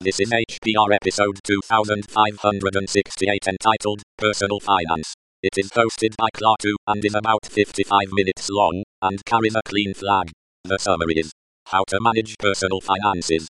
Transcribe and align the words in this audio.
This 0.00 0.20
is 0.20 0.30
HPR 0.30 0.94
episode 0.94 1.40
2568 1.42 3.48
entitled 3.48 4.00
Personal 4.16 4.60
Finance. 4.60 5.12
It 5.42 5.58
is 5.58 5.70
hosted 5.70 6.14
by 6.16 6.28
Klaatu 6.32 6.74
and 6.86 7.04
is 7.04 7.16
about 7.16 7.44
55 7.44 8.12
minutes 8.12 8.48
long 8.48 8.84
and 9.02 9.24
carries 9.24 9.56
a 9.56 9.62
clean 9.64 9.94
flag. 9.94 10.30
The 10.62 10.78
summary 10.78 11.14
is 11.16 11.32
How 11.66 11.82
to 11.88 11.98
Manage 12.00 12.38
Personal 12.38 12.80
Finances. 12.80 13.48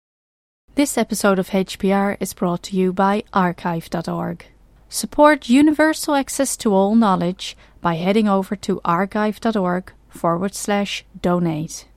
This 0.77 0.97
episode 0.97 1.41
of 1.41 1.49
HPR 1.49 2.17
is 2.21 2.33
brought 2.33 2.63
to 2.65 2.77
you 2.77 2.93
by 2.93 3.25
archive.org. 3.33 4.47
Support 4.89 5.49
universal 5.49 6.15
access 6.15 6.57
to 6.59 6.73
all 6.73 6.95
knowledge 6.95 7.57
by 7.81 7.95
heading 7.95 8.29
over 8.29 8.55
to 8.55 8.81
archive.org 8.85 9.93
forward 10.11 10.55
slash 10.55 11.05
donate. 11.21 11.89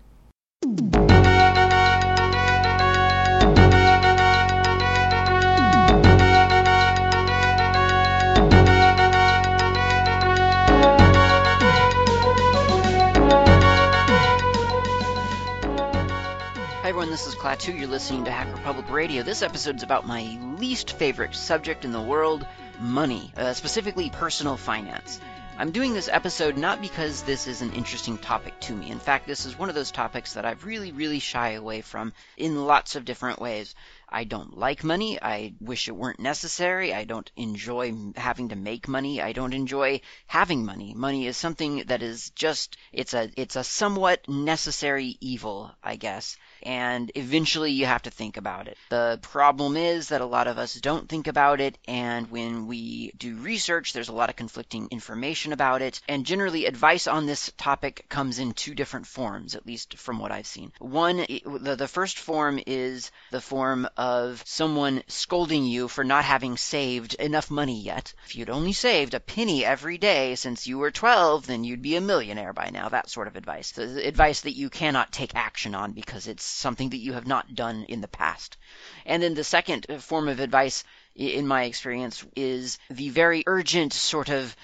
Everyone, 17.11 17.25
this 17.25 17.33
is 17.33 17.41
Klaatu. 17.41 17.79
You're 17.79 17.87
listening 17.87 18.25
to 18.25 18.31
Hacker 18.31 18.61
Public 18.61 18.87
Radio. 18.91 19.23
This 19.23 19.41
episode's 19.41 19.81
about 19.81 20.05
my 20.05 20.37
least 20.59 20.91
favorite 20.91 21.33
subject 21.33 21.83
in 21.83 21.91
the 21.91 21.99
world 21.99 22.45
money, 22.79 23.33
uh, 23.35 23.53
specifically 23.53 24.11
personal 24.11 24.57
finance. 24.57 25.19
I'm 25.57 25.71
doing 25.71 25.93
this 25.93 26.07
episode 26.07 26.55
not 26.55 26.81
because 26.81 27.23
this 27.23 27.47
is 27.47 27.63
an 27.63 27.73
interesting 27.73 28.19
topic 28.19 28.59
to 28.61 28.73
me. 28.73 28.91
In 28.91 28.99
fact, 28.99 29.25
this 29.25 29.47
is 29.47 29.57
one 29.57 29.69
of 29.69 29.75
those 29.75 29.89
topics 29.89 30.33
that 30.33 30.45
I've 30.45 30.65
really, 30.65 30.91
really 30.91 31.17
shy 31.17 31.53
away 31.53 31.81
from 31.81 32.13
in 32.37 32.67
lots 32.67 32.95
of 32.95 33.05
different 33.05 33.39
ways. 33.39 33.73
I 34.07 34.23
don't 34.23 34.55
like 34.55 34.83
money. 34.83 35.19
I 35.19 35.55
wish 35.59 35.87
it 35.87 35.95
weren't 35.95 36.19
necessary. 36.19 36.93
I 36.93 37.05
don't 37.05 37.31
enjoy 37.35 37.91
having 38.17 38.49
to 38.49 38.55
make 38.55 38.87
money. 38.87 39.19
I 39.19 39.33
don't 39.33 39.53
enjoy 39.53 40.01
having 40.27 40.63
money. 40.63 40.93
Money 40.93 41.25
is 41.25 41.37
something 41.37 41.85
that 41.87 42.03
is 42.03 42.29
just 42.35 42.77
it's 42.93 43.15
a 43.15 43.31
it's 43.35 43.55
a 43.55 43.63
somewhat 43.63 44.29
necessary 44.29 45.17
evil, 45.19 45.71
I 45.83 45.95
guess. 45.95 46.37
And 46.63 47.11
eventually 47.15 47.71
you 47.71 47.85
have 47.85 48.03
to 48.03 48.11
think 48.11 48.37
about 48.37 48.67
it. 48.67 48.77
The 48.89 49.19
problem 49.21 49.77
is 49.77 50.09
that 50.09 50.21
a 50.21 50.25
lot 50.25 50.47
of 50.47 50.57
us 50.57 50.75
don't 50.75 51.07
think 51.09 51.27
about 51.27 51.61
it 51.61 51.77
and 51.87 52.29
when 52.31 52.67
we 52.67 53.11
do 53.17 53.35
research 53.37 53.93
there's 53.93 54.09
a 54.09 54.13
lot 54.13 54.29
of 54.29 54.35
conflicting 54.35 54.87
information 54.91 55.53
about 55.53 55.81
it 55.81 56.01
and 56.07 56.25
generally 56.25 56.65
advice 56.65 57.07
on 57.07 57.25
this 57.25 57.51
topic 57.57 58.05
comes 58.09 58.39
in 58.39 58.53
two 58.53 58.75
different 58.75 59.07
forms 59.07 59.55
at 59.55 59.65
least 59.65 59.97
from 59.97 60.19
what 60.19 60.31
I've 60.31 60.47
seen. 60.47 60.71
One 60.79 61.17
the, 61.17 61.87
first 61.87 62.19
form 62.19 62.59
is 62.65 63.11
the 63.31 63.41
form 63.41 63.87
of 63.97 64.43
someone 64.45 65.03
scolding 65.07 65.65
you 65.65 65.87
for 65.87 66.03
not 66.03 66.23
having 66.23 66.57
saved 66.57 67.15
enough 67.15 67.49
money 67.49 67.81
yet. 67.81 68.13
If 68.25 68.35
you'd 68.35 68.49
only 68.49 68.73
saved 68.73 69.13
a 69.13 69.19
penny 69.19 69.65
every 69.65 69.97
day 69.97 70.35
since 70.35 70.67
you 70.67 70.77
were 70.77 70.91
12, 70.91 71.47
then 71.47 71.63
you'd 71.63 71.81
be 71.81 71.95
a 71.95 72.01
millionaire 72.01 72.53
by 72.53 72.69
now. 72.71 72.89
That 72.89 73.09
sort 73.09 73.27
of 73.27 73.35
advice. 73.35 73.71
The 73.71 74.07
advice 74.07 74.41
that 74.41 74.55
you 74.55 74.69
cannot 74.69 75.11
take 75.11 75.35
action 75.35 75.75
on 75.75 75.91
because 75.93 76.27
it's 76.27 76.43
something 76.49 76.89
that 76.89 76.97
you 76.97 77.13
have 77.13 77.27
not 77.27 77.55
done 77.55 77.85
in 77.89 78.01
the 78.01 78.07
past. 78.07 78.57
And 79.05 79.21
then 79.21 79.33
the 79.33 79.43
second 79.43 79.85
uh, 79.89 79.97
form 79.97 80.27
of 80.27 80.39
advice 80.39 80.83
in 81.19 81.47
my 81.47 81.63
experience, 81.63 82.25
is 82.35 82.79
the 82.89 83.09
very 83.09 83.43
urgent 83.45 83.91
sort 83.91 84.29
of 84.29 84.55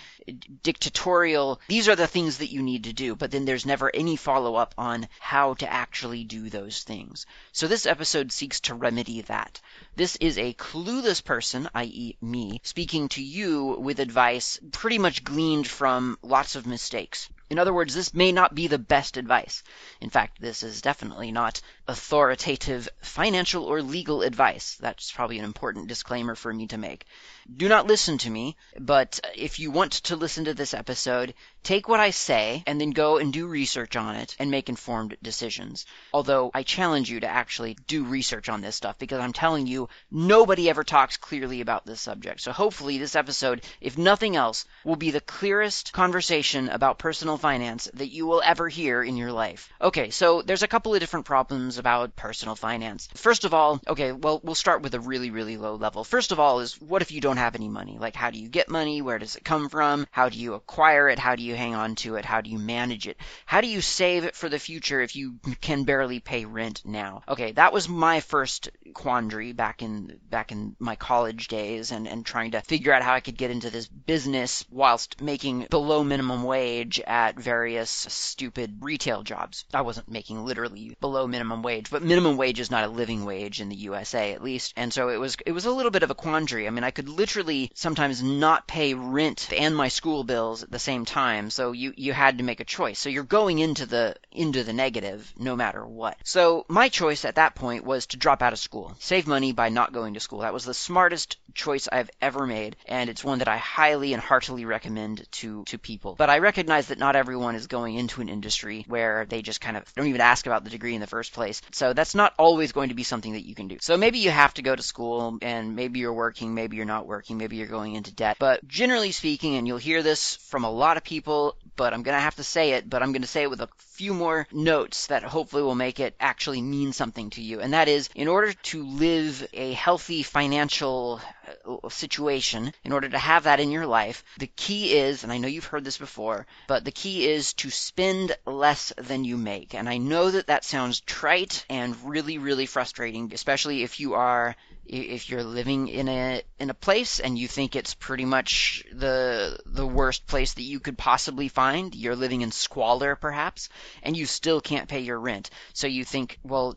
dictatorial, 0.63 1.59
these 1.67 1.89
are 1.89 1.97
the 1.97 2.07
things 2.07 2.37
that 2.37 2.51
you 2.51 2.63
need 2.63 2.85
to 2.85 2.93
do, 2.93 3.13
but 3.15 3.29
then 3.29 3.43
there's 3.43 3.65
never 3.65 3.93
any 3.93 4.15
follow 4.15 4.55
up 4.55 4.73
on 4.77 5.07
how 5.19 5.53
to 5.55 5.71
actually 5.71 6.23
do 6.23 6.49
those 6.49 6.83
things. 6.83 7.25
So 7.51 7.67
this 7.67 7.85
episode 7.85 8.31
seeks 8.31 8.61
to 8.61 8.73
remedy 8.73 9.21
that. 9.23 9.59
This 9.95 10.15
is 10.15 10.37
a 10.37 10.53
clueless 10.53 11.21
person, 11.21 11.67
i.e., 11.75 12.15
me, 12.21 12.61
speaking 12.63 13.09
to 13.09 13.21
you 13.21 13.77
with 13.79 13.99
advice 13.99 14.57
pretty 14.71 14.97
much 14.97 15.25
gleaned 15.25 15.67
from 15.67 16.17
lots 16.21 16.55
of 16.55 16.65
mistakes. 16.65 17.29
In 17.47 17.59
other 17.59 17.73
words, 17.73 17.93
this 17.93 18.13
may 18.13 18.31
not 18.31 18.55
be 18.55 18.67
the 18.67 18.79
best 18.79 19.17
advice. 19.17 19.61
In 20.01 20.09
fact, 20.09 20.41
this 20.41 20.63
is 20.63 20.81
definitely 20.81 21.31
not 21.31 21.61
authoritative 21.87 22.89
financial 23.01 23.65
or 23.65 23.83
legal 23.83 24.23
advice. 24.23 24.75
That's 24.75 25.11
probably 25.11 25.37
an 25.37 25.45
important 25.45 25.87
disclaimer 25.87 26.35
for 26.35 26.51
me 26.51 26.65
to 26.67 26.77
make. 26.77 27.05
Do 27.53 27.69
not 27.69 27.85
listen 27.85 28.17
to 28.19 28.29
me, 28.29 28.57
but 28.79 29.19
if 29.35 29.59
you 29.59 29.69
want 29.69 29.91
to 29.91 30.15
listen 30.15 30.45
to 30.45 30.55
this 30.55 30.73
episode, 30.73 31.35
take 31.61 31.87
what 31.87 31.99
I 31.99 32.09
say 32.09 32.63
and 32.65 32.81
then 32.81 32.89
go 32.89 33.17
and 33.17 33.31
do 33.31 33.45
research 33.45 33.95
on 33.95 34.15
it 34.15 34.35
and 34.39 34.49
make 34.49 34.67
informed 34.67 35.15
decisions. 35.21 35.85
Although 36.11 36.49
I 36.55 36.63
challenge 36.63 37.09
you 37.09 37.19
to 37.19 37.27
actually 37.27 37.77
do 37.87 38.03
research 38.03 38.49
on 38.49 38.61
this 38.61 38.75
stuff 38.75 38.97
because 38.97 39.19
I'm 39.19 39.31
telling 39.31 39.67
you, 39.67 39.89
nobody 40.09 40.69
ever 40.69 40.83
talks 40.83 41.17
clearly 41.17 41.61
about 41.61 41.85
this 41.85 42.01
subject. 42.01 42.41
So 42.41 42.51
hopefully 42.51 42.97
this 42.97 43.15
episode, 43.15 43.61
if 43.79 43.95
nothing 43.95 44.35
else, 44.35 44.65
will 44.83 44.95
be 44.95 45.11
the 45.11 45.21
clearest 45.21 45.93
conversation 45.93 46.69
about 46.69 46.97
personal 46.97 47.37
finance 47.37 47.87
that 47.93 48.11
you 48.11 48.25
will 48.25 48.41
ever 48.43 48.69
hear 48.69 49.03
in 49.03 49.17
your 49.17 49.31
life. 49.31 49.69
Okay, 49.79 50.09
so 50.09 50.41
there's 50.41 50.63
a 50.63 50.67
couple 50.67 50.95
of 50.95 50.99
different 50.99 51.27
problems 51.27 51.77
about 51.77 52.15
personal 52.15 52.55
finance. 52.55 53.07
First 53.13 53.45
of 53.45 53.53
all, 53.53 53.79
okay, 53.87 54.11
well, 54.11 54.41
we'll 54.43 54.55
start 54.55 54.81
with 54.81 54.95
a 54.95 54.99
really, 54.99 55.29
really 55.29 55.57
low 55.57 55.75
level. 55.75 56.03
First 56.03 56.31
of 56.31 56.39
all 56.39 56.59
is 56.59 56.81
what 56.81 57.03
if 57.03 57.11
you 57.11 57.21
don't 57.21 57.34
have 57.37 57.55
any 57.55 57.69
money? 57.69 57.97
Like, 57.99 58.15
how 58.15 58.29
do 58.29 58.39
you 58.39 58.47
get 58.47 58.69
money? 58.69 59.01
Where 59.01 59.19
does 59.19 59.35
it 59.35 59.43
come 59.43 59.69
from? 59.69 60.07
How 60.11 60.29
do 60.29 60.37
you 60.37 60.53
acquire 60.53 61.09
it? 61.09 61.19
How 61.19 61.35
do 61.35 61.43
you 61.43 61.55
hang 61.55 61.75
on 61.75 61.95
to 61.95 62.15
it? 62.15 62.25
How 62.25 62.41
do 62.41 62.49
you 62.49 62.59
manage 62.59 63.07
it? 63.07 63.17
How 63.45 63.61
do 63.61 63.67
you 63.67 63.81
save 63.81 64.23
it 64.25 64.35
for 64.35 64.49
the 64.49 64.59
future 64.59 65.01
if 65.01 65.15
you 65.15 65.39
can 65.61 65.83
barely 65.83 66.19
pay 66.19 66.45
rent 66.45 66.81
now? 66.85 67.23
Okay, 67.27 67.51
that 67.53 67.73
was 67.73 67.89
my 67.89 68.19
first 68.19 68.69
quandary 68.93 69.51
back 69.53 69.81
in 69.81 70.19
back 70.29 70.51
in 70.51 70.75
my 70.79 70.95
college 70.95 71.47
days 71.47 71.91
and, 71.91 72.07
and 72.07 72.25
trying 72.25 72.51
to 72.51 72.61
figure 72.61 72.93
out 72.93 73.03
how 73.03 73.13
I 73.13 73.19
could 73.19 73.37
get 73.37 73.51
into 73.51 73.69
this 73.69 73.87
business 73.87 74.65
whilst 74.69 75.21
making 75.21 75.67
below 75.69 76.03
minimum 76.03 76.43
wage 76.43 76.99
at 77.01 77.39
various 77.39 77.89
stupid 77.89 78.77
retail 78.81 79.23
jobs. 79.23 79.65
I 79.73 79.81
wasn't 79.81 80.09
making 80.09 80.45
literally 80.45 80.95
below 81.01 81.27
minimum 81.27 81.61
wage, 81.61 81.89
but 81.89 82.03
minimum 82.03 82.37
wage 82.37 82.59
is 82.59 82.71
not 82.71 82.83
a 82.83 82.87
living 82.87 83.25
wage 83.25 83.61
in 83.61 83.69
the 83.69 83.75
USA 83.75 84.33
at 84.33 84.43
least. 84.43 84.73
And 84.75 84.93
so 84.93 85.09
it 85.09 85.17
was 85.17 85.35
it 85.45 85.51
was 85.51 85.65
a 85.65 85.71
little 85.71 85.91
bit 85.91 86.03
of 86.03 86.11
a 86.11 86.15
quandary. 86.15 86.67
I 86.67 86.71
mean, 86.71 86.83
I 86.83 86.91
could 86.91 87.09
literally 87.25 87.71
sometimes 87.73 88.21
not 88.21 88.67
pay 88.67 88.93
rent 88.93 89.51
and 89.51 89.75
my 89.75 89.87
school 89.87 90.23
bills 90.23 90.61
at 90.61 90.69
the 90.69 90.77
same 90.77 91.05
time. 91.05 91.49
So 91.49 91.71
you 91.71 91.91
you 91.97 92.13
had 92.13 92.37
to 92.37 92.43
make 92.43 92.59
a 92.59 92.65
choice. 92.65 92.99
So 92.99 93.09
you're 93.09 93.23
going 93.23 93.57
into 93.57 93.87
the 93.87 94.15
into 94.31 94.63
the 94.63 94.73
negative 94.73 95.33
no 95.35 95.55
matter 95.55 95.83
what. 95.83 96.17
So 96.23 96.65
my 96.67 96.87
choice 96.89 97.25
at 97.25 97.35
that 97.35 97.55
point 97.55 97.83
was 97.83 98.05
to 98.07 98.17
drop 98.17 98.43
out 98.43 98.53
of 98.53 98.59
school. 98.59 98.95
Save 98.99 99.25
money 99.25 99.53
by 99.53 99.69
not 99.69 99.91
going 99.91 100.13
to 100.13 100.19
school. 100.19 100.41
That 100.41 100.53
was 100.53 100.65
the 100.65 100.75
smartest 100.75 101.37
choice 101.55 101.87
I've 101.91 102.11
ever 102.21 102.45
made 102.45 102.75
and 102.85 103.09
it's 103.09 103.23
one 103.23 103.39
that 103.39 103.47
I 103.47 103.57
highly 103.57 104.13
and 104.13 104.21
heartily 104.21 104.65
recommend 104.65 105.25
to 105.39 105.63
to 105.63 105.79
people. 105.79 106.13
But 106.15 106.29
I 106.29 106.37
recognize 106.39 106.87
that 106.87 106.99
not 106.99 107.15
everyone 107.15 107.55
is 107.55 107.65
going 107.65 107.95
into 107.95 108.21
an 108.21 108.29
industry 108.29 108.85
where 108.87 109.25
they 109.25 109.41
just 109.41 109.61
kind 109.61 109.77
of 109.77 109.91
don't 109.95 110.07
even 110.07 110.21
ask 110.21 110.45
about 110.45 110.63
the 110.63 110.69
degree 110.69 110.93
in 110.93 111.01
the 111.01 111.07
first 111.07 111.33
place. 111.33 111.63
So 111.71 111.93
that's 111.93 112.13
not 112.13 112.35
always 112.37 112.71
going 112.71 112.89
to 112.89 112.95
be 112.95 113.03
something 113.03 113.33
that 113.33 113.47
you 113.47 113.55
can 113.55 113.67
do. 113.67 113.77
So 113.81 113.97
maybe 113.97 114.19
you 114.19 114.29
have 114.29 114.53
to 114.55 114.61
go 114.61 114.75
to 114.75 114.83
school 114.83 115.39
and 115.41 115.75
maybe 115.75 115.99
you're 115.99 116.13
working, 116.13 116.53
maybe 116.53 116.77
you're 116.77 116.85
not 116.85 117.07
working, 117.07 117.14
maybe 117.29 117.55
you're 117.57 117.67
going 117.67 117.95
into 117.95 118.13
debt. 118.13 118.37
But 118.39 118.67
generally 118.67 119.11
speaking, 119.11 119.55
and 119.55 119.67
you'll 119.67 119.77
hear 119.77 120.03
this 120.03 120.35
from 120.35 120.63
a 120.63 120.71
lot 120.71 120.97
of 120.97 121.03
people, 121.03 121.55
but 121.75 121.93
I'm 121.93 122.03
going 122.03 122.15
to 122.15 122.21
have 122.21 122.35
to 122.35 122.43
say 122.43 122.71
it, 122.71 122.89
but 122.89 123.01
I'm 123.01 123.11
going 123.11 123.21
to 123.21 123.27
say 123.27 123.43
it 123.43 123.49
with 123.49 123.61
a 123.61 123.69
few 123.77 124.13
more 124.13 124.47
notes 124.51 125.07
that 125.07 125.23
hopefully 125.23 125.63
will 125.63 125.75
make 125.75 125.99
it 125.99 126.15
actually 126.19 126.61
mean 126.61 126.93
something 126.93 127.29
to 127.31 127.41
you. 127.41 127.59
And 127.61 127.73
that 127.73 127.87
is, 127.87 128.09
in 128.15 128.27
order 128.27 128.53
to 128.53 128.85
live 128.85 129.47
a 129.53 129.73
healthy 129.73 130.23
financial 130.23 131.21
uh, 131.65 131.89
situation, 131.89 132.73
in 132.83 132.91
order 132.91 133.09
to 133.09 133.17
have 133.17 133.43
that 133.43 133.59
in 133.59 133.71
your 133.71 133.85
life, 133.85 134.23
the 134.37 134.47
key 134.47 134.93
is, 134.93 135.23
and 135.23 135.31
I 135.31 135.37
know 135.37 135.47
you've 135.47 135.65
heard 135.65 135.83
this 135.83 135.97
before, 135.97 136.45
but 136.67 136.83
the 136.83 136.91
key 136.91 137.27
is 137.27 137.53
to 137.55 137.69
spend 137.69 138.35
less 138.45 138.91
than 138.97 139.23
you 139.23 139.37
make. 139.37 139.73
And 139.73 139.87
I 139.87 139.97
know 139.97 140.31
that 140.31 140.47
that 140.47 140.65
sounds 140.65 140.99
trite 141.01 141.65
and 141.69 141.95
really, 142.03 142.37
really 142.37 142.65
frustrating, 142.65 143.31
especially 143.33 143.83
if 143.83 143.99
you 143.99 144.15
are 144.15 144.55
if 144.85 145.29
you're 145.29 145.43
living 145.43 145.87
in 145.87 146.07
a 146.07 146.41
in 146.59 146.69
a 146.69 146.73
place 146.73 147.19
and 147.19 147.37
you 147.37 147.47
think 147.47 147.75
it's 147.75 147.93
pretty 147.93 148.25
much 148.25 148.83
the 148.93 149.57
the 149.65 149.85
worst 149.85 150.27
place 150.27 150.53
that 150.53 150.61
you 150.63 150.79
could 150.79 150.97
possibly 150.97 151.47
find, 151.47 151.95
you're 151.95 152.15
living 152.15 152.41
in 152.41 152.51
squalor 152.51 153.15
perhaps, 153.15 153.69
and 154.03 154.15
you 154.15 154.25
still 154.25 154.61
can't 154.61 154.89
pay 154.89 154.99
your 155.01 155.19
rent. 155.19 155.49
So 155.73 155.87
you 155.87 156.05
think, 156.05 156.39
well, 156.43 156.75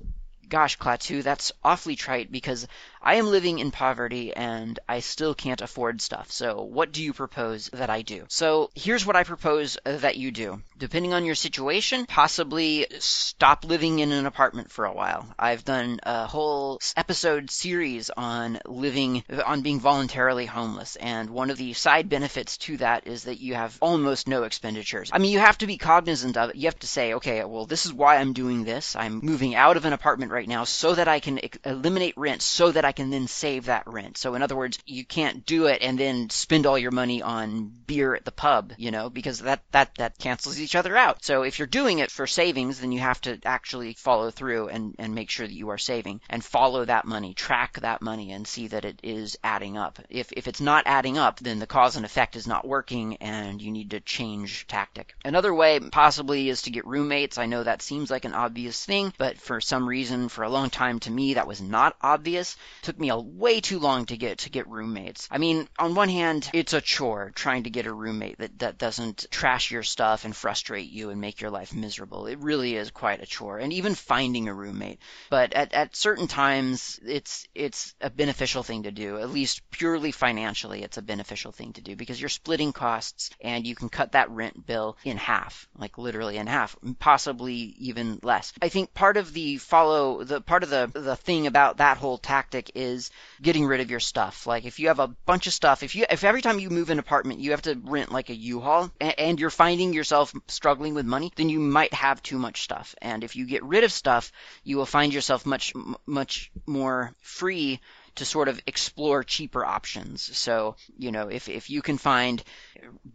gosh, 0.49 0.79
Klaatu, 0.79 1.23
that's 1.23 1.53
awfully 1.63 1.97
trite 1.97 2.33
because 2.33 2.67
I 3.09 3.15
am 3.15 3.31
living 3.31 3.59
in 3.59 3.71
poverty 3.71 4.37
and 4.37 4.79
I 4.87 5.01
still 5.01 5.35
can't 5.35 5.63
afford 5.63 6.03
stuff. 6.03 6.31
So, 6.31 6.61
what 6.61 6.93
do 6.93 7.03
you 7.03 7.15
propose 7.15 7.71
that 7.73 7.89
I 7.89 8.03
do? 8.03 8.27
So, 8.29 8.69
here's 8.75 9.07
what 9.07 9.17
I 9.17 9.25
propose 9.25 9.79
that 9.83 10.19
you 10.19 10.31
do. 10.31 10.61
Depending 10.77 11.15
on 11.15 11.25
your 11.25 11.35
situation, 11.35 12.05
possibly 12.05 12.87
stop 12.99 13.65
living 13.65 14.01
in 14.01 14.13
an 14.13 14.27
apartment 14.27 14.71
for 14.71 14.85
a 14.85 14.93
while. 14.93 15.27
I've 15.39 15.65
done 15.65 16.01
a 16.03 16.27
whole 16.27 16.81
episode 16.99 17.51
series 17.51 18.11
on 18.11 18.61
living, 18.67 19.25
on 19.47 19.63
being 19.63 19.81
voluntarily 19.81 20.45
homeless. 20.45 20.97
And 20.97 21.31
one 21.31 21.49
of 21.49 21.57
the 21.57 21.73
side 21.73 22.11
benefits 22.11 22.59
to 22.59 22.77
that 22.77 23.07
is 23.07 23.25
that 23.25 23.41
you 23.41 23.55
have 23.55 23.79
almost 23.81 24.29
no 24.29 24.43
expenditures. 24.43 25.09
I 25.15 25.19
mean, 25.19 25.33
you 25.33 25.39
have 25.39 25.57
to 25.59 25.67
be 25.67 25.79
cognizant 25.79 26.37
of 26.37 26.51
it. 26.51 26.57
You 26.57 26.67
have 26.67 26.79
to 26.81 26.87
say, 26.87 27.15
okay, 27.15 27.43
well, 27.45 27.65
this 27.65 27.87
is 27.87 27.93
why 27.95 28.19
I'm 28.19 28.35
doing 28.35 28.65
this. 28.65 28.97
I'm 28.97 29.21
moving 29.23 29.55
out 29.55 29.79
of 29.79 29.87
an 29.87 29.95
apartment 29.95 30.31
right 30.31 30.47
now 30.47 30.65
so 30.65 30.95
that 30.95 31.09
I 31.09 31.21
can 31.21 31.41
eliminate 31.65 32.13
rent 32.19 32.43
so 32.43 32.71
that 32.71 32.85
I 32.85 32.98
can 32.99 33.11
then 33.11 33.29
save 33.29 33.67
that 33.67 33.87
rent. 33.87 34.19
So 34.19 34.35
in 34.35 34.43
other 34.43 34.57
words, 34.57 34.77
you 34.85 35.05
can't 35.05 35.47
do 35.47 35.67
it 35.67 35.83
and 35.83 35.97
then 35.97 36.31
spend 36.31 36.67
all 36.67 36.77
your 36.77 36.91
money 36.91 37.23
on 37.23 37.71
beer 37.87 38.13
at 38.13 38.25
the 38.25 38.33
pub, 38.33 38.73
you 38.77 38.91
know, 38.91 39.09
because 39.09 39.39
that 39.39 39.63
that 39.71 39.95
that 39.99 40.19
cancels 40.19 40.59
each 40.59 40.75
other 40.75 40.97
out. 40.97 41.25
So 41.25 41.43
if 41.43 41.61
you're 41.61 41.69
doing 41.69 42.01
it 42.01 42.11
for 42.11 42.27
savings, 42.27 42.81
then 42.81 42.91
you 42.91 42.99
have 42.99 43.21
to 43.21 43.39
actually 43.45 43.93
follow 43.93 44.33
through 44.33 44.71
and 44.71 44.97
and 44.99 45.15
make 45.15 45.31
sure 45.31 45.47
that 45.47 45.55
you 45.55 45.69
are 45.69 45.79
saving 45.79 46.21
and 46.29 46.45
follow 46.45 46.85
that 46.85 47.05
money, 47.05 47.35
track 47.35 47.79
that 47.81 48.03
money 48.03 48.33
and 48.33 48.49
see 48.49 48.67
that 48.67 48.85
it 48.85 48.99
is 49.05 49.39
adding 49.45 49.79
up. 49.79 50.01
If 50.11 50.33
if 50.33 50.49
it's 50.49 50.61
not 50.61 50.89
adding 50.89 51.19
up, 51.19 51.39
then 51.39 51.61
the 51.61 51.69
cause 51.69 51.95
and 51.95 52.05
effect 52.05 52.35
is 52.35 52.49
not 52.49 52.67
working 52.67 53.19
and 53.19 53.63
you 53.63 53.71
need 53.71 53.93
to 53.93 54.01
change 54.01 54.67
tactic. 54.67 55.15
Another 55.25 55.55
way 55.55 55.79
possibly 55.79 56.49
is 56.49 56.63
to 56.63 56.71
get 56.71 56.85
roommates. 56.85 57.39
I 57.39 57.47
know 57.47 57.63
that 57.63 57.81
seems 57.81 58.11
like 58.11 58.25
an 58.25 58.35
obvious 58.35 58.85
thing, 58.85 59.15
but 59.19 59.39
for 59.39 59.61
some 59.61 59.89
reason 59.89 60.29
for 60.29 60.43
a 60.43 60.51
long 60.51 60.69
time 60.69 60.99
to 61.01 61.13
me 61.13 61.35
that 61.35 61.47
was 61.47 61.61
not 61.61 61.95
obvious. 62.03 62.57
Took 62.83 62.99
me 62.99 63.09
a 63.11 63.19
way 63.19 63.61
too 63.61 63.79
long 63.79 64.07
to 64.07 64.17
get 64.17 64.39
to 64.39 64.51
get 64.51 64.69
roommates. 64.69 65.29
I 65.31 65.39
mean, 65.39 65.69
on 65.79 65.95
one 65.95 66.09
hand, 66.09 66.51
it's 66.53 66.73
a 66.73 66.81
chore 66.81 67.33
trying 67.35 67.65
to 67.65 67.71
get 67.71 67.87
a 67.87 67.93
roommate 67.93 68.39
that 68.39 68.59
that 68.61 68.79
doesn't 68.79 69.27
trash 69.31 69.71
your 69.71 69.83
stuff 69.83 70.25
and 70.25 70.35
frustrate 70.35 70.91
you 70.91 71.11
and 71.11 71.21
make 71.21 71.41
your 71.41 71.51
life 71.51 71.75
miserable. 71.75 72.27
It 72.27 72.39
really 72.39 72.77
is 72.77 72.91
quite 72.91 73.23
a 73.23 73.27
chore. 73.27 73.59
And 73.59 73.73
even 73.73 73.95
finding 73.95 74.49
a 74.49 74.55
roommate. 74.55 75.01
But 75.31 75.53
at, 75.53 75.73
at 75.73 75.97
certain 75.97 76.29
times 76.29 77.01
it's 77.05 77.47
it's 77.55 77.95
a 78.01 78.11
beneficial 78.11 78.63
thing 78.63 78.85
to 78.85 78.91
do. 78.91 79.19
At 79.19 79.31
least 79.31 79.63
purely 79.71 80.13
financially 80.13 80.83
it's 80.83 80.97
a 80.97 81.03
beneficial 81.03 81.53
thing 81.53 81.73
to 81.75 81.81
do 81.81 81.97
because 81.97 82.21
you're 82.21 82.29
splitting 82.29 82.73
costs 82.73 83.31
and 83.41 83.67
you 83.67 83.75
can 83.75 83.89
cut 83.89 84.13
that 84.13 84.31
rent 84.31 84.67
bill 84.67 84.97
in 85.05 85.17
half, 85.17 85.69
like 85.77 85.99
literally 85.99 86.37
in 86.37 86.47
half, 86.47 86.77
possibly 86.99 87.75
even 87.79 88.19
less. 88.23 88.53
I 88.63 88.69
think 88.69 88.95
part 88.95 89.17
of 89.17 89.33
the 89.33 89.59
follow 89.59 90.25
the 90.25 90.41
part 90.41 90.63
of 90.63 90.71
the 90.71 90.91
the 90.93 91.17
thing 91.17 91.47
about 91.47 91.79
that 91.79 91.99
whole 91.99 92.19
tactic 92.19 92.68
is 92.75 93.11
getting 93.43 93.67
rid 93.67 93.81
of 93.81 93.91
your 93.91 94.01
stuff. 94.01 94.47
Like 94.47 94.65
if 94.65 94.79
you 94.79 94.89
have 94.89 94.99
a 94.99 95.09
bunch 95.09 95.47
of 95.47 95.53
stuff, 95.53 95.83
if 95.83 95.95
you 95.95 96.07
if 96.11 96.25
every 96.25 96.43
time 96.43 96.59
you 96.59 96.71
move 96.71 96.91
an 96.91 96.99
apartment 96.99 97.41
you 97.41 97.53
have 97.53 97.63
to 97.63 97.81
rent 97.85 98.13
like 98.13 98.31
a 98.31 98.35
U-Haul 98.35 98.91
and, 99.01 99.19
and 99.19 99.41
you're 99.41 99.51
finding 99.51 99.93
yourself 99.93 100.35
struggling 100.49 100.95
with 100.95 101.07
money, 101.07 101.33
then 101.37 101.49
you 101.49 101.61
might 101.61 101.95
have 101.95 102.23
too 102.23 102.39
much 102.39 102.63
stuff. 102.63 102.95
And 103.01 103.25
if 103.25 103.37
you 103.37 103.47
get 103.47 103.65
rid 103.65 103.85
of 103.85 103.93
stuff, 103.93 104.33
you 104.65 104.77
will 104.77 104.87
find 104.87 105.13
yourself 105.13 105.47
much 105.47 105.73
much 106.07 106.51
more 106.67 107.15
free 107.21 107.81
to 108.19 108.25
sort 108.25 108.49
of 108.49 108.61
explore 108.67 109.23
cheaper 109.25 109.65
options. 109.65 110.37
So, 110.37 110.77
you 110.97 111.11
know, 111.11 111.29
if, 111.29 111.49
if 111.49 111.71
you 111.71 111.83
can 111.83 111.99
find 111.99 112.43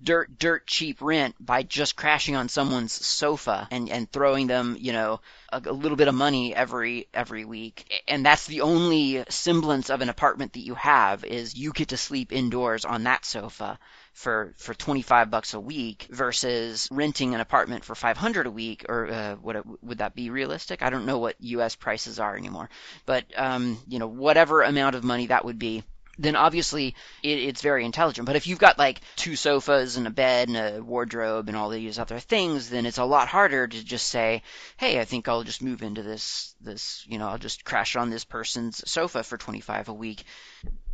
dirt, 0.04 0.38
dirt 0.38 0.68
cheap 0.68 1.02
rent 1.02 1.36
by 1.40 1.64
just 1.64 1.96
crashing 1.96 2.36
on 2.36 2.50
someone's 2.50 2.94
sofa 2.94 3.68
and, 3.72 3.90
and 3.90 4.12
throwing 4.12 4.48
them, 4.48 4.78
you 4.80 4.94
know, 4.94 5.22
a, 5.52 5.62
a 5.66 5.72
little 5.72 5.98
bit 5.98 6.08
of 6.08 6.16
money 6.16 6.56
every, 6.56 7.08
every 7.14 7.46
week. 7.46 8.04
And 8.08 8.26
that's 8.26 8.48
the 8.48 8.62
only 8.62 9.24
semblance 9.30 9.90
of 9.90 10.02
an 10.02 10.10
apartment 10.10 10.54
that 10.54 10.66
you 10.66 10.76
have 10.76 11.24
is 11.24 11.56
you 11.56 11.72
get 11.72 11.90
to 11.90 11.98
sleep 11.98 12.32
indoors 12.32 12.86
on 12.86 13.04
that 13.04 13.26
sofa 13.26 13.80
for 14.14 14.54
for 14.58 14.74
25 14.74 15.30
bucks 15.32 15.54
a 15.54 15.60
week 15.60 16.08
versus 16.10 16.88
renting 16.92 17.34
an 17.34 17.42
apartment 17.42 17.84
for 17.84 17.96
500 17.96 18.46
a 18.46 18.52
week 18.52 18.86
or 18.88 19.08
uh, 19.08 19.36
would 19.42 19.64
would 19.82 19.98
that 19.98 20.16
be 20.16 20.30
realistic? 20.30 20.82
I 20.82 20.90
don't 20.90 21.06
know 21.06 21.18
what 21.18 21.36
US 21.40 21.76
prices 21.76 22.20
are 22.20 22.38
anymore. 22.38 22.70
But 23.06 23.26
um, 23.36 23.80
you 23.88 24.00
know 24.00 24.08
whatever 24.08 24.62
amount 24.62 24.96
of 24.96 25.04
money 25.04 25.28
that 25.28 25.46
would 25.46 25.60
be 25.60 25.84
then 26.18 26.36
obviously 26.36 26.96
it, 27.24 27.40
it's 27.40 27.62
very 27.62 27.86
intelligent. 27.86 28.28
But 28.28 28.36
if 28.36 28.48
you've 28.48 28.60
got 28.60 28.78
like 28.78 29.02
two 29.16 29.36
sofas 29.36 29.98
and 29.98 30.06
a 30.06 30.12
bed 30.12 30.48
and 30.50 30.58
a 30.58 30.84
wardrobe 30.84 31.48
and 31.48 31.58
all 31.58 31.70
these 31.70 31.98
other 31.98 32.20
things, 32.20 32.70
then 32.70 32.86
it's 32.86 33.00
a 33.00 33.06
lot 33.06 33.28
harder 33.28 33.68
to 33.68 33.84
just 33.84 34.08
say, 34.08 34.44
"Hey, 34.78 35.00
I 35.00 35.06
think 35.06 35.28
I'll 35.28 35.44
just 35.44 35.64
move 35.64 35.82
into 35.82 36.04
this 36.04 36.56
this, 36.62 37.04
you 37.08 37.18
know, 37.18 37.28
I'll 37.28 37.40
just 37.40 37.66
crash 37.66 37.96
on 37.96 38.10
this 38.10 38.26
person's 38.26 38.90
sofa 38.90 39.24
for 39.24 39.38
25 39.38 39.90
a 39.90 39.94
week." 39.94 40.24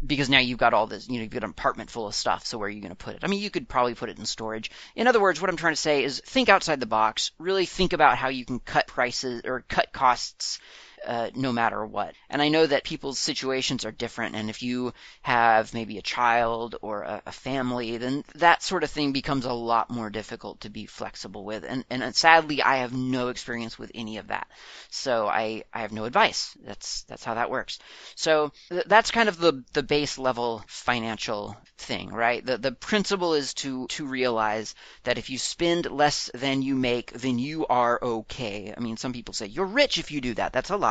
Because 0.06 0.30
now 0.30 0.40
you've 0.40 0.58
got 0.58 0.74
all 0.74 0.88
this, 0.88 1.10
you 1.10 1.16
know, 1.16 1.24
you've 1.24 1.32
got 1.32 1.44
an 1.44 1.50
apartment 1.50 1.90
full 1.90 2.08
of 2.08 2.16
stuff. 2.16 2.46
So 2.46 2.58
where 2.58 2.68
are 2.68 2.72
you 2.72 2.82
going 2.82 2.90
to 2.90 2.96
put 2.96 3.16
it? 3.16 3.24
I 3.24 3.28
mean, 3.28 3.42
you 3.42 3.50
could 3.50 3.68
probably 3.68 3.96
put 3.96 4.10
it 4.10 4.18
in 4.18 4.26
storage. 4.26 4.72
In 4.96 5.08
other 5.08 5.20
words, 5.20 5.42
what 5.42 5.50
I'm 5.50 5.58
trying 5.58 5.74
to 5.74 5.82
say 5.82 6.04
is 6.04 6.22
think 6.26 6.48
outside 6.48 6.80
the 6.80 6.86
box. 6.86 7.32
Really 7.38 7.66
think 7.66 7.94
about 7.94 8.18
how 8.18 8.30
you 8.30 8.46
can 8.46 8.60
cut 8.60 8.88
prices 8.88 9.42
or 9.44 9.66
cut 9.68 9.92
costs 9.92 10.60
uh, 11.06 11.30
no 11.36 11.52
matter 11.52 11.86
what. 11.86 12.14
And 12.30 12.42
I 12.42 12.50
know 12.50 12.66
that 12.66 12.84
people's 12.84 13.20
situations 13.20 13.86
are 13.86 13.92
different, 13.92 14.36
and 14.36 14.50
if 14.50 14.62
you 14.62 14.94
have 15.22 15.74
maybe 15.74 15.98
a 15.98 16.04
child 16.04 16.76
or 16.82 17.04
a, 17.04 17.22
a, 17.26 17.32
family, 17.32 17.98
then 17.98 18.24
that 18.36 18.62
sort 18.62 18.84
of 18.84 18.92
thing 18.92 19.12
becomes 19.12 19.46
a 19.46 19.54
lot 19.54 19.90
more 19.90 20.10
difficult 20.10 20.62
to 20.62 20.70
be 20.70 20.86
flexible 20.86 21.46
with. 21.46 21.64
And, 21.64 21.86
and 21.90 22.16
sadly, 22.16 22.62
I 22.62 22.78
have 22.78 22.94
no 22.94 23.30
experience 23.30 23.80
with 23.80 23.92
any 23.96 24.18
of 24.18 24.28
that, 24.28 24.48
so 24.90 25.28
I, 25.28 25.64
I 25.74 25.82
have 25.82 25.92
no 25.92 26.06
advice. 26.06 26.56
That's 26.64 27.04
that's 27.04 27.24
how 27.24 27.36
that 27.36 27.50
works. 27.50 27.80
So 28.16 28.52
th- 28.70 28.86
that's 28.86 29.12
kind 29.12 29.30
of 29.30 29.38
the 29.38 29.64
the 29.74 29.84
base 29.84 30.18
level 30.18 30.64
financial 30.68 31.56
thing, 31.78 32.10
right? 32.10 32.46
The 32.46 32.58
the 32.58 32.72
principle 32.72 33.34
is 33.34 33.54
to 33.56 33.88
to 33.88 34.06
realize 34.06 34.76
that 35.04 35.18
if 35.18 35.30
you 35.30 35.38
spend 35.38 35.90
less 35.90 36.30
than 36.34 36.62
you 36.62 36.76
make, 36.76 37.12
then 37.14 37.40
you 37.40 37.66
are 37.68 38.00
okay. 38.02 38.74
I 38.76 38.80
mean, 38.80 38.98
some 38.98 39.14
people 39.14 39.34
say 39.34 39.46
you're 39.48 39.66
rich 39.66 39.98
if 39.98 40.12
you 40.12 40.22
do 40.22 40.34
that. 40.36 40.54
That's 40.54 40.70
a 40.70 40.78
lie. 40.78 40.89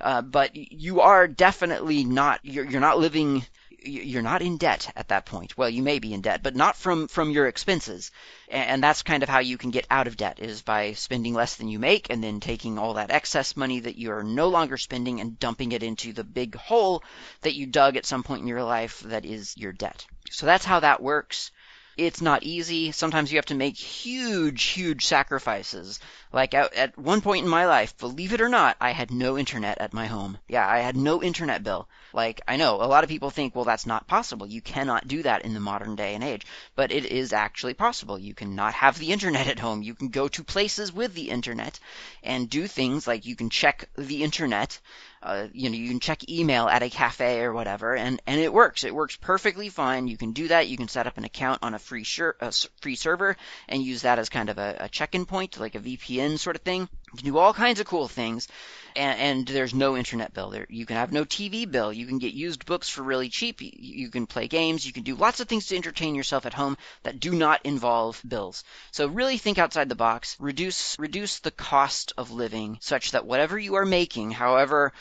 Uh, 0.00 0.22
but 0.22 0.54
you 0.54 1.00
are 1.00 1.28
definitely 1.28 2.04
not. 2.04 2.40
You're, 2.42 2.64
you're 2.64 2.80
not 2.80 2.98
living 2.98 3.44
you're 3.84 4.22
not 4.22 4.42
in 4.42 4.56
debt 4.58 4.90
at 4.96 5.08
that 5.08 5.26
point. 5.26 5.56
Well, 5.56 5.68
you 5.68 5.82
may 5.82 5.98
be 5.98 6.14
in 6.14 6.20
debt, 6.20 6.42
but 6.42 6.54
not 6.54 6.76
from 6.76 7.08
from 7.08 7.30
your 7.30 7.46
expenses. 7.46 8.10
And 8.48 8.82
that's 8.82 9.02
kind 9.02 9.22
of 9.22 9.28
how 9.28 9.40
you 9.40 9.58
can 9.58 9.70
get 9.70 9.86
out 9.90 10.06
of 10.06 10.16
debt 10.16 10.38
is 10.40 10.62
by 10.62 10.92
spending 10.92 11.34
less 11.34 11.56
than 11.56 11.68
you 11.68 11.78
make 11.78 12.10
and 12.10 12.22
then 12.22 12.40
taking 12.40 12.78
all 12.78 12.94
that 12.94 13.10
excess 13.10 13.56
money 13.56 13.80
that 13.80 13.98
you're 13.98 14.22
no 14.22 14.48
longer 14.48 14.76
spending 14.76 15.20
and 15.20 15.38
dumping 15.38 15.72
it 15.72 15.82
into 15.82 16.12
the 16.12 16.24
big 16.24 16.54
hole 16.54 17.02
that 17.40 17.54
you 17.54 17.66
dug 17.66 17.96
at 17.96 18.06
some 18.06 18.22
point 18.22 18.42
in 18.42 18.48
your 18.48 18.62
life 18.62 19.00
that 19.00 19.24
is 19.24 19.56
your 19.56 19.72
debt. 19.72 20.06
So 20.30 20.46
that's 20.46 20.64
how 20.64 20.80
that 20.80 21.02
works. 21.02 21.50
It's 21.96 22.22
not 22.22 22.42
easy. 22.42 22.92
Sometimes 22.92 23.30
you 23.30 23.38
have 23.38 23.46
to 23.46 23.54
make 23.54 23.76
huge, 23.76 24.62
huge 24.62 25.04
sacrifices. 25.04 26.00
Like 26.32 26.54
at, 26.54 26.72
at 26.74 26.96
one 26.96 27.20
point 27.20 27.44
in 27.44 27.50
my 27.50 27.66
life, 27.66 27.96
believe 27.98 28.32
it 28.32 28.40
or 28.40 28.48
not, 28.48 28.76
I 28.80 28.92
had 28.92 29.10
no 29.10 29.36
internet 29.36 29.78
at 29.78 29.92
my 29.92 30.06
home. 30.06 30.38
Yeah, 30.48 30.66
I 30.66 30.78
had 30.78 30.96
no 30.96 31.22
internet 31.22 31.62
bill. 31.62 31.88
Like, 32.14 32.40
I 32.48 32.56
know 32.56 32.76
a 32.76 32.88
lot 32.88 33.04
of 33.04 33.10
people 33.10 33.30
think, 33.30 33.54
well, 33.54 33.64
that's 33.64 33.86
not 33.86 34.06
possible. 34.06 34.46
You 34.46 34.60
cannot 34.60 35.08
do 35.08 35.22
that 35.22 35.42
in 35.42 35.54
the 35.54 35.60
modern 35.60 35.96
day 35.96 36.14
and 36.14 36.24
age. 36.24 36.46
But 36.74 36.92
it 36.92 37.06
is 37.06 37.32
actually 37.32 37.74
possible. 37.74 38.18
You 38.18 38.34
can 38.34 38.54
not 38.54 38.74
have 38.74 38.98
the 38.98 39.12
internet 39.12 39.46
at 39.46 39.58
home. 39.58 39.82
You 39.82 39.94
can 39.94 40.08
go 40.08 40.28
to 40.28 40.44
places 40.44 40.92
with 40.92 41.14
the 41.14 41.30
internet 41.30 41.78
and 42.22 42.48
do 42.48 42.66
things 42.66 43.06
like 43.06 43.26
you 43.26 43.36
can 43.36 43.50
check 43.50 43.88
the 43.96 44.22
internet 44.22 44.78
uh, 45.22 45.46
you 45.52 45.70
know, 45.70 45.76
you 45.76 45.88
can 45.88 46.00
check 46.00 46.28
email 46.28 46.68
at 46.68 46.82
a 46.82 46.90
cafe 46.90 47.40
or 47.42 47.52
whatever, 47.52 47.94
and, 47.94 48.20
and 48.26 48.40
it 48.40 48.52
works. 48.52 48.82
It 48.82 48.94
works 48.94 49.16
perfectly 49.16 49.68
fine. 49.68 50.08
You 50.08 50.16
can 50.16 50.32
do 50.32 50.48
that. 50.48 50.66
You 50.66 50.76
can 50.76 50.88
set 50.88 51.06
up 51.06 51.16
an 51.16 51.24
account 51.24 51.60
on 51.62 51.74
a 51.74 51.78
free 51.78 52.04
a 52.40 52.52
free 52.80 52.96
server 52.96 53.36
and 53.68 53.82
use 53.82 54.02
that 54.02 54.18
as 54.18 54.28
kind 54.28 54.48
of 54.48 54.58
a, 54.58 54.76
a 54.80 54.88
check-in 54.88 55.24
point, 55.24 55.60
like 55.60 55.76
a 55.76 55.80
VPN 55.80 56.38
sort 56.38 56.56
of 56.56 56.62
thing. 56.62 56.88
You 57.12 57.18
can 57.18 57.26
do 57.26 57.38
all 57.38 57.54
kinds 57.54 57.78
of 57.78 57.86
cool 57.86 58.08
things, 58.08 58.48
and, 58.96 59.18
and 59.20 59.46
there's 59.46 59.74
no 59.74 59.96
internet 59.96 60.34
bill. 60.34 60.50
There, 60.50 60.66
you 60.68 60.86
can 60.86 60.96
have 60.96 61.12
no 61.12 61.24
TV 61.24 61.70
bill. 61.70 61.92
You 61.92 62.06
can 62.06 62.18
get 62.18 62.34
used 62.34 62.66
books 62.66 62.88
for 62.88 63.02
really 63.02 63.28
cheap. 63.28 63.62
You, 63.62 63.70
you 63.74 64.10
can 64.10 64.26
play 64.26 64.48
games. 64.48 64.84
You 64.84 64.92
can 64.92 65.04
do 65.04 65.14
lots 65.14 65.38
of 65.38 65.48
things 65.48 65.66
to 65.66 65.76
entertain 65.76 66.16
yourself 66.16 66.46
at 66.46 66.54
home 66.54 66.76
that 67.04 67.20
do 67.20 67.32
not 67.32 67.60
involve 67.64 68.20
bills. 68.26 68.64
So 68.90 69.06
really 69.06 69.38
think 69.38 69.58
outside 69.58 69.88
the 69.88 69.94
box. 69.94 70.36
Reduce 70.40 70.98
reduce 70.98 71.38
the 71.38 71.50
cost 71.52 72.12
of 72.18 72.32
living 72.32 72.78
such 72.80 73.12
that 73.12 73.26
whatever 73.26 73.58
you 73.58 73.76
are 73.76 73.86
making, 73.86 74.32
however 74.32 74.92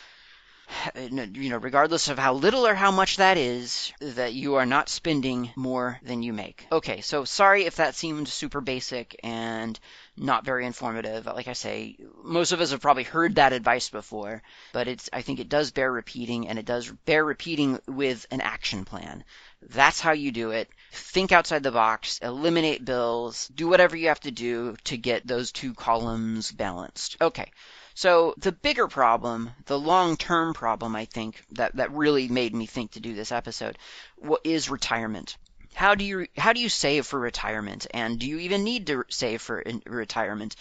you 0.96 1.50
know, 1.50 1.58
regardless 1.58 2.10
of 2.10 2.18
how 2.18 2.34
little 2.34 2.66
or 2.66 2.76
how 2.76 2.92
much 2.92 3.18
that 3.18 3.38
is, 3.38 3.94
that 4.00 4.34
you 4.34 4.56
are 4.56 4.66
not 4.66 4.90
spending 4.90 5.52
more 5.56 6.00
than 6.04 6.24
you 6.24 6.34
make. 6.34 6.66
Okay, 6.72 7.02
so 7.02 7.26
sorry 7.26 7.66
if 7.66 7.78
that 7.78 7.96
seemed 7.96 8.28
super 8.28 8.62
basic 8.62 9.20
and 9.24 9.80
not 10.18 10.46
very 10.46 10.66
informative. 10.66 11.26
Like 11.26 11.48
I 11.48 11.54
say, 11.54 11.98
most 12.24 12.52
of 12.52 12.62
us 12.62 12.72
have 12.72 12.82
probably 12.82 13.04
heard 13.04 13.36
that 13.36 13.54
advice 13.54 13.90
before, 13.90 14.44
but 14.74 14.88
it's 14.88 15.10
I 15.14 15.22
think 15.22 15.40
it 15.40 15.50
does 15.50 15.72
bear 15.72 15.92
repeating 15.92 16.48
and 16.48 16.60
it 16.60 16.66
does 16.66 16.92
bear 17.06 17.24
repeating 17.24 17.80
with 17.88 18.26
an 18.32 18.42
action 18.42 18.86
plan. 18.86 19.24
That's 19.62 20.00
how 20.00 20.14
you 20.14 20.32
do 20.32 20.52
it. 20.52 20.70
Think 20.92 21.32
outside 21.32 21.64
the 21.64 21.72
box, 21.72 22.20
eliminate 22.20 22.84
bills, 22.84 23.48
do 23.54 23.68
whatever 23.68 23.96
you 23.96 24.08
have 24.08 24.20
to 24.22 24.32
do 24.32 24.76
to 24.86 24.98
get 24.98 25.26
those 25.26 25.52
two 25.52 25.74
columns 25.74 26.52
balanced. 26.52 27.18
Okay. 27.22 27.52
So 27.94 28.34
the 28.38 28.52
bigger 28.52 28.88
problem, 28.88 29.52
the 29.66 29.80
long-term 29.80 30.54
problem, 30.54 30.96
I 30.96 31.06
think 31.06 31.44
that 31.52 31.76
that 31.76 31.92
really 31.92 32.28
made 32.28 32.56
me 32.56 32.66
think 32.66 32.92
to 32.92 33.00
do 33.00 33.14
this 33.14 33.32
episode, 33.32 33.78
is 34.44 34.70
retirement. 34.70 35.38
How 35.74 35.96
do 35.96 36.04
you 36.04 36.28
how 36.38 36.54
do 36.54 36.60
you 36.60 36.70
save 36.70 37.06
for 37.06 37.20
retirement, 37.20 37.88
and 37.94 38.20
do 38.20 38.28
you 38.28 38.40
even 38.40 38.64
need 38.64 38.88
to 38.88 39.06
save 39.10 39.42
for 39.42 39.64
retirement? 39.86 40.56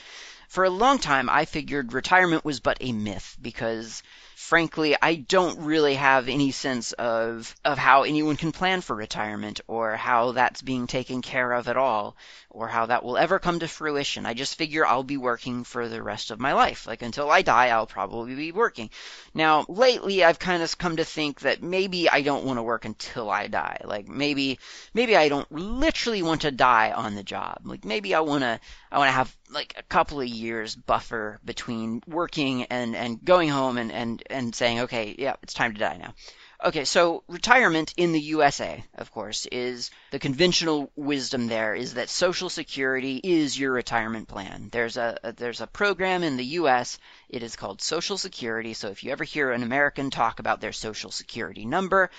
For 0.49 0.65
a 0.65 0.71
long 0.71 0.99
time, 0.99 1.29
I 1.29 1.45
figured 1.45 1.93
retirement 1.93 2.45
was 2.45 2.61
but 2.61 2.79
a 2.81 2.93
myth 2.93 3.37
because 3.41 4.03
frankly, 4.41 4.97
I 5.01 5.17
don't 5.17 5.61
really 5.61 5.95
have 5.95 6.29
any 6.29 6.51
sense 6.51 6.93
of 6.93 7.55
of 7.65 7.77
how 7.77 8.03
anyone 8.03 8.37
can 8.37 8.53
plan 8.53 8.81
for 8.81 8.97
retirement 8.97 9.61
or 9.69 9.97
how 9.97 10.33
that's 10.33 10.63
being 10.63 10.87
taken 10.87 11.21
care 11.21 11.53
of 11.53 11.69
at 11.69 11.77
all 11.77 12.17
or 12.49 12.67
how 12.67 12.87
that 12.87 13.05
will 13.05 13.17
ever 13.17 13.39
come 13.39 13.61
to 13.61 13.69
fruition. 13.69 14.27
I 14.27 14.35
just 14.35 14.57
figure 14.57 14.85
I'll 14.85 15.05
be 15.05 15.19
working 15.19 15.63
for 15.63 15.89
the 15.89 16.03
rest 16.03 16.31
of 16.31 16.41
my 16.41 16.55
life. 16.55 16.87
Like 16.87 17.03
until 17.03 17.31
I 17.31 17.43
die, 17.43 17.69
I'll 17.69 17.87
probably 17.87 18.35
be 18.35 18.51
working. 18.51 18.91
Now, 19.35 19.67
lately 19.69 20.25
I've 20.25 20.39
kind 20.39 20.63
of 20.63 20.79
come 20.79 20.97
to 20.97 21.05
think 21.05 21.41
that 21.41 21.63
maybe 21.63 22.09
I 22.09 22.23
don't 22.23 22.45
want 22.45 22.59
to 22.59 22.63
work 22.63 22.87
until 22.87 23.31
I 23.31 23.47
die. 23.47 23.83
Like 23.85 24.09
maybe 24.09 24.59
maybe 24.95 25.17
I 25.17 25.29
don't 25.29 25.51
literally 25.53 26.23
want 26.23 26.41
to 26.41 26.51
die 26.51 26.93
on 26.93 27.15
the 27.15 27.23
job. 27.23 27.59
Like 27.65 27.85
maybe 27.85 28.15
I 28.15 28.21
want 28.21 28.43
to 28.43 28.59
I 28.91 28.99
want 28.99 29.09
to 29.09 29.13
have 29.13 29.37
like 29.53 29.75
a 29.77 29.83
couple 29.83 30.21
of 30.21 30.27
years 30.27 30.75
buffer 30.75 31.39
between 31.45 32.03
working 32.07 32.65
and 32.65 32.97
and 32.97 33.25
going 33.25 33.49
home 33.49 33.79
and 33.79 33.93
and 33.93 34.23
and 34.31 34.55
saying, 34.55 34.81
"Okay, 34.81 35.15
yeah, 35.19 35.37
it's 35.43 35.55
time 35.55 35.75
to 35.75 35.81
die 35.81 35.97
now." 35.97 36.15
Okay, 36.63 36.85
so 36.85 37.23
retirement 37.27 37.95
in 37.97 38.13
the 38.13 38.21
USA, 38.21 38.85
of 38.95 39.11
course, 39.13 39.47
is 39.47 39.91
the 40.11 40.19
conventional 40.19 40.93
wisdom 40.95 41.47
there 41.47 41.75
is 41.75 41.95
that 41.95 42.11
Social 42.11 42.51
Security 42.51 43.19
is 43.25 43.59
your 43.59 43.73
retirement 43.73 44.29
plan. 44.29 44.69
There's 44.71 44.99
a, 44.99 45.19
a, 45.25 45.33
there's 45.33 45.63
a 45.63 45.67
program 45.67 46.23
in 46.23 46.37
the 46.37 46.45
US, 46.61 46.99
it 47.31 47.43
is 47.43 47.57
called 47.57 47.81
Social 47.81 48.19
Security. 48.19 48.75
So 48.75 48.89
if 48.89 49.05
you 49.05 49.11
ever 49.11 49.25
hear 49.25 49.53
an 49.53 49.63
American 49.63 50.11
talk 50.11 50.39
about 50.39 50.61
their 50.61 50.73
Social 50.73 51.11
Security 51.11 51.65
number, 51.65 52.11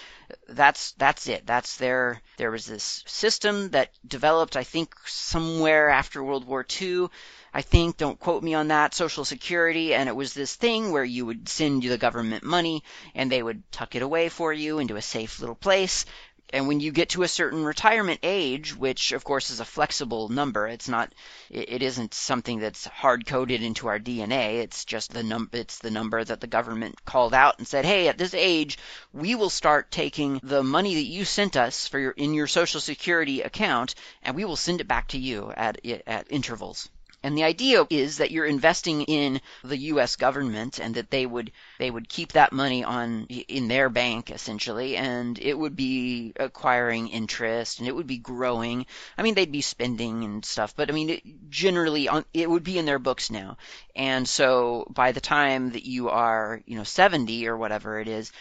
that's 0.49 0.93
that's 0.93 1.27
it. 1.27 1.45
That's 1.45 1.77
their 1.77 2.19
there 2.37 2.49
was 2.49 2.65
this 2.65 3.03
system 3.05 3.69
that 3.71 3.91
developed 4.07 4.57
I 4.57 4.63
think 4.63 4.95
somewhere 5.05 5.89
after 5.89 6.23
World 6.23 6.45
War 6.45 6.65
II 6.81 7.09
I 7.53 7.61
think, 7.61 7.97
don't 7.97 8.19
quote 8.19 8.43
me 8.43 8.53
on 8.53 8.69
that, 8.69 8.93
Social 8.93 9.25
Security, 9.25 9.93
and 9.93 10.07
it 10.07 10.15
was 10.15 10.33
this 10.33 10.55
thing 10.55 10.91
where 10.91 11.03
you 11.03 11.25
would 11.25 11.49
send 11.49 11.83
the 11.83 11.97
government 11.97 12.45
money 12.45 12.81
and 13.13 13.29
they 13.29 13.43
would 13.43 13.69
tuck 13.73 13.93
it 13.93 14.01
away 14.01 14.29
for 14.29 14.53
you 14.53 14.79
into 14.79 14.95
a 14.95 15.01
safe 15.01 15.41
little 15.41 15.55
place. 15.55 16.05
And 16.53 16.67
when 16.67 16.79
you 16.79 16.91
get 16.91 17.09
to 17.09 17.23
a 17.23 17.27
certain 17.27 17.63
retirement 17.63 18.19
age, 18.23 18.75
which 18.75 19.11
of 19.11 19.23
course 19.23 19.49
is 19.49 19.59
a 19.59 19.65
flexible 19.65 20.29
number, 20.29 20.67
it's 20.67 20.87
not, 20.87 21.13
it 21.49 21.81
isn't 21.81 22.13
something 22.13 22.59
that's 22.59 22.85
hard 22.85 23.25
coded 23.25 23.61
into 23.63 23.87
our 23.87 23.99
DNA. 23.99 24.61
It's 24.61 24.85
just 24.85 25.11
the 25.11 25.23
number, 25.23 25.57
it's 25.57 25.79
the 25.79 25.91
number 25.91 26.23
that 26.23 26.39
the 26.39 26.47
government 26.47 27.03
called 27.05 27.33
out 27.33 27.57
and 27.57 27.67
said, 27.67 27.85
hey, 27.85 28.07
at 28.07 28.17
this 28.17 28.33
age, 28.33 28.77
we 29.13 29.35
will 29.35 29.49
start 29.49 29.91
taking 29.91 30.39
the 30.43 30.63
money 30.63 30.95
that 30.95 31.01
you 31.05 31.25
sent 31.25 31.55
us 31.57 31.87
for 31.87 31.99
your, 31.99 32.11
in 32.11 32.33
your 32.33 32.47
Social 32.47 32.79
Security 32.79 33.41
account, 33.41 33.95
and 34.23 34.35
we 34.35 34.45
will 34.45 34.57
send 34.57 34.81
it 34.81 34.87
back 34.87 35.09
to 35.09 35.17
you 35.17 35.51
at, 35.55 35.85
at 36.07 36.27
intervals. 36.29 36.89
And 37.23 37.37
the 37.37 37.43
idea 37.43 37.85
is 37.89 38.17
that 38.17 38.31
you're 38.31 38.45
investing 38.45 39.03
in 39.03 39.41
the 39.63 39.77
U.S. 39.77 40.15
government 40.15 40.79
and 40.79 40.95
that 40.95 41.11
they 41.11 41.25
would 41.25 41.51
they 41.77 41.91
would 41.91 42.09
keep 42.09 42.31
that 42.31 42.51
money 42.51 42.83
on 42.83 43.25
in 43.25 43.67
their 43.67 43.89
bank 43.89 44.31
essentially, 44.31 44.97
and 44.97 45.37
it 45.37 45.53
would 45.57 45.75
be 45.75 46.33
acquiring 46.37 47.09
interest 47.09 47.79
and 47.79 47.87
it 47.87 47.95
would 47.95 48.07
be 48.07 48.17
growing. 48.17 48.87
I 49.17 49.21
mean, 49.21 49.35
they'd 49.35 49.51
be 49.51 49.61
spending 49.61 50.23
and 50.23 50.43
stuff, 50.43 50.75
but 50.75 50.89
I 50.89 50.93
mean, 50.93 51.09
it, 51.11 51.49
generally 51.49 52.07
on, 52.07 52.25
it 52.33 52.49
would 52.49 52.63
be 52.63 52.79
in 52.79 52.85
their 52.85 52.99
books 52.99 53.29
now. 53.29 53.57
And 53.95 54.27
so 54.27 54.87
by 54.89 55.11
the 55.11 55.21
time 55.21 55.71
that 55.71 55.85
you 55.85 56.09
are, 56.09 56.61
you 56.65 56.75
know, 56.77 56.83
70 56.83 57.47
or 57.47 57.55
whatever 57.55 57.99
it 57.99 58.07
is, 58.07 58.31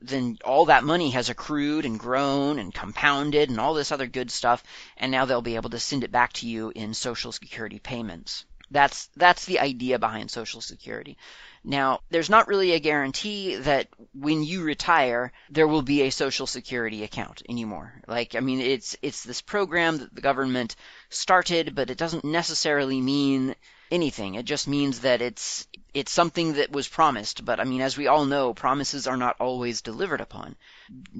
then 0.00 0.38
all 0.44 0.66
that 0.66 0.84
money 0.84 1.10
has 1.10 1.28
accrued 1.28 1.84
and 1.84 1.98
grown 1.98 2.58
and 2.58 2.72
compounded 2.72 3.50
and 3.50 3.60
all 3.60 3.74
this 3.74 3.92
other 3.92 4.06
good 4.06 4.30
stuff, 4.30 4.62
and 4.96 5.12
now 5.12 5.24
they'll 5.24 5.42
be 5.42 5.56
able 5.56 5.70
to 5.70 5.78
send 5.78 6.04
it 6.04 6.12
back 6.12 6.32
to 6.34 6.48
you 6.48 6.72
in 6.74 6.94
Social 6.94 7.32
Security 7.32 7.78
payments. 7.78 8.44
That's 8.70 9.08
that's 9.16 9.44
the 9.44 9.60
idea 9.60 9.98
behind 9.98 10.30
Social 10.30 10.60
Security. 10.60 11.16
Now, 11.62 12.00
there's 12.10 12.30
not 12.30 12.48
really 12.48 12.72
a 12.72 12.80
guarantee 12.80 13.56
that 13.56 13.88
when 14.12 14.42
you 14.42 14.62
retire, 14.62 15.32
there 15.50 15.68
will 15.68 15.82
be 15.82 16.02
a 16.02 16.10
Social 16.10 16.46
Security 16.46 17.04
account 17.04 17.42
anymore. 17.48 17.92
Like, 18.06 18.34
I 18.34 18.40
mean, 18.40 18.60
it's 18.60 18.96
it's 19.02 19.22
this 19.22 19.40
program 19.40 19.98
that 19.98 20.14
the 20.14 20.20
government 20.20 20.76
started, 21.10 21.74
but 21.74 21.90
it 21.90 21.98
doesn't 21.98 22.24
necessarily 22.24 23.00
mean 23.00 23.54
anything. 23.90 24.34
It 24.34 24.46
just 24.46 24.66
means 24.66 25.00
that 25.00 25.22
it's 25.22 25.66
it's 25.94 26.12
something 26.12 26.54
that 26.54 26.70
was 26.70 26.88
promised, 26.88 27.44
but 27.44 27.58
I 27.58 27.64
mean, 27.64 27.80
as 27.80 27.96
we 27.96 28.06
all 28.06 28.24
know, 28.26 28.52
promises 28.52 29.06
are 29.06 29.16
not 29.16 29.36
always 29.40 29.80
delivered 29.80 30.20
upon. 30.20 30.56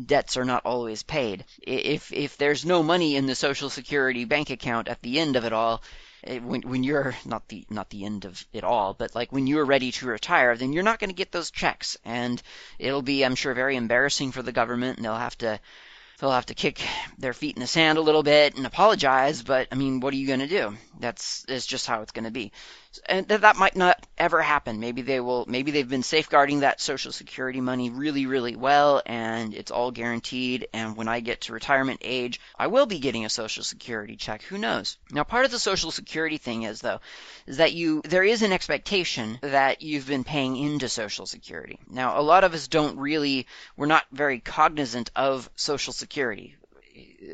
Debts 0.04 0.36
are 0.36 0.44
not 0.44 0.66
always 0.66 1.02
paid. 1.02 1.44
If 1.62 2.12
if 2.12 2.36
there's 2.36 2.64
no 2.64 2.82
money 2.82 3.16
in 3.16 3.26
the 3.26 3.34
Social 3.34 3.70
Security 3.70 4.24
bank 4.24 4.50
account 4.50 4.88
at 4.88 5.00
the 5.02 5.18
end 5.18 5.36
of 5.36 5.44
it 5.44 5.52
all, 5.52 5.82
eh, 6.24 6.38
when 6.38 6.62
when 6.62 6.84
you're 6.84 7.16
not 7.24 7.48
the 7.48 7.64
not 7.70 7.90
the 7.90 8.04
end 8.04 8.24
of 8.24 8.44
it 8.52 8.64
all, 8.64 8.92
but 8.94 9.14
like 9.14 9.32
when 9.32 9.46
you're 9.46 9.64
ready 9.64 9.92
to 9.92 10.06
retire, 10.06 10.56
then 10.56 10.72
you're 10.72 10.82
not 10.82 10.98
going 10.98 11.10
to 11.10 11.22
get 11.22 11.32
those 11.32 11.50
checks, 11.50 11.96
and 12.04 12.42
it'll 12.78 13.02
be, 13.02 13.24
I'm 13.24 13.34
sure, 13.34 13.54
very 13.54 13.76
embarrassing 13.76 14.32
for 14.32 14.42
the 14.42 14.52
government, 14.52 14.98
and 14.98 15.04
they'll 15.04 15.16
have 15.16 15.38
to 15.38 15.58
they'll 16.18 16.32
have 16.32 16.46
to 16.46 16.54
kick 16.54 16.80
their 17.18 17.32
feet 17.32 17.56
in 17.56 17.60
the 17.60 17.66
sand 17.66 17.98
a 17.98 18.02
little 18.02 18.22
bit 18.22 18.56
and 18.56 18.66
apologize. 18.66 19.42
But 19.42 19.68
I 19.72 19.74
mean, 19.74 20.00
what 20.00 20.14
are 20.14 20.16
you 20.16 20.26
going 20.26 20.40
to 20.40 20.46
do? 20.46 20.76
That's 21.00 21.44
is 21.46 21.66
just 21.66 21.86
how 21.86 22.02
it's 22.02 22.12
going 22.12 22.24
to 22.24 22.30
be 22.30 22.52
and 23.04 23.28
that 23.28 23.56
might 23.56 23.76
not 23.76 24.06
ever 24.16 24.40
happen. 24.40 24.80
Maybe 24.80 25.02
they 25.02 25.20
will. 25.20 25.44
Maybe 25.46 25.70
they've 25.70 25.88
been 25.88 26.02
safeguarding 26.02 26.60
that 26.60 26.80
Social 26.80 27.12
Security 27.12 27.60
money 27.60 27.90
really, 27.90 28.26
really 28.26 28.56
well, 28.56 29.02
and 29.04 29.54
it's 29.54 29.70
all 29.70 29.90
guaranteed. 29.90 30.68
And 30.72 30.96
when 30.96 31.08
I 31.08 31.20
get 31.20 31.42
to 31.42 31.52
retirement 31.52 32.00
age, 32.02 32.40
I 32.58 32.68
will 32.68 32.86
be 32.86 32.98
getting 32.98 33.24
a 33.24 33.30
Social 33.30 33.64
Security 33.64 34.16
check. 34.16 34.42
Who 34.42 34.58
knows? 34.58 34.96
Now, 35.10 35.24
part 35.24 35.44
of 35.44 35.50
the 35.50 35.58
Social 35.58 35.90
Security 35.90 36.38
thing 36.38 36.62
is 36.62 36.80
though, 36.80 37.00
is 37.46 37.58
that 37.58 37.72
you 37.72 38.02
there 38.04 38.24
is 38.24 38.42
an 38.42 38.52
expectation 38.52 39.38
that 39.42 39.82
you've 39.82 40.06
been 40.06 40.24
paying 40.24 40.56
into 40.56 40.88
Social 40.88 41.26
Security. 41.26 41.78
Now, 41.88 42.18
a 42.18 42.22
lot 42.22 42.44
of 42.44 42.54
us 42.54 42.68
don't 42.68 42.98
really. 42.98 43.46
We're 43.76 43.86
not 43.86 44.04
very 44.12 44.40
cognizant 44.40 45.10
of 45.14 45.50
Social 45.56 45.92
Security. 45.92 46.55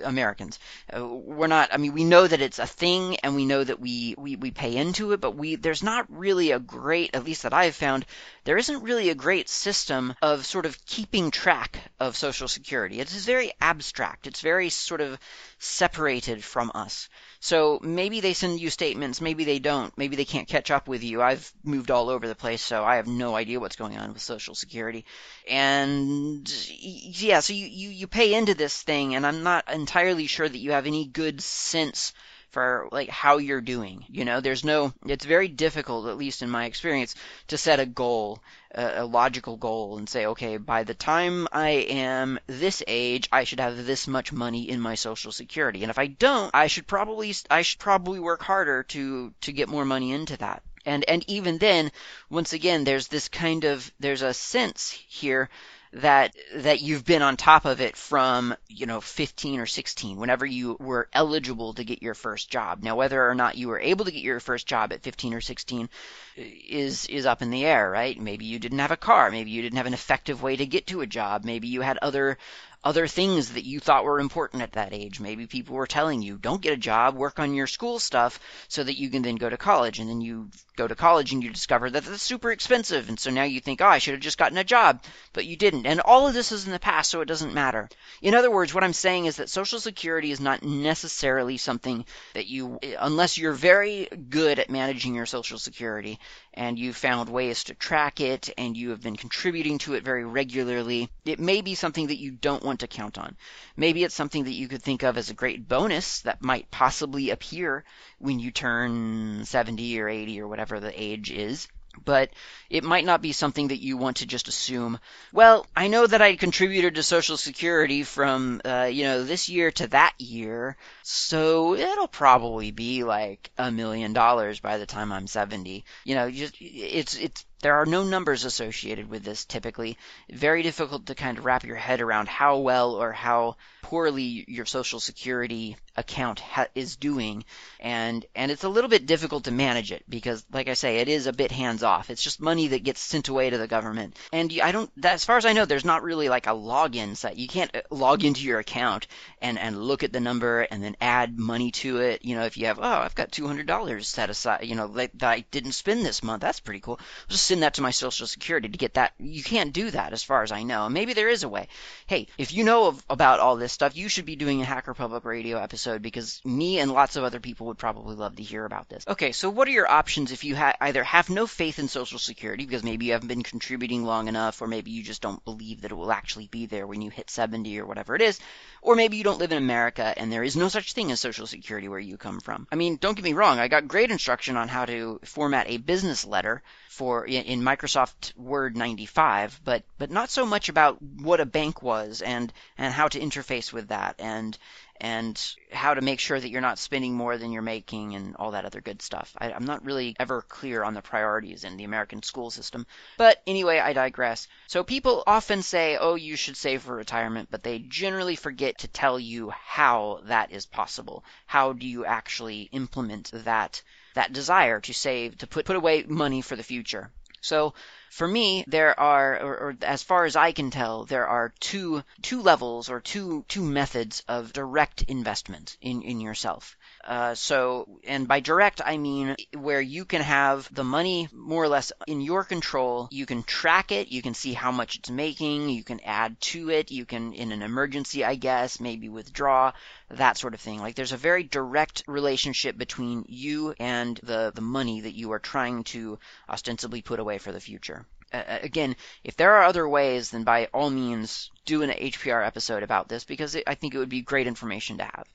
Americans. 0.05 0.59
Uh, 0.95 1.07
we're 1.07 1.47
not. 1.47 1.71
I 1.73 1.77
mean, 1.77 1.93
we 1.93 2.05
know 2.05 2.27
that 2.27 2.41
it's 2.41 2.59
a 2.59 2.67
thing, 2.67 3.17
and 3.17 3.35
we 3.35 3.47
know 3.47 3.63
that 3.63 3.81
we, 3.81 4.15
we 4.19 4.37
we 4.37 4.51
pay 4.51 4.77
into 4.77 5.13
it, 5.13 5.21
but 5.21 5.37
we 5.37 5.57
there's 5.57 5.83
not 5.83 6.07
really 6.09 6.53
a 6.53 6.59
great, 6.59 7.15
at 7.15 7.25
least 7.25 7.43
that 7.43 7.53
I've 7.53 7.75
found, 7.75 8.07
there 8.45 8.59
isn't 8.59 8.83
really 8.83 9.11
a 9.11 9.15
great 9.15 9.49
system 9.49 10.15
of 10.23 10.47
sort 10.47 10.67
of 10.67 10.85
keeping 10.87 11.31
track 11.31 11.79
of 12.01 12.17
Social 12.17 12.49
Security. 12.49 13.01
It 13.01 13.15
is 13.15 13.27
very 13.27 13.53
abstract. 13.61 14.27
It's 14.27 14.41
very 14.41 14.69
sort 14.69 15.01
of 15.01 15.19
separated 15.63 16.43
from 16.43 16.73
us. 16.75 17.09
So 17.39 17.79
maybe 17.83 18.21
they 18.21 18.35
send 18.35 18.61
you 18.61 18.69
statements, 18.69 19.21
maybe 19.21 19.45
they 19.45 19.61
don't. 19.61 19.97
Maybe 19.97 20.17
they 20.17 20.25
can't 20.25 20.49
catch 20.49 20.73
up 20.73 20.89
with 20.89 21.05
you. 21.05 21.23
I've 21.23 21.53
moved 21.63 21.91
all 21.91 22.09
over 22.09 22.27
the 22.27 22.35
place, 22.35 22.63
so 22.63 22.83
I 22.85 22.97
have 22.97 23.07
no 23.07 23.37
idea 23.37 23.61
what's 23.61 23.77
going 23.77 23.97
on 23.97 24.13
with 24.13 24.23
Social 24.23 24.57
Security. 24.57 25.05
And 25.49 26.53
yeah, 26.81 27.41
so 27.41 27.53
you, 27.53 27.67
you, 27.67 27.91
you 27.91 28.07
pay 28.09 28.35
into 28.35 28.55
this 28.55 28.83
thing, 28.83 29.15
and 29.15 29.25
I'm 29.25 29.45
not 29.45 29.73
entirely 29.73 30.27
sure 30.27 30.49
that 30.49 30.59
you 30.59 30.73
have 30.73 30.87
any 30.87 31.07
good 31.07 31.41
sense 31.41 32.13
for 32.53 32.89
like 32.93 33.09
how 33.09 33.39
you're 33.39 33.63
doing. 33.63 34.05
You 34.09 34.25
know, 34.25 34.41
there's 34.41 34.65
no, 34.65 34.93
it's 35.07 35.25
very 35.25 35.49
difficult, 35.49 36.07
at 36.07 36.19
least 36.19 36.43
in 36.43 36.51
my 36.51 36.67
experience, 36.67 37.15
to 37.49 37.59
set 37.59 37.81
a 37.81 37.87
goal, 37.87 38.43
a, 38.75 39.03
a 39.03 39.05
logical 39.05 39.57
goal 39.57 39.99
and 39.99 40.09
say, 40.09 40.27
okay, 40.27 40.59
by 40.59 40.85
the 40.85 40.95
time 40.95 41.49
I 41.51 41.71
am 41.71 42.39
this 42.47 42.83
age, 42.87 43.29
I 43.33 43.45
should 43.45 43.61
have 43.61 43.85
this 43.85 44.07
much 44.07 44.33
money 44.33 44.69
in 44.69 44.81
my 44.81 44.95
social 44.95 45.33
security. 45.33 45.83
And 45.83 45.91
if 45.91 45.99
I 45.99 46.07
don't, 46.07 46.51
I 46.55 46.67
should 46.67 46.87
probably, 46.87 47.35
I 47.51 47.63
should 47.63 47.81
probably 47.81 48.21
work 48.21 48.43
harder 48.43 48.83
to, 48.85 49.33
to 49.41 49.53
get 49.53 49.69
more 49.69 49.87
money 49.87 50.13
into 50.13 50.37
that. 50.37 50.63
And, 50.85 51.05
and 51.09 51.25
even 51.29 51.59
then, 51.59 51.91
once 52.29 52.53
again, 52.53 52.85
there's 52.85 53.09
this 53.09 53.29
kind 53.29 53.65
of, 53.65 53.91
there's 53.99 54.23
a 54.23 54.35
sense 54.35 54.91
here 54.91 55.49
that 55.95 56.35
that 56.55 56.81
you've 56.81 57.05
been 57.05 57.21
on 57.21 57.37
top 57.37 57.67
of 57.67 57.81
it 57.81 57.97
from 57.97 58.55
you 58.69 58.87
know 58.87 59.01
15 59.01 59.61
or 59.61 59.67
16 59.67 60.17
whenever 60.17 60.47
you 60.47 60.77
were 60.81 61.09
eligible 61.13 61.75
to 61.75 61.85
get 61.85 62.03
your 62.03 62.15
first 62.15 62.51
job. 62.51 62.83
Now 62.83 62.97
whether 62.97 63.29
or 63.29 63.35
not 63.35 63.59
you 63.59 63.69
were 63.69 63.81
able 63.81 64.07
to 64.07 64.11
get 64.11 64.23
your 64.23 64.41
first 64.41 64.67
job 64.67 64.93
at 64.93 65.03
15 65.03 65.35
or 65.35 65.43
16 65.43 65.91
is 66.37 67.07
is 67.07 67.27
up 67.27 67.43
in 67.43 67.51
the 67.51 67.67
air 67.67 67.91
right? 67.91 68.19
Maybe 68.19 68.47
you 68.47 68.59
didn't 68.59 68.79
have 68.79 68.91
a 68.91 68.97
car. 68.97 69.31
Maybe 69.31 69.51
you 69.51 69.61
didn't 69.61 69.77
have 69.77 69.87
an 69.87 69.95
effective 69.95 70.43
way 70.43 70.57
to 70.57 70.67
get 70.67 70.87
to 70.89 71.03
a 71.03 71.07
job. 71.07 71.45
Maybe 71.45 71.69
you 71.69 71.83
had 71.83 71.99
other 72.01 72.39
other 72.85 73.07
things 73.07 73.53
that 73.53 73.65
you 73.65 73.79
thought 73.79 74.05
were 74.05 74.19
important 74.19 74.63
at 74.63 74.73
that 74.73 74.93
age. 74.93 75.21
Maybe 75.21 75.47
people 75.47 75.77
were 75.77 75.87
telling 75.87 76.21
you, 76.21 76.37
don't 76.37 76.61
get 76.61 76.73
a 76.73 76.77
job, 76.77 77.15
work 77.15 77.39
on 77.39 77.55
your 77.55 77.67
school 77.67 77.99
stuff 77.99 78.41
so 78.69 78.83
that 78.83 78.99
you 78.99 79.09
can 79.09 79.23
then 79.23 79.37
go 79.37 79.49
to 79.49 79.57
college. 79.57 80.01
And 80.01 80.09
then 80.09 80.21
you 80.21 80.51
go 80.77 80.89
to 80.89 80.95
college 80.95 81.33
and 81.33 81.45
you 81.45 81.51
discover 81.51 81.91
that 81.91 82.05
that's 82.05 82.23
super 82.23 82.51
expensive. 82.51 83.09
And 83.09 83.21
so 83.21 83.31
now 83.31 83.45
you 83.45 83.61
think, 83.61 83.81
oh, 83.81 83.87
I 83.87 83.99
should 83.99 84.15
have 84.15 84.23
just 84.23 84.39
gotten 84.39 84.59
a 84.59 84.65
job, 84.65 85.03
but 85.33 85.45
you 85.45 85.57
didn't. 85.57 85.87
And 85.87 86.01
all 86.01 86.27
of 86.27 86.35
this 86.35 86.51
is 86.51 86.67
in 86.67 86.73
the 86.73 86.79
past, 86.79 87.11
so 87.11 87.21
it 87.21 87.29
doesn't 87.29 87.55
matter. 87.55 87.89
In 88.21 88.35
other 88.35 88.51
words, 88.51 88.75
what 88.75 88.85
I'm 88.85 88.93
saying 88.93 89.27
is 89.27 89.37
that 89.37 89.51
Social 89.51 89.79
Security 89.79 90.31
is 90.31 90.41
not 90.41 90.63
necessarily 90.63 91.59
something 91.59 92.05
that 92.35 92.47
you, 92.47 92.79
unless 92.99 93.39
you're 93.39 93.53
very 93.53 94.09
good 94.31 94.59
at 94.59 94.71
managing 94.71 95.15
your 95.15 95.27
Social 95.27 95.59
Security 95.59 96.19
and 96.55 96.79
you've 96.79 96.97
found 96.97 97.29
ways 97.29 97.65
to 97.65 97.75
track 97.75 98.21
it 98.21 98.51
and 98.59 98.77
you 98.77 98.91
have 98.91 99.03
been 99.03 99.17
contributing 99.17 99.79
to 99.79 99.95
it 99.95 100.05
very 100.05 100.25
regularly, 100.25 101.09
it 101.25 101.39
may 101.39 101.61
be 101.61 101.75
something 101.75 102.09
that 102.09 102.19
you 102.19 102.31
don't 102.31 102.65
want 102.65 102.72
to 102.81 102.87
count 102.89 103.19
on. 103.19 103.37
Maybe 103.77 104.05
it's 104.05 104.15
something 104.15 104.45
that 104.45 104.53
you 104.53 104.69
could 104.69 104.83
think 104.83 105.03
of 105.03 105.17
as 105.17 105.31
a 105.31 105.35
great 105.35 105.69
bonus 105.69 106.21
that 106.23 106.43
might 106.43 106.71
possibly 106.71 107.31
appear 107.31 107.85
when 108.19 108.39
you 108.39 108.51
turn 108.51 109.45
70 109.45 110.01
or 110.01 110.09
80 110.09 110.41
or 110.41 110.49
whatever 110.49 110.81
the 110.81 110.93
age 111.03 111.31
is. 111.31 111.69
but 112.05 112.31
it 112.71 112.85
might 112.85 113.05
not 113.05 113.21
be 113.21 113.33
something 113.33 113.69
that 113.69 113.83
you 113.83 113.99
want 113.99 114.17
to 114.19 114.27
just 114.27 114.49
assume. 114.49 114.99
Well, 115.31 115.67
I 115.77 115.89
know 115.89 116.07
that 116.07 116.23
I 116.23 116.37
contributed 116.37 116.95
to 116.95 117.03
Social 117.03 117.37
Security 117.37 118.03
from, 118.03 118.63
uh, 118.65 118.89
you 118.91 119.05
know, 119.05 119.25
this 119.25 119.49
year 119.51 119.71
to 119.73 119.87
that 119.89 120.15
year, 120.19 120.77
so 121.03 121.75
it'll 121.75 122.09
probably 122.09 122.71
be 122.71 123.05
like 123.05 123.51
a 123.59 123.71
million 123.71 124.15
dollars 124.15 124.59
by 124.61 124.79
the 124.79 124.87
time 124.87 125.13
I'm 125.13 125.27
70. 125.27 125.85
You 126.05 126.15
know, 126.15 126.31
just 126.31 126.57
it's 126.61 127.15
it's 127.17 127.45
there 127.63 127.77
are 127.77 127.87
no 127.87 128.03
numbers 128.03 128.45
associated 128.45 129.09
with 129.09 129.23
this 129.25 129.45
typically. 129.45 129.97
Very 130.31 130.63
difficult 130.63 131.07
to 131.07 131.15
kind 131.15 131.39
of 131.39 131.45
wrap 131.45 131.65
your 131.65 131.77
head 131.77 132.01
around 132.01 132.29
how 132.29 132.59
well 132.59 132.95
or 132.95 133.13
how 133.13 133.57
poorly 133.83 134.45
your 134.49 134.67
social 134.67 135.01
security 135.01 135.77
account 135.97 136.41
ha- 136.41 136.69
is 136.75 136.97
doing 136.97 137.45
and 137.81 138.25
and 138.35 138.51
it's 138.51 138.65
a 138.65 138.69
little 138.69 138.89
bit 138.89 139.05
difficult 139.05 139.45
to 139.45 139.51
manage 139.51 139.93
it 139.93 140.03
because 140.09 140.45
like 140.51 140.69
I 140.69 140.75
say 140.75 140.99
it 140.99 141.09
is 141.09 141.27
a 141.27 141.33
bit 141.33 141.53
hands 141.53 141.83
off. 141.83 142.11
It's 142.11 142.23
just 142.23 142.41
money 142.41 142.69
that 142.69 142.85
gets 142.85 143.01
sent 143.01 143.29
away 143.29 143.51
to 143.51 143.59
the 143.59 143.67
government. 143.67 144.17
And 144.33 144.53
I 144.63 144.73
don't 144.73 144.91
as 145.05 145.25
far 145.25 145.37
as 145.37 145.45
I 145.45 145.53
know 145.53 145.65
there's 145.65 145.85
not 145.85 146.03
really 146.03 146.29
like 146.29 146.47
a 146.47 146.51
login 146.51 147.17
site. 147.17 147.37
You 147.37 147.49
can't 147.49 147.75
uh, 147.75 147.83
log 147.91 148.25
into 148.25 148.43
your 148.43 148.59
account 148.59 149.07
and 149.41 149.59
and 149.59 149.83
look 149.83 150.03
at 150.03 150.13
the 150.13 150.21
number 150.21 150.63
and 150.63 150.83
then 150.83 150.97
add 151.01 151.39
money 151.39 151.71
to 151.73 151.99
it. 151.99 152.25
You 152.25 152.37
know, 152.37 152.45
if 152.45 152.57
you 152.57 152.67
have 152.67 152.79
oh, 152.79 152.83
I've 152.83 153.15
got 153.15 153.31
$200 153.31 154.05
set 154.05 154.31
aside, 154.31 154.65
you 154.65 154.75
know, 154.75 154.89
that 154.89 155.23
I 155.23 155.45
didn't 155.51 155.73
spend 155.73 156.05
this 156.05 156.23
month. 156.23 156.41
That's 156.41 156.61
pretty 156.61 156.81
cool. 156.81 156.99
Just 157.29 157.45
send 157.53 157.63
that 157.65 157.75
to 157.75 157.83
my 157.83 157.91
social 157.91 158.27
security 158.27 158.71
to 158.71 158.79
get 158.79 158.95
that. 158.95 159.13
You 159.19 159.43
can't 159.43 159.75
do 159.75 159.91
that 159.91 160.15
as 160.15 160.23
far 160.23 160.43
as 160.43 160.53
I 160.53 160.63
know. 160.63 160.89
Maybe 160.89 161.13
there 161.13 161.29
is 161.29 161.43
a 161.43 161.51
way. 161.51 161.69
Hey, 162.07 162.29
if 162.39 162.55
you 162.55 162.65
know 162.65 162.87
of, 162.87 163.05
about 163.11 163.41
all 163.41 163.57
this 163.57 163.75
stuff, 163.75 163.95
you 163.95 164.09
should 164.09 164.25
be 164.25 164.37
doing 164.37 164.63
a 164.63 164.65
Hacker 164.65 164.95
Public 164.95 165.27
Radio 165.27 165.59
episode 165.59 166.01
because 166.01 166.41
me 166.47 166.79
and 166.79 166.91
lots 166.91 167.17
of 167.17 167.25
other 167.25 167.41
people 167.41 167.67
would 167.67 167.77
probably 167.77 168.17
love 168.17 168.37
to 168.37 168.43
hear 168.43 168.65
about 168.65 168.89
this. 168.89 169.05
Okay, 169.07 169.33
so 169.33 169.51
what 169.51 169.69
are 169.69 169.73
your 169.73 169.91
options 169.91 170.33
if 170.33 170.45
you 170.45 170.57
ha- 170.57 170.77
either 170.81 171.05
have 171.05 171.29
no 171.29 171.47
faith 171.47 171.79
in 171.79 171.89
Social 171.89 172.19
Security 172.19 172.65
because 172.65 172.83
maybe 172.83 173.05
you 173.05 173.13
haven't 173.13 173.29
been 173.29 173.43
contributing 173.43 174.03
long 174.03 174.29
enough, 174.29 174.63
or 174.63 174.67
maybe 174.67 174.91
you 174.91 175.03
just 175.03 175.21
don't 175.21 175.45
believe 175.45 175.83
that 175.83 175.93
it 175.93 175.97
will 175.97 176.11
actually 176.11 176.47
be 176.47 176.65
there 176.65 176.87
when 176.87 177.03
you 177.03 177.11
hit 177.11 177.29
70 177.29 177.79
or 177.79 177.85
whatever 177.85 178.17
it 178.17 178.23
is, 178.23 178.41
or 178.81 178.97
maybe 178.97 179.19
you 179.19 179.25
don't 179.25 179.41
live 179.41 179.53
in 179.53 179.59
America 179.59 180.15
and 180.17 180.33
there 180.33 180.43
is 180.43 180.57
no 180.57 180.69
such 180.69 180.95
thing 180.95 181.13
as 181.13 181.21
Social 181.21 181.47
Security 181.47 181.87
where 181.87 181.99
you 181.99 182.17
come 182.17 182.41
from. 182.41 182.67
I 182.73 182.77
mean, 182.77 182.97
don't 182.97 183.15
get 183.15 183.27
me 183.27 183.35
wrong, 183.35 183.59
I 183.59 183.69
got 183.69 183.89
great 183.89 184.11
instruction 184.11 184.57
on 184.57 184.69
how 184.69 184.87
to 184.87 185.21
format 185.25 185.69
a 185.69 185.77
business 185.77 186.25
letter 186.25 186.63
for 186.93 187.25
in 187.25 187.63
Microsoft 187.63 188.37
Word 188.37 188.77
95, 188.77 189.61
but 189.65 189.83
but 189.99 190.11
not 190.11 190.31
so 190.31 190.45
much 190.45 190.69
about 190.69 191.01
what 191.01 191.41
a 191.41 191.47
bank 191.47 191.83
was 191.83 192.21
and 192.21 192.53
and 192.77 192.93
how 192.93 193.09
to 193.09 193.19
interface 193.19 193.73
with 193.73 193.89
that 193.89 194.17
and 194.19 194.59
and 195.01 195.57
how 195.73 195.95
to 195.95 196.01
make 196.01 196.21
sure 196.21 196.39
that 196.39 196.51
you're 196.51 196.61
not 196.61 196.79
spending 196.79 197.15
more 197.15 197.37
than 197.37 197.51
you're 197.51 197.63
making 197.63 198.15
and 198.15 198.37
all 198.37 198.53
that 198.53 198.65
other 198.65 198.81
good 198.81 199.03
stuff. 199.03 199.35
I, 199.37 199.51
am 199.51 199.65
not 199.65 199.85
really 199.85 200.15
ever 200.21 200.43
clear 200.43 200.85
on 200.85 200.95
the 200.95 201.03
priorities 201.03 201.65
in 201.65 201.77
the 201.77 201.85
American 201.85 202.23
school 202.23 202.53
system. 202.53 202.87
But 203.19 203.43
anyway, 203.47 203.81
I 203.81 203.95
digress. 203.95 204.47
So 204.69 204.85
people 204.85 205.25
often 205.27 205.63
say, 205.63 205.97
oh, 205.97 206.15
you 206.15 206.37
should 206.37 206.57
save 206.57 206.83
for 206.83 206.95
retirement, 206.95 207.49
but 207.51 207.65
they 207.65 207.81
generally 207.81 208.37
forget 208.37 208.79
to 208.79 208.89
tell 208.89 209.19
you 209.19 209.51
how 209.51 210.21
that 210.27 210.53
is 210.53 210.67
possible. 210.67 211.25
How 211.47 211.73
do 211.73 211.87
you 211.87 212.05
actually 212.05 212.69
implement 212.71 213.33
that? 213.33 213.83
That 214.15 214.33
desire 214.33 214.81
to 214.81 214.93
save, 214.93 215.39
to 215.39 215.47
put, 215.47 215.65
put 215.67 215.77
away 215.77 216.05
money 216.07 216.41
for 216.41 216.57
the 216.57 216.63
future. 216.63 217.11
So 217.41 217.75
for 218.11 218.29
me, 218.29 218.65
there 218.69 218.99
are, 218.99 219.41
or, 219.41 219.55
or, 219.57 219.77
as 219.83 220.03
far 220.03 220.25
as 220.25 220.37
I 220.37 220.53
can 220.53 220.71
tell, 220.71 221.05
there 221.05 221.27
are 221.27 221.53
two 221.59 222.05
two 222.21 222.41
levels 222.41 222.89
or 222.89 223.01
two 223.01 223.45
two 223.49 223.65
methods 223.65 224.23
of 224.29 224.53
direct 224.53 225.03
investment 225.03 225.77
in 225.81 226.03
in 226.03 226.21
yourself. 226.21 226.77
Uh, 227.05 227.35
so, 227.35 227.99
and 228.05 228.29
by 228.29 228.39
direct, 228.39 228.81
I 228.85 228.97
mean 228.97 229.35
where 229.57 229.81
you 229.81 230.05
can 230.05 230.23
have 230.23 230.73
the 230.73 230.85
money 230.85 231.29
more 231.33 231.65
or 231.65 231.69
less 231.69 231.91
in 232.07 232.21
your 232.21 232.45
control. 232.45 233.09
You 233.11 233.27
can 233.27 233.43
track 233.43 233.91
it. 233.91 234.13
You 234.13 234.23
can 234.23 234.35
see 234.35 234.53
how 234.53 234.71
much 234.71 234.97
it's 234.97 235.11
making. 235.11 235.69
You 235.69 235.83
can 235.83 236.01
add 236.05 236.41
to 236.53 236.71
it. 236.71 236.93
You 236.93 237.05
can, 237.05 237.33
in 237.33 237.51
an 237.51 237.63
emergency, 237.63 238.25
I 238.25 238.37
guess, 238.37 238.79
maybe 238.79 239.09
withdraw, 239.09 239.73
that 240.11 240.37
sort 240.37 240.55
of 240.55 240.61
thing. 240.61 240.79
Like 240.79 240.95
there's 240.95 241.13
a 241.13 241.17
very 241.17 241.43
direct 241.43 242.05
relationship 242.07 242.79
between 242.79 243.25
you 243.29 243.75
and 243.81 244.19
the, 244.23 244.53
the 244.55 244.61
money 244.61 245.01
that 245.01 245.15
you 245.15 245.33
are 245.33 245.41
trying 245.41 245.83
to 245.85 246.21
ostensibly 246.49 247.03
put 247.03 247.19
away 247.19 247.39
for 247.39 247.51
the 247.51 247.61
future. 247.61 248.07
Uh, 248.33 248.59
again, 248.63 248.97
if 249.25 249.37
there 249.37 249.55
are 249.55 249.65
other 249.65 249.89
ways, 249.89 250.31
then 250.31 250.45
by 250.45 250.67
all 250.73 250.89
means 250.89 251.51
do 251.65 251.83
an 251.83 251.91
HPR 251.91 252.47
episode 252.47 252.83
about 252.83 253.09
this 253.09 253.25
because 253.25 253.57
it, 253.57 253.65
I 253.67 253.75
think 253.75 253.95
it 253.95 253.99
would 253.99 254.09
be 254.09 254.23
great 254.23 254.47
information 254.47 254.99
to 254.99 255.05
have. 255.05 255.27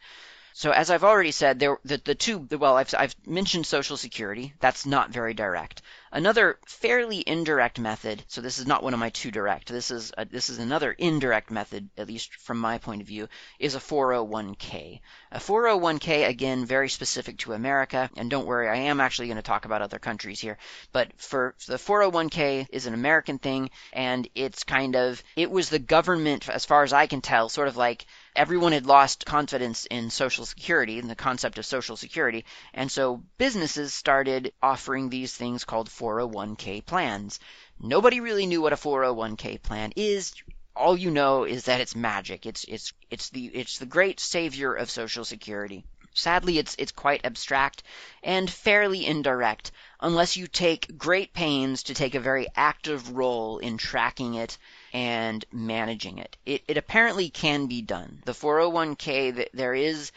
So 0.57 0.71
as 0.71 0.89
I've 0.89 1.03
already 1.03 1.29
said, 1.29 1.59
there 1.59 1.77
the, 1.85 2.01
the 2.03 2.15
two 2.15 2.39
well 2.39 2.77
I've 2.77 2.91
I've 2.97 3.15
mentioned 3.27 3.67
social 3.67 3.95
security. 3.95 4.55
That's 4.59 4.87
not 4.87 5.11
very 5.11 5.35
direct. 5.35 5.83
Another 6.11 6.57
fairly 6.65 7.23
indirect 7.27 7.77
method. 7.77 8.23
So 8.27 8.41
this 8.41 8.57
is 8.57 8.65
not 8.65 8.81
one 8.81 8.95
of 8.95 8.99
my 8.99 9.09
two 9.11 9.29
direct. 9.29 9.67
This 9.67 9.91
is 9.91 10.11
a, 10.17 10.25
this 10.25 10.49
is 10.49 10.57
another 10.57 10.93
indirect 10.93 11.51
method, 11.51 11.89
at 11.95 12.07
least 12.07 12.33
from 12.35 12.57
my 12.57 12.79
point 12.79 13.01
of 13.01 13.07
view, 13.07 13.27
is 13.59 13.75
a 13.75 13.79
401k. 13.79 15.01
A 15.31 15.37
401k 15.37 16.27
again 16.27 16.65
very 16.65 16.89
specific 16.89 17.37
to 17.39 17.53
America. 17.53 18.09
And 18.17 18.31
don't 18.31 18.47
worry, 18.47 18.67
I 18.67 18.77
am 18.77 18.99
actually 18.99 19.27
going 19.27 19.35
to 19.35 19.43
talk 19.43 19.65
about 19.65 19.83
other 19.83 19.99
countries 19.99 20.39
here. 20.39 20.57
But 20.91 21.11
for 21.17 21.53
the 21.67 21.75
401k 21.75 22.67
is 22.71 22.87
an 22.87 22.95
American 22.95 23.37
thing, 23.37 23.69
and 23.93 24.27
it's 24.33 24.63
kind 24.63 24.95
of 24.95 25.21
it 25.35 25.51
was 25.51 25.69
the 25.69 25.77
government, 25.77 26.49
as 26.49 26.65
far 26.65 26.81
as 26.81 26.93
I 26.93 27.05
can 27.05 27.21
tell, 27.21 27.47
sort 27.47 27.67
of 27.67 27.77
like 27.77 28.07
everyone 28.37 28.71
had 28.71 28.85
lost 28.85 29.25
confidence 29.25 29.87
in 29.87 30.11
Social 30.11 30.45
Security 30.45 30.99
and 30.99 31.09
the 31.09 31.15
concept 31.15 31.57
of 31.57 31.65
Social 31.65 31.97
Security, 31.97 32.45
and 32.71 32.91
so 32.91 33.23
businesses 33.39 33.95
started 33.95 34.53
offering 34.61 35.09
these 35.09 35.33
things 35.33 35.65
called 35.65 35.89
401k 35.89 36.85
plans. 36.85 37.39
Nobody 37.79 38.19
really 38.19 38.45
knew 38.45 38.61
what 38.61 38.73
a 38.73 38.77
401k 38.77 39.61
plan 39.63 39.91
is. 39.95 40.33
All 40.75 40.95
you 40.95 41.09
know 41.09 41.45
is 41.45 41.65
that 41.65 41.81
it's 41.81 41.95
magic. 41.95 42.45
It's 42.45 42.63
it's 42.65 42.93
it's 43.09 43.29
the 43.29 43.47
it's 43.47 43.79
the 43.79 43.87
great 43.87 44.19
savior 44.19 44.71
of 44.71 44.91
Social 44.91 45.25
Security. 45.25 45.83
Sadly, 46.13 46.59
it's 46.59 46.75
it's 46.77 46.91
quite 46.91 47.25
abstract 47.25 47.81
and 48.23 48.49
fairly 48.49 49.03
indirect 49.05 49.71
unless 49.99 50.37
you 50.37 50.45
take 50.45 50.95
great 50.95 51.33
pains 51.33 51.83
to 51.83 51.95
take 51.95 52.13
a 52.13 52.19
very 52.19 52.47
active 52.55 53.09
role 53.15 53.57
in 53.57 53.77
tracking 53.77 54.35
it 54.35 54.59
and 54.97 55.45
managing 55.51 56.17
it. 56.17 56.35
It, 56.43 56.63
it 56.67 56.75
apparently 56.75 57.29
can 57.29 57.67
be 57.67 57.83
done. 57.83 58.23
The 58.25 58.31
401k, 58.31 59.47
there 59.53 59.75
is 59.75 60.11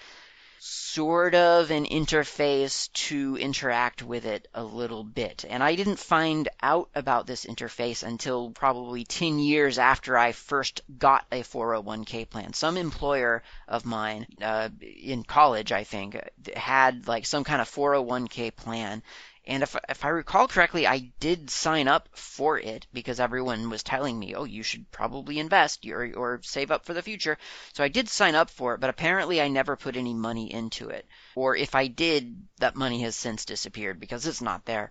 sort 0.58 1.34
of 1.34 1.70
an 1.70 1.84
interface 1.84 2.90
to 2.92 3.36
interact 3.36 4.02
with 4.02 4.24
it 4.24 4.48
a 4.54 4.64
little 4.64 5.04
bit. 5.04 5.44
And 5.46 5.62
I 5.62 5.74
didn't 5.74 5.98
find 5.98 6.48
out 6.62 6.88
about 6.94 7.26
this 7.26 7.44
interface 7.44 8.02
until 8.02 8.52
probably 8.52 9.04
10 9.04 9.38
years 9.38 9.78
after 9.78 10.16
I 10.16 10.32
first 10.32 10.80
got 10.98 11.26
a 11.30 11.42
401k 11.42 12.30
plan. 12.30 12.54
Some 12.54 12.78
employer 12.78 13.42
of 13.68 13.84
mine 13.84 14.26
uh, 14.40 14.70
in 14.80 15.24
college, 15.24 15.72
I 15.72 15.84
think, 15.84 16.18
had 16.56 17.06
like 17.06 17.26
some 17.26 17.44
kind 17.44 17.60
of 17.60 17.70
401k 17.70 18.56
plan 18.56 19.02
and 19.46 19.62
if, 19.62 19.74
if 19.88 20.04
I 20.04 20.08
recall 20.08 20.48
correctly, 20.48 20.86
I 20.86 21.12
did 21.18 21.50
sign 21.50 21.88
up 21.88 22.08
for 22.12 22.58
it 22.58 22.86
because 22.92 23.18
everyone 23.18 23.70
was 23.70 23.82
telling 23.82 24.18
me, 24.18 24.34
oh, 24.34 24.44
you 24.44 24.62
should 24.62 24.90
probably 24.90 25.38
invest 25.38 25.86
or, 25.86 26.12
or 26.14 26.40
save 26.42 26.70
up 26.70 26.84
for 26.84 26.92
the 26.92 27.02
future. 27.02 27.38
So 27.72 27.82
I 27.82 27.88
did 27.88 28.08
sign 28.08 28.34
up 28.34 28.50
for 28.50 28.74
it, 28.74 28.80
but 28.80 28.90
apparently 28.90 29.40
I 29.40 29.48
never 29.48 29.76
put 29.76 29.96
any 29.96 30.12
money 30.12 30.52
into 30.52 30.90
it. 30.90 31.06
Or 31.34 31.56
if 31.56 31.74
I 31.74 31.86
did, 31.86 32.46
that 32.58 32.76
money 32.76 33.00
has 33.02 33.16
since 33.16 33.44
disappeared 33.44 33.98
because 33.98 34.26
it's 34.26 34.42
not 34.42 34.66
there. 34.66 34.90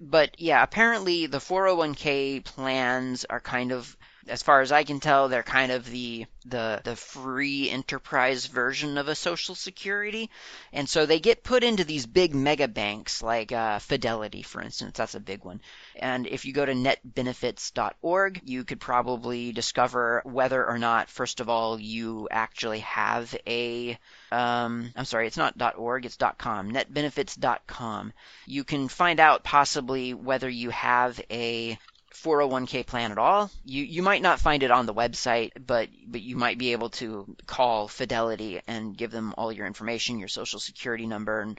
But 0.00 0.38
yeah, 0.38 0.62
apparently 0.62 1.26
the 1.26 1.38
401k 1.38 2.44
plans 2.44 3.24
are 3.24 3.40
kind 3.40 3.72
of 3.72 3.96
as 4.28 4.42
far 4.42 4.60
as 4.60 4.72
I 4.72 4.84
can 4.84 5.00
tell, 5.00 5.28
they're 5.28 5.42
kind 5.42 5.72
of 5.72 5.88
the 5.88 6.26
the 6.44 6.80
the 6.84 6.96
free 6.96 7.70
enterprise 7.70 8.46
version 8.46 8.98
of 8.98 9.08
a 9.08 9.14
social 9.14 9.54
security, 9.54 10.30
and 10.72 10.88
so 10.88 11.06
they 11.06 11.20
get 11.20 11.44
put 11.44 11.64
into 11.64 11.84
these 11.84 12.06
big 12.06 12.34
mega 12.34 12.68
banks 12.68 13.22
like 13.22 13.52
uh, 13.52 13.78
Fidelity, 13.78 14.42
for 14.42 14.60
instance. 14.60 14.98
That's 14.98 15.14
a 15.14 15.20
big 15.20 15.44
one. 15.44 15.60
And 15.96 16.26
if 16.26 16.44
you 16.44 16.52
go 16.52 16.64
to 16.64 16.72
netbenefits.org, 16.72 18.40
you 18.44 18.64
could 18.64 18.80
probably 18.80 19.52
discover 19.52 20.22
whether 20.24 20.66
or 20.66 20.78
not, 20.78 21.08
first 21.10 21.40
of 21.40 21.48
all, 21.48 21.78
you 21.80 22.28
actually 22.30 22.80
have 22.80 23.34
a 23.46 23.98
um, 24.32 24.90
I'm 24.96 25.04
sorry, 25.04 25.26
it's 25.26 25.36
not 25.36 25.60
.org, 25.76 26.06
it's 26.06 26.16
.com, 26.38 26.72
netbenefits.com. 26.72 28.12
You 28.46 28.64
can 28.64 28.88
find 28.88 29.20
out 29.20 29.44
possibly 29.44 30.14
whether 30.14 30.48
you 30.48 30.70
have 30.70 31.20
a 31.30 31.78
401k 32.14 32.86
plan 32.86 33.12
at 33.12 33.18
all, 33.18 33.50
you 33.64 33.82
you 33.84 34.02
might 34.02 34.22
not 34.22 34.40
find 34.40 34.62
it 34.62 34.70
on 34.70 34.86
the 34.86 34.94
website, 34.94 35.50
but 35.66 35.88
but 36.06 36.20
you 36.20 36.36
might 36.36 36.58
be 36.58 36.72
able 36.72 36.90
to 36.90 37.36
call 37.46 37.88
Fidelity 37.88 38.60
and 38.66 38.96
give 38.96 39.10
them 39.10 39.34
all 39.36 39.52
your 39.52 39.66
information, 39.66 40.18
your 40.18 40.28
social 40.28 40.60
security 40.60 41.06
number 41.06 41.40
and 41.40 41.58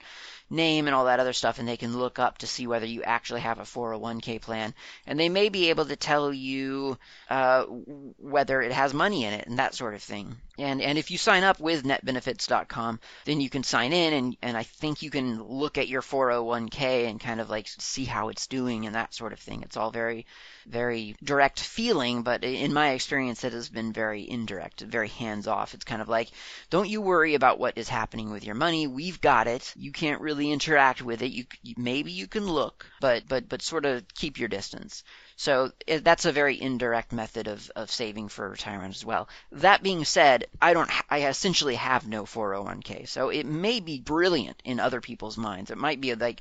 name 0.50 0.86
and 0.86 0.94
all 0.94 1.06
that 1.06 1.20
other 1.20 1.32
stuff, 1.32 1.58
and 1.58 1.66
they 1.66 1.76
can 1.76 1.96
look 1.96 2.18
up 2.18 2.38
to 2.38 2.46
see 2.46 2.66
whether 2.66 2.86
you 2.86 3.02
actually 3.02 3.40
have 3.40 3.58
a 3.58 3.62
401k 3.62 4.40
plan. 4.40 4.74
And 5.06 5.18
they 5.18 5.28
may 5.28 5.48
be 5.48 5.70
able 5.70 5.86
to 5.86 5.96
tell 5.96 6.32
you 6.32 6.98
uh, 7.28 7.64
whether 7.64 8.60
it 8.62 8.72
has 8.72 8.94
money 8.94 9.24
in 9.24 9.32
it 9.32 9.46
and 9.46 9.58
that 9.58 9.74
sort 9.74 9.94
of 9.94 10.02
thing. 10.02 10.36
And 10.58 10.80
and 10.80 10.98
if 10.98 11.10
you 11.10 11.18
sign 11.18 11.42
up 11.42 11.58
with 11.58 11.82
netbenefits.com, 11.82 13.00
then 13.24 13.40
you 13.40 13.50
can 13.50 13.64
sign 13.64 13.92
in 13.92 14.12
and, 14.12 14.36
and 14.40 14.56
I 14.56 14.62
think 14.62 15.02
you 15.02 15.10
can 15.10 15.42
look 15.42 15.78
at 15.78 15.88
your 15.88 16.02
401k 16.02 17.08
and 17.08 17.18
kind 17.18 17.40
of 17.40 17.50
like 17.50 17.66
see 17.66 18.04
how 18.04 18.28
it's 18.28 18.46
doing 18.46 18.86
and 18.86 18.94
that 18.94 19.14
sort 19.14 19.32
of 19.32 19.40
thing. 19.40 19.62
It's 19.62 19.76
all 19.76 19.90
very 19.90 20.26
very 20.66 21.16
direct 21.22 21.60
feeling, 21.60 22.22
but 22.22 22.44
in 22.44 22.72
my 22.72 22.90
experience, 22.90 23.44
it 23.44 23.52
has 23.52 23.68
been 23.68 23.92
very 23.92 24.28
indirect, 24.28 24.80
very 24.80 25.08
hands 25.08 25.46
off. 25.46 25.74
It's 25.74 25.84
kind 25.84 26.00
of 26.00 26.08
like, 26.08 26.30
don't 26.70 26.88
you 26.88 27.00
worry 27.02 27.34
about 27.34 27.58
what 27.58 27.76
is 27.76 27.88
happening 27.88 28.30
with 28.30 28.44
your 28.44 28.54
money. 28.54 28.86
We've 28.86 29.20
got 29.20 29.46
it. 29.46 29.72
You 29.76 29.92
can't 29.92 30.20
really 30.20 30.33
interact 30.40 31.02
with 31.02 31.22
it. 31.22 31.32
You 31.32 31.44
maybe 31.76 32.12
you 32.12 32.26
can 32.26 32.46
look, 32.46 32.86
but 33.00 33.24
but 33.28 33.48
but 33.48 33.62
sort 33.62 33.84
of 33.86 34.04
keep 34.14 34.38
your 34.38 34.48
distance. 34.48 35.04
So 35.36 35.72
eh, 35.88 36.00
that's 36.02 36.26
a 36.26 36.32
very 36.32 36.60
indirect 36.60 37.12
method 37.12 37.48
of, 37.48 37.70
of 37.74 37.90
saving 37.90 38.28
for 38.28 38.48
retirement 38.48 38.94
as 38.94 39.04
well. 39.04 39.28
That 39.52 39.82
being 39.82 40.04
said, 40.04 40.46
I 40.62 40.74
don't, 40.74 40.90
I 41.10 41.26
essentially 41.26 41.74
have 41.74 42.06
no 42.06 42.24
401k. 42.24 43.08
So 43.08 43.30
it 43.30 43.44
may 43.44 43.80
be 43.80 44.00
brilliant 44.00 44.60
in 44.64 44.78
other 44.78 45.00
people's 45.00 45.36
minds. 45.36 45.70
It 45.70 45.78
might 45.78 46.00
be 46.00 46.14
like, 46.14 46.40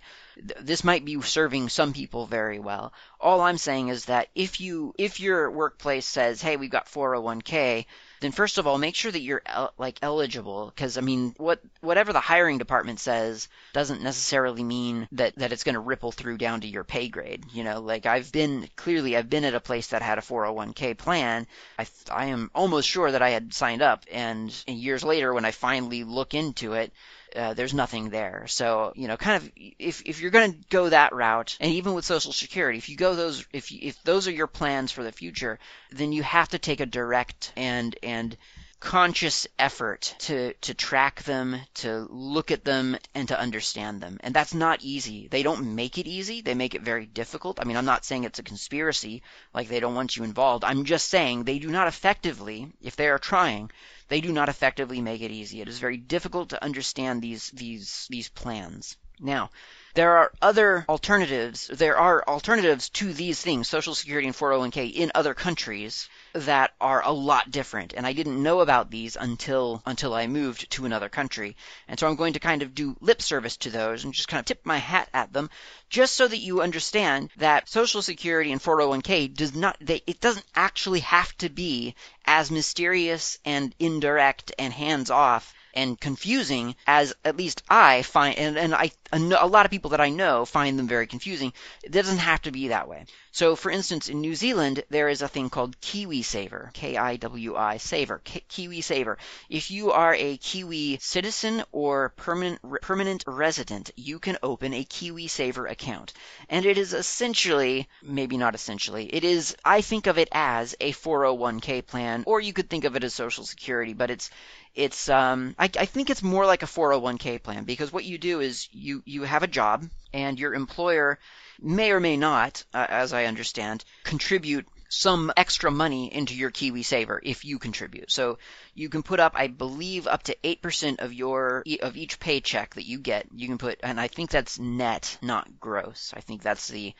this 0.60 0.84
might 0.84 1.06
be 1.06 1.20
serving 1.22 1.70
some 1.70 1.94
people 1.94 2.28
very 2.28 2.60
well. 2.60 2.94
All 3.20 3.42
I'm 3.42 3.58
saying 3.58 3.88
is 3.88 4.06
that 4.06 4.30
if 4.36 4.62
you, 4.62 4.94
if 4.98 5.20
your 5.20 5.50
workplace 5.50 6.06
says, 6.06 6.42
hey, 6.42 6.58
we've 6.58 6.70
got 6.70 6.86
401k, 6.86 7.86
then 8.24 8.32
first 8.32 8.58
of 8.58 8.66
all, 8.66 8.78
make 8.78 8.96
sure 8.96 9.12
that 9.12 9.22
you're 9.22 9.42
like 9.78 10.00
eligible 10.02 10.72
because 10.74 10.98
I 10.98 11.02
mean, 11.02 11.36
what 11.38 11.60
whatever 11.82 12.14
the 12.14 12.22
hiring 12.22 12.58
department 12.58 13.00
says 13.00 13.50
doesn't 13.74 14.02
necessarily 14.02 14.64
mean 14.64 15.08
that 15.12 15.36
that 15.36 15.52
it's 15.52 15.66
going 15.66 15.76
to 15.76 15.82
ripple 15.82 16.14
through 16.14 16.38
down 16.38 16.62
to 16.62 16.68
your 16.68 16.86
pay 16.86 17.10
grade. 17.10 17.44
You 17.52 17.66
know, 17.66 17.82
like 17.82 18.06
I've 18.06 18.32
been 18.32 18.70
clearly 18.78 19.18
I've 19.18 19.30
been 19.30 19.44
at 19.44 19.54
a 19.54 19.60
place 19.60 19.88
that 19.88 20.02
had 20.02 20.18
a 20.18 20.22
401k 20.22 20.98
plan. 20.98 21.48
I 21.78 21.86
I 22.10 22.26
am 22.28 22.50
almost 22.56 22.88
sure 22.88 23.12
that 23.12 23.22
I 23.22 23.32
had 23.32 23.54
signed 23.54 23.82
up, 23.82 24.06
and 24.10 24.52
years 24.68 25.04
later 25.04 25.34
when 25.34 25.46
I 25.46 25.52
finally 25.52 26.06
look 26.06 26.34
into 26.34 26.74
it, 26.74 26.94
uh, 27.36 27.54
there's 27.54 27.74
nothing 27.74 28.10
there. 28.10 28.46
So 28.48 28.93
you 28.96 29.08
know, 29.08 29.17
kind 29.17 29.38
of 29.41 29.52
if 29.56 30.02
if 30.06 30.22
you're 30.22 30.32
going 30.32 30.54
to 30.54 30.58
go 30.69 30.89
that 30.89 31.13
route, 31.13 31.58
and 31.60 31.72
even 31.74 31.93
with 31.93 32.06
Social 32.06 32.34
Security, 32.34 32.78
if 32.78 32.89
you 32.89 32.96
go 32.96 33.15
those 33.15 33.46
if 33.52 33.72
you, 33.72 33.80
if 33.82 34.02
those 34.04 34.28
are 34.28 34.32
your 34.32 34.48
plans 34.48 34.91
for 34.91 35.04
the 35.04 35.12
future, 35.12 35.60
then 35.91 36.12
you 36.12 36.24
have 36.24 36.50
to 36.50 36.60
take 36.60 36.80
a 36.80 36.86
direct 36.86 37.54
and 37.56 37.96
and 38.04 38.38
conscious 38.84 39.48
effort 39.58 40.13
to 40.19 40.54
to 40.56 40.74
track 40.74 41.24
them, 41.24 41.58
to 41.74 42.06
look 42.12 42.52
at 42.52 42.65
them, 42.65 42.98
and 43.15 43.30
to 43.30 43.39
understand 43.39 44.02
them. 44.02 44.17
And 44.19 44.34
that's 44.34 44.54
not 44.54 44.84
easy. 44.84 45.30
They 45.30 45.41
don't 45.41 45.76
make 45.76 45.98
it 45.98 46.06
easy. 46.06 46.41
They 46.41 46.54
make 46.54 46.76
it 46.76 46.82
very 46.82 47.06
difficult. 47.06 47.62
I 47.62 47.63
mean, 47.63 47.78
I'm 47.78 47.86
not 47.86 48.04
saying 48.04 48.26
it's 48.26 48.39
a 48.39 48.43
conspiracy, 48.43 49.24
like 49.54 49.69
they 49.69 49.80
don't 49.80 49.96
want 49.96 50.17
you 50.17 50.26
involved. 50.26 50.65
I'm 50.65 50.84
just 50.84 51.08
saying 51.08 51.46
they 51.46 51.60
do 51.60 51.72
not 51.72 51.88
effectively, 51.88 52.74
if 52.82 52.98
they 52.98 53.08
are 53.08 53.19
trying, 53.19 53.72
they 54.10 54.19
do 54.19 54.34
not 54.34 54.50
effectively 54.50 55.00
make 55.00 55.22
it 55.22 55.32
easy. 55.32 55.62
It 55.62 55.69
is 55.69 55.80
very 55.80 55.98
difficult 55.98 56.50
to 56.50 56.63
understand 56.63 57.22
these 57.22 57.52
these 57.52 58.08
these 58.10 58.28
plans. 58.28 58.98
Now, 59.17 59.50
there 59.96 60.18
are 60.18 60.32
other 60.42 60.86
alternatives. 60.90 61.68
There 61.68 61.98
are 61.98 62.24
alternatives 62.28 62.90
to 62.90 63.14
these 63.14 63.40
things, 63.40 63.68
Social 63.68 63.94
Security 63.94 64.28
and 64.28 64.36
401k, 64.36 64.92
in 64.92 65.12
other 65.14 65.36
countries 65.36 66.10
that 66.34 66.72
are 66.82 67.04
a 67.06 67.12
lot 67.12 67.52
different. 67.52 67.94
And 67.96 68.08
I 68.08 68.14
didn't 68.14 68.42
know 68.42 68.62
about 68.62 68.90
these 68.90 69.16
until 69.16 69.84
until 69.86 70.16
I 70.16 70.26
moved 70.26 70.72
to 70.72 70.86
another 70.86 71.10
country. 71.10 71.56
And 71.88 72.00
so 72.00 72.08
I'm 72.08 72.16
going 72.16 72.34
to 72.34 72.40
kind 72.40 72.64
of 72.64 72.74
do 72.74 72.96
lip 73.02 73.22
service 73.22 73.58
to 73.58 73.70
those 73.70 74.04
and 74.04 74.14
just 74.14 74.28
kind 74.28 74.40
of 74.40 74.46
tip 74.46 74.66
my 74.66 74.78
hat 74.78 75.10
at 75.14 75.32
them, 75.32 75.52
just 75.90 76.16
so 76.16 76.28
that 76.28 76.38
you 76.38 76.62
understand 76.62 77.30
that 77.38 77.70
Social 77.70 78.02
Security 78.02 78.52
and 78.52 78.62
401k 78.62 79.36
does 79.36 79.54
not 79.54 79.78
they, 79.80 80.02
it 80.08 80.20
doesn't 80.20 80.46
actually 80.56 81.02
have 81.02 81.38
to 81.38 81.50
be 81.50 81.94
as 82.26 82.50
mysterious 82.50 83.38
and 83.46 83.76
indirect 83.78 84.54
and 84.58 84.74
hands 84.74 85.12
off 85.12 85.54
and 85.74 86.00
confusing 86.00 86.76
as 86.88 87.14
at 87.26 87.38
least 87.38 87.64
I 87.70 88.02
find, 88.02 88.38
and, 88.38 88.58
and 88.58 88.76
I, 88.76 88.92
a 89.12 89.48
lot 89.48 89.66
of 89.66 89.72
people 89.72 89.92
that 89.92 90.02
I 90.02 90.10
know 90.10 90.46
find 90.46 90.78
them 90.78 90.88
very 90.88 91.08
confusing. 91.08 91.54
It 91.84 91.92
doesn't 91.92 92.18
have 92.18 92.42
to 92.44 92.52
be 92.52 92.70
that 92.70 92.88
way. 92.88 93.06
So, 93.32 93.56
for 93.56 93.72
instance, 93.72 94.10
in 94.10 94.22
New 94.22 94.36
Zealand, 94.36 94.84
there 94.90 95.10
is 95.10 95.24
a 95.24 95.28
thing 95.28 95.50
called 95.50 95.80
Kiwi 95.82 96.22
Saver, 96.22 96.70
K-I-W-I 96.74 97.78
Saver, 97.78 98.22
K- 98.24 98.44
Kiwi 98.48 98.82
Saver. 98.82 99.18
If 99.50 99.72
you 99.72 99.92
are 99.92 100.14
a 100.14 100.38
Kiwi 100.38 101.00
citizen 101.02 101.64
or 101.72 102.10
permanent 102.10 102.62
permanent 102.82 103.24
resident, 103.26 103.90
you 103.96 104.20
can 104.20 104.38
open 104.44 104.74
a 104.74 104.84
Kiwi 104.84 105.28
Saver 105.28 105.66
account, 105.66 106.14
and 106.48 106.66
it 106.66 106.78
is 106.78 106.94
essentially, 106.94 107.88
maybe 108.04 108.38
not 108.38 108.54
essentially, 108.54 109.06
it 109.14 109.24
is. 109.24 109.56
I 109.66 109.82
think 109.82 110.06
of 110.06 110.20
it 110.20 110.30
as 110.32 110.76
a 110.80 110.92
401k 110.92 111.86
plan, 111.88 112.24
or 112.28 112.40
you 112.40 112.54
could 112.54 112.70
think 112.70 112.84
of 112.84 112.96
it 112.96 113.04
as 113.04 113.14
Social 113.16 113.46
Security, 113.46 113.94
but 113.94 114.12
it's 114.12 114.30
it's 114.76 115.10
um, 115.10 115.56
I, 115.58 115.66
I 115.66 115.86
think 115.86 116.10
it's 116.10 116.24
more 116.24 116.46
like 116.46 116.64
a 116.64 116.68
401k 116.68 117.42
plan 117.42 117.64
because 117.64 117.92
what 117.92 118.06
you 118.06 118.18
do 118.18 118.40
is 118.40 118.68
you 118.72 119.04
you 119.06 119.24
have 119.24 119.44
a 119.44 119.48
job 119.48 119.86
and 120.14 120.40
your 120.40 120.54
employer 120.54 121.20
may 121.62 121.92
or 121.92 122.00
may 122.00 122.18
not, 122.18 122.64
uh, 122.74 122.86
as 122.90 123.14
I 123.14 123.26
understand, 123.26 123.84
contribute 124.04 124.68
some 124.90 125.32
extra 125.36 125.72
money 125.72 126.14
into 126.14 126.36
your 126.36 126.52
Kiwi 126.52 126.84
Saver 126.84 127.20
if 127.24 127.46
you 127.46 127.58
contribute. 127.58 128.12
So 128.12 128.38
you 128.76 128.90
can 128.90 129.02
put 129.02 129.20
up, 129.20 129.34
I 129.36 129.48
believe, 129.48 130.06
up 130.06 130.24
to 130.24 130.38
8% 130.44 131.00
of 131.00 131.12
your, 131.12 131.64
of 131.82 131.98
each 131.98 132.20
paycheck 132.20 132.76
that 132.76 132.86
you 132.86 133.00
get. 133.00 133.26
You 133.34 133.48
can 133.48 133.58
put, 133.58 133.80
and 133.82 134.00
I 134.00 134.08
think 134.08 134.30
that's 134.30 134.60
net, 134.60 135.18
not 135.22 135.60
gross. 135.60 136.14
I 136.16 136.20
think 136.20 136.44
that's 136.44 136.68
the, 136.68 136.94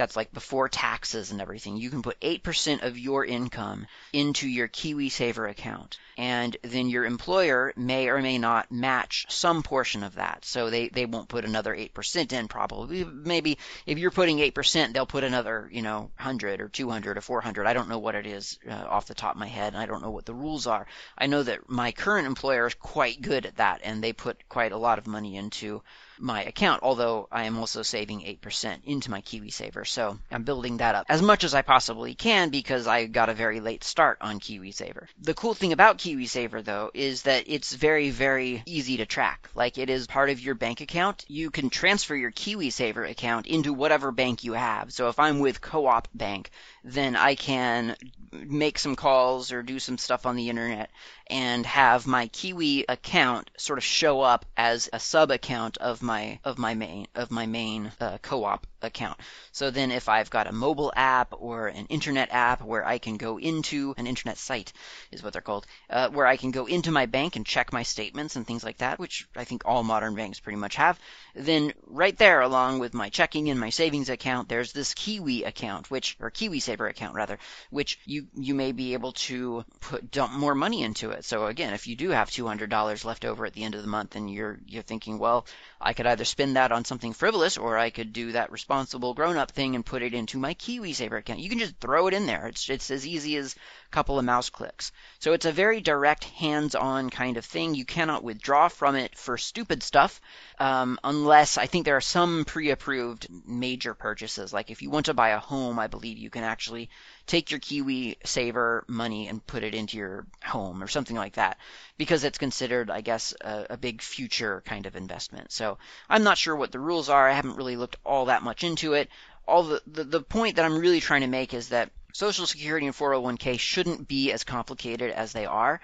that's 0.00 0.16
like 0.16 0.32
before 0.32 0.66
taxes 0.66 1.30
and 1.30 1.42
everything. 1.42 1.76
You 1.76 1.90
can 1.90 2.00
put 2.00 2.18
8% 2.20 2.82
of 2.82 2.98
your 2.98 3.22
income 3.22 3.86
into 4.14 4.48
your 4.48 4.66
Kiwi 4.66 5.10
Saver 5.10 5.46
account. 5.46 5.98
And 6.16 6.56
then 6.62 6.88
your 6.88 7.04
employer 7.04 7.74
may 7.76 8.08
or 8.08 8.22
may 8.22 8.38
not 8.38 8.72
match 8.72 9.26
some 9.28 9.62
portion 9.62 10.02
of 10.02 10.14
that. 10.14 10.46
So 10.46 10.70
they, 10.70 10.88
they 10.88 11.04
won't 11.04 11.28
put 11.28 11.44
another 11.44 11.76
8% 11.76 12.32
in 12.32 12.48
probably. 12.48 13.04
Maybe 13.04 13.58
if 13.84 13.98
you're 13.98 14.10
putting 14.10 14.38
8%, 14.38 14.94
they'll 14.94 15.04
put 15.04 15.22
another, 15.22 15.68
you 15.70 15.82
know, 15.82 16.10
100 16.16 16.62
or 16.62 16.68
200 16.68 17.18
or 17.18 17.20
400. 17.20 17.66
I 17.66 17.74
don't 17.74 17.90
know 17.90 17.98
what 17.98 18.14
it 18.14 18.26
is 18.26 18.58
uh, 18.66 18.72
off 18.72 19.04
the 19.04 19.14
top 19.14 19.34
of 19.34 19.40
my 19.40 19.48
head. 19.48 19.74
And 19.74 19.82
I 19.82 19.84
don't 19.84 20.02
know 20.02 20.12
what 20.12 20.24
the 20.24 20.32
rules 20.32 20.66
are. 20.66 20.86
I 21.18 21.26
know 21.26 21.42
that 21.42 21.68
my 21.68 21.92
current 21.92 22.26
employer 22.26 22.66
is 22.66 22.74
quite 22.74 23.20
good 23.20 23.44
at 23.44 23.58
that 23.58 23.82
and 23.84 24.02
they 24.02 24.14
put 24.14 24.48
quite 24.48 24.72
a 24.72 24.78
lot 24.78 24.98
of 24.98 25.06
money 25.06 25.36
into 25.36 25.82
my 26.20 26.44
account, 26.44 26.82
although 26.82 27.28
I 27.32 27.44
am 27.44 27.58
also 27.58 27.82
saving 27.82 28.20
8% 28.20 28.84
into 28.84 29.10
my 29.10 29.20
KiwiSaver. 29.22 29.86
So 29.86 30.18
I'm 30.30 30.44
building 30.44 30.78
that 30.78 30.94
up 30.94 31.06
as 31.08 31.22
much 31.22 31.44
as 31.44 31.54
I 31.54 31.62
possibly 31.62 32.14
can 32.14 32.50
because 32.50 32.86
I 32.86 33.06
got 33.06 33.28
a 33.28 33.34
very 33.34 33.60
late 33.60 33.84
start 33.84 34.18
on 34.20 34.40
KiwiSaver. 34.40 35.06
The 35.20 35.34
cool 35.34 35.54
thing 35.54 35.72
about 35.72 35.98
KiwiSaver 35.98 36.64
though 36.64 36.90
is 36.94 37.22
that 37.22 37.44
it's 37.46 37.74
very, 37.74 38.10
very 38.10 38.62
easy 38.66 38.98
to 38.98 39.06
track. 39.06 39.48
Like 39.54 39.78
it 39.78 39.90
is 39.90 40.06
part 40.06 40.30
of 40.30 40.40
your 40.40 40.54
bank 40.54 40.80
account. 40.80 41.24
You 41.28 41.50
can 41.50 41.70
transfer 41.70 42.14
your 42.14 42.32
KiwiSaver 42.32 43.08
account 43.08 43.46
into 43.46 43.72
whatever 43.72 44.12
bank 44.12 44.44
you 44.44 44.52
have. 44.52 44.92
So 44.92 45.08
if 45.08 45.18
I'm 45.18 45.40
with 45.40 45.60
Co-op 45.60 46.08
Bank, 46.14 46.50
then 46.84 47.16
I 47.16 47.34
can 47.34 47.96
make 48.32 48.78
some 48.78 48.96
calls 48.96 49.52
or 49.52 49.62
do 49.62 49.78
some 49.78 49.98
stuff 49.98 50.26
on 50.26 50.36
the 50.36 50.48
internet 50.48 50.90
and 51.26 51.64
have 51.64 52.06
my 52.06 52.26
Kiwi 52.28 52.84
account 52.88 53.50
sort 53.56 53.78
of 53.78 53.84
show 53.84 54.20
up 54.20 54.44
as 54.56 54.88
a 54.92 54.98
sub 54.98 55.30
account 55.30 55.76
of 55.78 56.02
my 56.02 56.09
of 56.44 56.58
my 56.58 56.74
main 56.74 57.06
of 57.14 57.30
my 57.30 57.46
main 57.46 57.92
uh, 58.00 58.18
co-op 58.22 58.66
account. 58.84 59.18
So 59.52 59.70
then 59.70 59.90
if 59.90 60.08
I've 60.08 60.30
got 60.30 60.46
a 60.46 60.52
mobile 60.52 60.92
app 60.94 61.34
or 61.38 61.68
an 61.68 61.86
internet 61.86 62.30
app 62.32 62.62
where 62.62 62.86
I 62.86 62.98
can 62.98 63.16
go 63.16 63.38
into 63.38 63.94
an 63.96 64.06
internet 64.06 64.38
site 64.38 64.72
is 65.10 65.22
what 65.22 65.32
they're 65.32 65.42
called, 65.42 65.66
uh, 65.88 66.08
where 66.10 66.26
I 66.26 66.36
can 66.36 66.50
go 66.50 66.66
into 66.66 66.90
my 66.90 67.06
bank 67.06 67.36
and 67.36 67.46
check 67.46 67.72
my 67.72 67.82
statements 67.82 68.36
and 68.36 68.46
things 68.46 68.64
like 68.64 68.78
that, 68.78 68.98
which 68.98 69.26
I 69.36 69.44
think 69.44 69.62
all 69.64 69.82
modern 69.82 70.14
banks 70.14 70.40
pretty 70.40 70.58
much 70.58 70.76
have, 70.76 70.98
then 71.34 71.72
right 71.86 72.16
there 72.16 72.40
along 72.40 72.78
with 72.78 72.94
my 72.94 73.08
checking 73.08 73.50
and 73.50 73.60
my 73.60 73.70
savings 73.70 74.08
account, 74.08 74.48
there's 74.48 74.72
this 74.72 74.94
Kiwi 74.94 75.44
account, 75.44 75.90
which 75.90 76.16
or 76.20 76.30
KiwiSaver 76.30 76.88
account 76.88 77.14
rather, 77.14 77.38
which 77.70 77.98
you 78.04 78.26
you 78.34 78.54
may 78.54 78.72
be 78.72 78.94
able 78.94 79.12
to 79.12 79.64
put 79.80 80.10
dump 80.10 80.32
more 80.32 80.54
money 80.54 80.82
into 80.82 81.10
it. 81.10 81.24
So 81.24 81.46
again, 81.46 81.74
if 81.74 81.86
you 81.86 81.96
do 81.96 82.10
have 82.10 82.30
$200 82.30 83.04
left 83.04 83.24
over 83.24 83.46
at 83.46 83.52
the 83.52 83.64
end 83.64 83.74
of 83.74 83.82
the 83.82 83.88
month 83.88 84.16
and 84.16 84.30
you're 84.30 84.58
you're 84.66 84.82
thinking, 84.82 85.18
well, 85.18 85.46
I 85.80 85.92
could 85.92 86.06
either 86.06 86.24
spend 86.24 86.56
that 86.56 86.72
on 86.72 86.84
something 86.84 87.12
frivolous 87.12 87.58
or 87.58 87.78
I 87.78 87.90
could 87.90 88.12
do 88.12 88.32
that 88.32 88.52
responsible 88.70 89.14
grown 89.14 89.36
up 89.36 89.50
thing 89.50 89.74
and 89.74 89.84
put 89.84 90.00
it 90.00 90.14
into 90.14 90.38
my 90.38 90.54
KiwiSaver 90.54 91.18
account. 91.18 91.40
You 91.40 91.48
can 91.48 91.58
just 91.58 91.76
throw 91.80 92.06
it 92.06 92.14
in 92.14 92.26
there. 92.26 92.46
It's 92.46 92.70
it's 92.70 92.92
as 92.92 93.04
easy 93.04 93.34
as 93.36 93.56
couple 93.90 94.18
of 94.18 94.24
mouse 94.24 94.50
clicks. 94.50 94.92
So 95.18 95.32
it's 95.32 95.46
a 95.46 95.52
very 95.52 95.80
direct, 95.80 96.24
hands-on 96.24 97.10
kind 97.10 97.36
of 97.36 97.44
thing. 97.44 97.74
You 97.74 97.84
cannot 97.84 98.24
withdraw 98.24 98.68
from 98.68 98.96
it 98.96 99.16
for 99.16 99.36
stupid 99.36 99.82
stuff, 99.82 100.20
um, 100.58 100.98
unless 101.02 101.58
I 101.58 101.66
think 101.66 101.84
there 101.84 101.96
are 101.96 102.00
some 102.00 102.44
pre-approved 102.44 103.26
major 103.46 103.94
purchases. 103.94 104.52
Like 104.52 104.70
if 104.70 104.82
you 104.82 104.90
want 104.90 105.06
to 105.06 105.14
buy 105.14 105.30
a 105.30 105.38
home, 105.38 105.78
I 105.78 105.88
believe 105.88 106.18
you 106.18 106.30
can 106.30 106.44
actually 106.44 106.88
take 107.26 107.50
your 107.50 107.60
Kiwi 107.60 108.18
Saver 108.24 108.84
money 108.88 109.28
and 109.28 109.46
put 109.46 109.64
it 109.64 109.74
into 109.74 109.96
your 109.96 110.26
home 110.44 110.82
or 110.82 110.88
something 110.88 111.16
like 111.16 111.34
that, 111.34 111.58
because 111.98 112.24
it's 112.24 112.38
considered, 112.38 112.90
I 112.90 113.00
guess, 113.00 113.34
a, 113.40 113.66
a 113.70 113.76
big 113.76 114.02
future 114.02 114.62
kind 114.64 114.86
of 114.86 114.96
investment. 114.96 115.52
So 115.52 115.78
I'm 116.08 116.24
not 116.24 116.38
sure 116.38 116.56
what 116.56 116.72
the 116.72 116.80
rules 116.80 117.08
are. 117.08 117.28
I 117.28 117.34
haven't 117.34 117.56
really 117.56 117.76
looked 117.76 117.96
all 118.04 118.26
that 118.26 118.42
much 118.42 118.64
into 118.64 118.94
it. 118.94 119.08
All 119.46 119.64
the, 119.64 119.82
the, 119.86 120.04
the 120.04 120.20
point 120.22 120.56
that 120.56 120.64
I'm 120.64 120.78
really 120.78 121.00
trying 121.00 121.22
to 121.22 121.26
make 121.26 121.54
is 121.54 121.70
that 121.70 121.90
Social 122.12 122.46
Security 122.46 122.86
and 122.86 122.94
401k 122.94 123.58
shouldn't 123.58 124.08
be 124.08 124.32
as 124.32 124.44
complicated 124.44 125.10
as 125.10 125.32
they 125.32 125.46
are. 125.46 125.80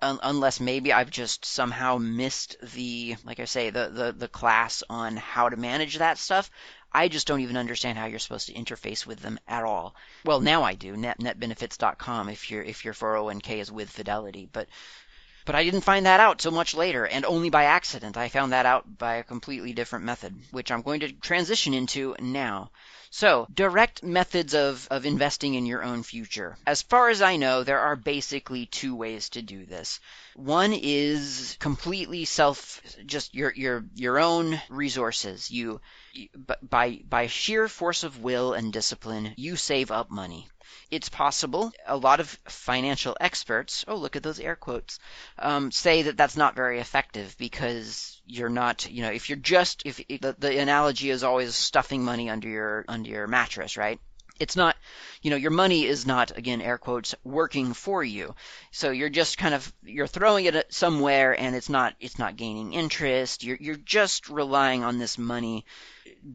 Un- 0.00 0.20
unless 0.22 0.60
maybe 0.60 0.92
I've 0.92 1.10
just 1.10 1.44
somehow 1.44 1.98
missed 1.98 2.56
the, 2.74 3.16
like 3.24 3.40
I 3.40 3.46
say, 3.46 3.70
the, 3.70 3.88
the, 3.88 4.12
the 4.12 4.28
class 4.28 4.84
on 4.88 5.16
how 5.16 5.48
to 5.48 5.56
manage 5.56 5.98
that 5.98 6.18
stuff. 6.18 6.50
I 6.92 7.08
just 7.08 7.26
don't 7.26 7.40
even 7.40 7.56
understand 7.56 7.98
how 7.98 8.06
you're 8.06 8.18
supposed 8.18 8.46
to 8.46 8.54
interface 8.54 9.04
with 9.04 9.20
them 9.20 9.38
at 9.46 9.64
all. 9.64 9.94
Well, 10.24 10.40
now 10.40 10.62
I 10.62 10.74
do. 10.74 10.96
Net, 10.96 11.18
netbenefits.com 11.18 12.28
if 12.28 12.50
your 12.50 12.62
if 12.62 12.84
your 12.84 12.94
401k 12.94 13.58
is 13.58 13.70
with 13.70 13.90
Fidelity, 13.90 14.48
but 14.50 14.68
but 15.44 15.54
I 15.54 15.64
didn't 15.64 15.80
find 15.80 16.06
that 16.06 16.20
out 16.20 16.42
so 16.42 16.50
much 16.50 16.74
later, 16.74 17.06
and 17.06 17.24
only 17.24 17.48
by 17.50 17.64
accident. 17.64 18.16
I 18.16 18.28
found 18.28 18.52
that 18.52 18.66
out 18.66 18.98
by 18.98 19.14
a 19.14 19.24
completely 19.24 19.72
different 19.72 20.04
method, 20.04 20.34
which 20.50 20.70
I'm 20.70 20.82
going 20.82 21.00
to 21.00 21.12
transition 21.12 21.72
into 21.72 22.14
now. 22.20 22.70
So, 23.10 23.46
direct 23.52 24.02
methods 24.02 24.54
of, 24.54 24.86
of 24.90 25.06
investing 25.06 25.54
in 25.54 25.66
your 25.66 25.82
own 25.82 26.02
future. 26.02 26.58
As 26.66 26.82
far 26.82 27.08
as 27.08 27.22
I 27.22 27.36
know, 27.36 27.64
there 27.64 27.80
are 27.80 27.96
basically 27.96 28.66
two 28.66 28.94
ways 28.94 29.30
to 29.30 29.42
do 29.42 29.64
this. 29.64 29.98
One 30.34 30.72
is 30.74 31.56
completely 31.58 32.26
self, 32.26 32.82
just 33.06 33.34
your, 33.34 33.52
your, 33.54 33.84
your 33.94 34.18
own 34.18 34.60
resources. 34.68 35.50
You, 35.50 35.80
by, 36.62 37.00
by 37.08 37.26
sheer 37.28 37.68
force 37.68 38.04
of 38.04 38.20
will 38.20 38.52
and 38.52 38.72
discipline, 38.72 39.34
you 39.36 39.56
save 39.56 39.90
up 39.90 40.10
money. 40.10 40.48
It's 40.90 41.08
possible. 41.08 41.72
A 41.86 41.96
lot 41.96 42.20
of 42.20 42.28
financial 42.48 43.16
experts, 43.20 43.84
oh, 43.86 43.96
look 43.96 44.16
at 44.16 44.22
those 44.22 44.40
air 44.40 44.56
quotes, 44.56 44.98
um, 45.38 45.70
say 45.70 46.02
that 46.02 46.16
that's 46.16 46.36
not 46.36 46.56
very 46.56 46.80
effective 46.80 47.36
because 47.38 48.20
you're 48.26 48.48
not, 48.48 48.90
you 48.90 49.02
know, 49.02 49.10
if 49.10 49.28
you're 49.28 49.36
just, 49.36 49.82
if, 49.84 49.96
the, 50.08 50.34
the 50.38 50.58
analogy 50.58 51.10
is 51.10 51.24
always 51.24 51.54
stuffing 51.54 52.04
money 52.04 52.30
under 52.30 52.48
your, 52.48 52.84
under 52.88 53.10
your 53.10 53.26
mattress, 53.26 53.76
right? 53.76 54.00
it's 54.38 54.56
not 54.56 54.76
you 55.22 55.30
know 55.30 55.36
your 55.36 55.50
money 55.50 55.84
is 55.84 56.06
not 56.06 56.36
again 56.36 56.60
air 56.60 56.78
quotes 56.78 57.14
working 57.24 57.72
for 57.74 58.02
you 58.04 58.34
so 58.70 58.90
you're 58.90 59.08
just 59.08 59.38
kind 59.38 59.54
of 59.54 59.72
you're 59.82 60.06
throwing 60.06 60.44
it 60.44 60.72
somewhere 60.72 61.38
and 61.38 61.56
it's 61.56 61.68
not 61.68 61.94
it's 62.00 62.18
not 62.18 62.36
gaining 62.36 62.72
interest 62.72 63.42
you're 63.42 63.58
you're 63.60 63.76
just 63.76 64.28
relying 64.28 64.84
on 64.84 64.98
this 64.98 65.18
money 65.18 65.64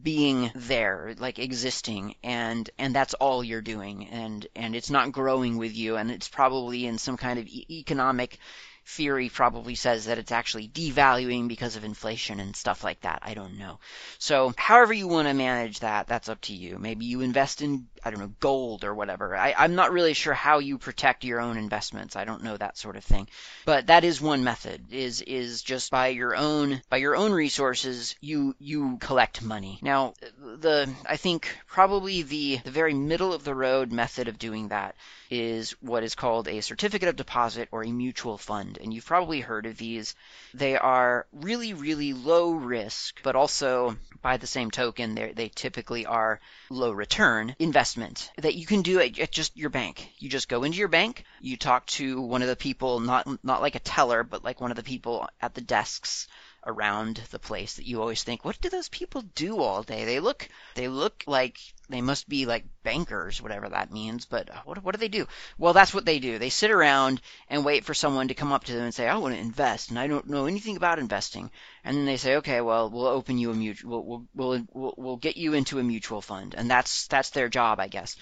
being 0.02 0.50
there, 0.54 1.14
like 1.18 1.38
existing, 1.38 2.14
and 2.22 2.68
and 2.78 2.94
that's 2.94 3.14
all 3.14 3.44
you're 3.44 3.60
doing, 3.60 4.08
and 4.08 4.46
and 4.54 4.74
it's 4.74 4.90
not 4.90 5.12
growing 5.12 5.56
with 5.58 5.76
you, 5.76 5.96
and 5.96 6.10
it's 6.10 6.28
probably 6.28 6.86
in 6.86 6.98
some 6.98 7.16
kind 7.16 7.38
of 7.38 7.46
e- 7.46 7.66
economic 7.70 8.38
theory 8.86 9.28
probably 9.28 9.74
says 9.74 10.06
that 10.06 10.18
it's 10.18 10.32
actually 10.32 10.68
devaluing 10.68 11.48
because 11.48 11.76
of 11.76 11.84
inflation 11.84 12.38
and 12.38 12.54
stuff 12.54 12.84
like 12.84 13.00
that. 13.00 13.20
I 13.22 13.34
don't 13.34 13.58
know. 13.58 13.78
So, 14.18 14.52
however 14.56 14.92
you 14.92 15.08
want 15.08 15.28
to 15.28 15.34
manage 15.34 15.80
that, 15.80 16.06
that's 16.06 16.28
up 16.28 16.40
to 16.42 16.54
you. 16.54 16.78
Maybe 16.78 17.06
you 17.06 17.22
invest 17.22 17.62
in, 17.62 17.86
I 18.04 18.10
don't 18.10 18.20
know, 18.20 18.32
gold 18.40 18.84
or 18.84 18.94
whatever. 18.94 19.34
I, 19.36 19.54
I'm 19.56 19.74
not 19.74 19.92
really 19.92 20.14
sure 20.14 20.34
how 20.34 20.58
you 20.58 20.78
protect 20.78 21.24
your 21.24 21.40
own 21.40 21.56
investments. 21.56 22.16
I 22.16 22.24
don't 22.24 22.44
know 22.44 22.56
that 22.56 22.76
sort 22.76 22.96
of 22.96 23.04
thing. 23.04 23.28
But 23.64 23.86
that 23.86 24.04
is 24.04 24.20
one 24.20 24.44
method, 24.44 24.92
is, 24.92 25.22
is 25.22 25.62
just 25.62 25.90
by 25.90 26.08
your 26.08 26.36
own, 26.36 26.82
by 26.90 26.98
your 26.98 27.16
own 27.16 27.32
resources, 27.32 28.14
you, 28.20 28.54
you 28.58 28.98
collect 28.98 29.42
money. 29.42 29.78
Now, 29.82 30.14
the, 30.38 30.92
I 31.06 31.16
think 31.16 31.48
probably 31.66 32.22
the, 32.22 32.58
the 32.58 32.70
very 32.70 32.94
middle 32.94 33.32
of 33.32 33.44
the 33.44 33.54
road 33.54 33.90
method 33.90 34.28
of 34.28 34.38
doing 34.38 34.68
that 34.68 34.94
is 35.30 35.72
what 35.80 36.04
is 36.04 36.14
called 36.14 36.46
a 36.46 36.60
certificate 36.60 37.08
of 37.08 37.16
deposit 37.16 37.68
or 37.72 37.82
a 37.82 37.90
mutual 37.90 38.38
fund. 38.38 38.78
And 38.80 38.92
you've 38.92 39.06
probably 39.06 39.40
heard 39.40 39.66
of 39.66 39.78
these. 39.78 40.14
They 40.52 40.76
are 40.76 41.26
really, 41.32 41.72
really 41.72 42.12
low 42.12 42.52
risk, 42.52 43.20
but 43.22 43.34
also 43.34 43.96
by 44.22 44.36
the 44.36 44.46
same 44.46 44.70
token, 44.70 45.14
they 45.14 45.50
typically 45.54 46.06
are 46.06 46.40
low 46.70 46.92
return 46.92 47.56
investment 47.96 48.30
that 48.38 48.54
you 48.54 48.66
can 48.66 48.82
do 48.82 49.00
at, 49.00 49.18
at 49.18 49.30
just 49.30 49.56
your 49.56 49.70
bank. 49.70 50.08
You 50.18 50.28
just 50.28 50.48
go 50.48 50.64
into 50.64 50.78
your 50.78 50.88
bank, 50.88 51.24
you 51.40 51.56
talk 51.56 51.86
to 51.86 52.20
one 52.20 52.42
of 52.42 52.48
the 52.48 52.56
people, 52.56 53.00
not 53.00 53.26
not 53.44 53.62
like 53.62 53.74
a 53.74 53.80
teller, 53.80 54.22
but 54.22 54.44
like 54.44 54.60
one 54.60 54.70
of 54.70 54.76
the 54.76 54.82
people 54.82 55.28
at 55.40 55.54
the 55.54 55.60
desks 55.60 56.28
around 56.66 57.20
the 57.30 57.38
place 57.38 57.74
that 57.74 57.86
you 57.86 58.00
always 58.00 58.22
think, 58.22 58.44
what 58.44 58.60
do 58.60 58.68
those 58.68 58.88
people 58.88 59.22
do 59.34 59.58
all 59.60 59.82
day? 59.82 60.04
They 60.04 60.20
look 60.20 60.48
they 60.74 60.88
look 60.88 61.24
like 61.26 61.58
they 61.88 62.00
must 62.00 62.28
be 62.28 62.46
like 62.46 62.64
bankers, 62.82 63.42
whatever 63.42 63.68
that 63.68 63.92
means. 63.92 64.24
But 64.24 64.50
uh, 64.50 64.60
what 64.64 64.82
what 64.82 64.94
do 64.94 64.98
they 64.98 65.08
do? 65.08 65.26
Well, 65.58 65.72
that's 65.72 65.92
what 65.92 66.04
they 66.04 66.18
do. 66.18 66.38
They 66.38 66.50
sit 66.50 66.70
around 66.70 67.20
and 67.48 67.64
wait 67.64 67.84
for 67.84 67.94
someone 67.94 68.28
to 68.28 68.34
come 68.34 68.52
up 68.52 68.64
to 68.64 68.72
them 68.72 68.84
and 68.84 68.94
say, 68.94 69.06
"I 69.06 69.16
want 69.16 69.34
to 69.34 69.40
invest, 69.40 69.90
and 69.90 69.98
I 69.98 70.06
don't 70.06 70.28
know 70.28 70.46
anything 70.46 70.76
about 70.76 70.98
investing." 70.98 71.50
And 71.84 71.96
then 71.96 72.06
they 72.06 72.16
say, 72.16 72.36
"Okay, 72.36 72.60
well, 72.60 72.88
we'll 72.90 73.06
open 73.06 73.38
you 73.38 73.50
a 73.50 73.54
mutual. 73.54 74.04
We'll 74.04 74.26
we'll 74.34 74.66
we'll, 74.72 74.94
we'll 74.96 75.16
get 75.16 75.36
you 75.36 75.54
into 75.54 75.78
a 75.78 75.84
mutual 75.84 76.22
fund," 76.22 76.54
and 76.56 76.70
that's 76.70 77.06
that's 77.08 77.30
their 77.30 77.48
job, 77.48 77.80
I 77.80 77.88
guess. 77.88 78.16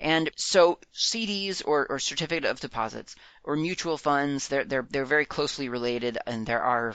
And 0.00 0.30
so 0.36 0.78
CDs 0.94 1.62
or, 1.64 1.86
or 1.86 1.98
certificate 1.98 2.44
of 2.44 2.60
deposits 2.60 3.16
or 3.42 3.56
mutual 3.56 3.98
funds, 3.98 4.48
they're, 4.48 4.64
they're, 4.64 4.86
they're 4.88 5.04
very 5.04 5.24
closely 5.24 5.68
related 5.68 6.18
and 6.26 6.46
there 6.46 6.62
are, 6.62 6.94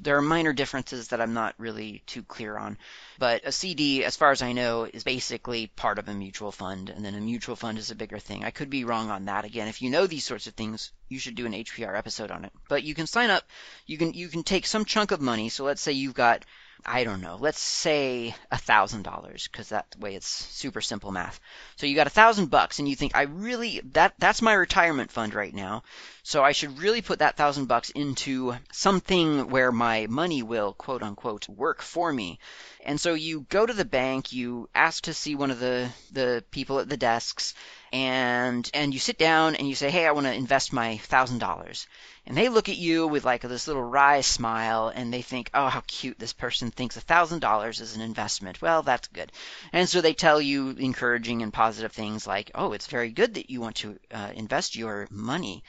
there 0.00 0.16
are 0.16 0.22
minor 0.22 0.52
differences 0.52 1.08
that 1.08 1.20
I'm 1.20 1.34
not 1.34 1.54
really 1.58 2.02
too 2.06 2.22
clear 2.22 2.56
on. 2.56 2.78
But 3.18 3.42
a 3.44 3.52
CD, 3.52 4.04
as 4.04 4.16
far 4.16 4.30
as 4.30 4.42
I 4.42 4.52
know, 4.52 4.84
is 4.84 5.04
basically 5.04 5.66
part 5.66 5.98
of 5.98 6.08
a 6.08 6.14
mutual 6.14 6.52
fund 6.52 6.88
and 6.88 7.04
then 7.04 7.14
a 7.14 7.20
mutual 7.20 7.56
fund 7.56 7.78
is 7.78 7.90
a 7.90 7.96
bigger 7.96 8.18
thing. 8.18 8.44
I 8.44 8.50
could 8.50 8.70
be 8.70 8.84
wrong 8.84 9.10
on 9.10 9.26
that. 9.26 9.44
Again, 9.44 9.68
if 9.68 9.82
you 9.82 9.90
know 9.90 10.06
these 10.06 10.24
sorts 10.24 10.46
of 10.46 10.54
things, 10.54 10.92
you 11.08 11.18
should 11.18 11.34
do 11.34 11.46
an 11.46 11.52
HPR 11.52 11.96
episode 11.96 12.30
on 12.30 12.44
it. 12.44 12.52
But 12.68 12.82
you 12.82 12.94
can 12.94 13.06
sign 13.06 13.30
up, 13.30 13.44
you 13.86 13.98
can, 13.98 14.14
you 14.14 14.28
can 14.28 14.42
take 14.42 14.66
some 14.66 14.84
chunk 14.84 15.10
of 15.10 15.20
money. 15.20 15.48
So 15.48 15.64
let's 15.64 15.82
say 15.82 15.92
you've 15.92 16.14
got 16.14 16.44
I 16.86 17.04
don't 17.04 17.20
know, 17.20 17.36
let's 17.40 17.60
say 17.60 18.34
a 18.50 18.58
thousand 18.58 19.02
dollars, 19.02 19.48
because 19.50 19.70
that 19.70 19.86
way 19.98 20.14
it's 20.14 20.28
super 20.28 20.80
simple 20.80 21.12
math. 21.12 21.40
So 21.76 21.86
you 21.86 21.94
got 21.94 22.06
a 22.06 22.10
thousand 22.10 22.46
bucks, 22.46 22.78
and 22.78 22.88
you 22.88 22.96
think 22.96 23.14
I 23.16 23.22
really 23.22 23.80
that 23.92 24.14
that's 24.18 24.42
my 24.42 24.52
retirement 24.52 25.10
fund 25.10 25.34
right 25.34 25.54
now, 25.54 25.82
so 26.28 26.44
I 26.44 26.52
should 26.52 26.78
really 26.78 27.00
put 27.00 27.20
that 27.20 27.38
thousand 27.38 27.68
bucks 27.68 27.88
into 27.88 28.54
something 28.70 29.48
where 29.48 29.72
my 29.72 30.06
money 30.10 30.42
will 30.42 30.74
quote 30.74 31.02
unquote 31.02 31.48
work 31.48 31.80
for 31.80 32.12
me. 32.12 32.38
And 32.84 33.00
so 33.00 33.14
you 33.14 33.46
go 33.48 33.64
to 33.64 33.72
the 33.72 33.86
bank, 33.86 34.30
you 34.30 34.68
ask 34.74 35.04
to 35.04 35.14
see 35.14 35.34
one 35.34 35.50
of 35.50 35.58
the 35.58 35.88
the 36.12 36.44
people 36.50 36.80
at 36.80 36.88
the 36.90 36.98
desks, 36.98 37.54
and 37.94 38.70
and 38.74 38.92
you 38.92 39.00
sit 39.00 39.16
down 39.16 39.56
and 39.56 39.66
you 39.66 39.74
say, 39.74 39.90
hey, 39.90 40.06
I 40.06 40.12
want 40.12 40.26
to 40.26 40.34
invest 40.34 40.70
my 40.70 40.98
thousand 40.98 41.38
dollars 41.38 41.86
and 42.28 42.36
they 42.36 42.50
look 42.50 42.68
at 42.68 42.76
you 42.76 43.06
with 43.06 43.24
like 43.24 43.40
this 43.40 43.66
little 43.66 43.82
wry 43.82 44.20
smile 44.20 44.92
and 44.94 45.10
they 45.10 45.22
think, 45.22 45.48
oh, 45.54 45.68
how 45.68 45.82
cute 45.86 46.18
this 46.18 46.34
person 46.34 46.70
thinks 46.70 46.98
a 46.98 47.00
thousand 47.00 47.38
dollars 47.38 47.80
is 47.80 47.96
an 47.96 48.02
investment. 48.02 48.60
Well, 48.60 48.82
that's 48.82 49.08
good. 49.08 49.32
And 49.72 49.88
so 49.88 50.02
they 50.02 50.12
tell 50.12 50.38
you 50.38 50.72
encouraging 50.72 51.40
and 51.40 51.54
positive 51.54 51.92
things 51.92 52.26
like, 52.26 52.50
oh, 52.54 52.74
it's 52.74 52.86
very 52.86 53.10
good 53.12 53.34
that 53.34 53.48
you 53.48 53.62
want 53.62 53.76
to 53.76 53.98
uh, 54.12 54.30
invest 54.34 54.76
your 54.76 55.08
money. 55.10 55.64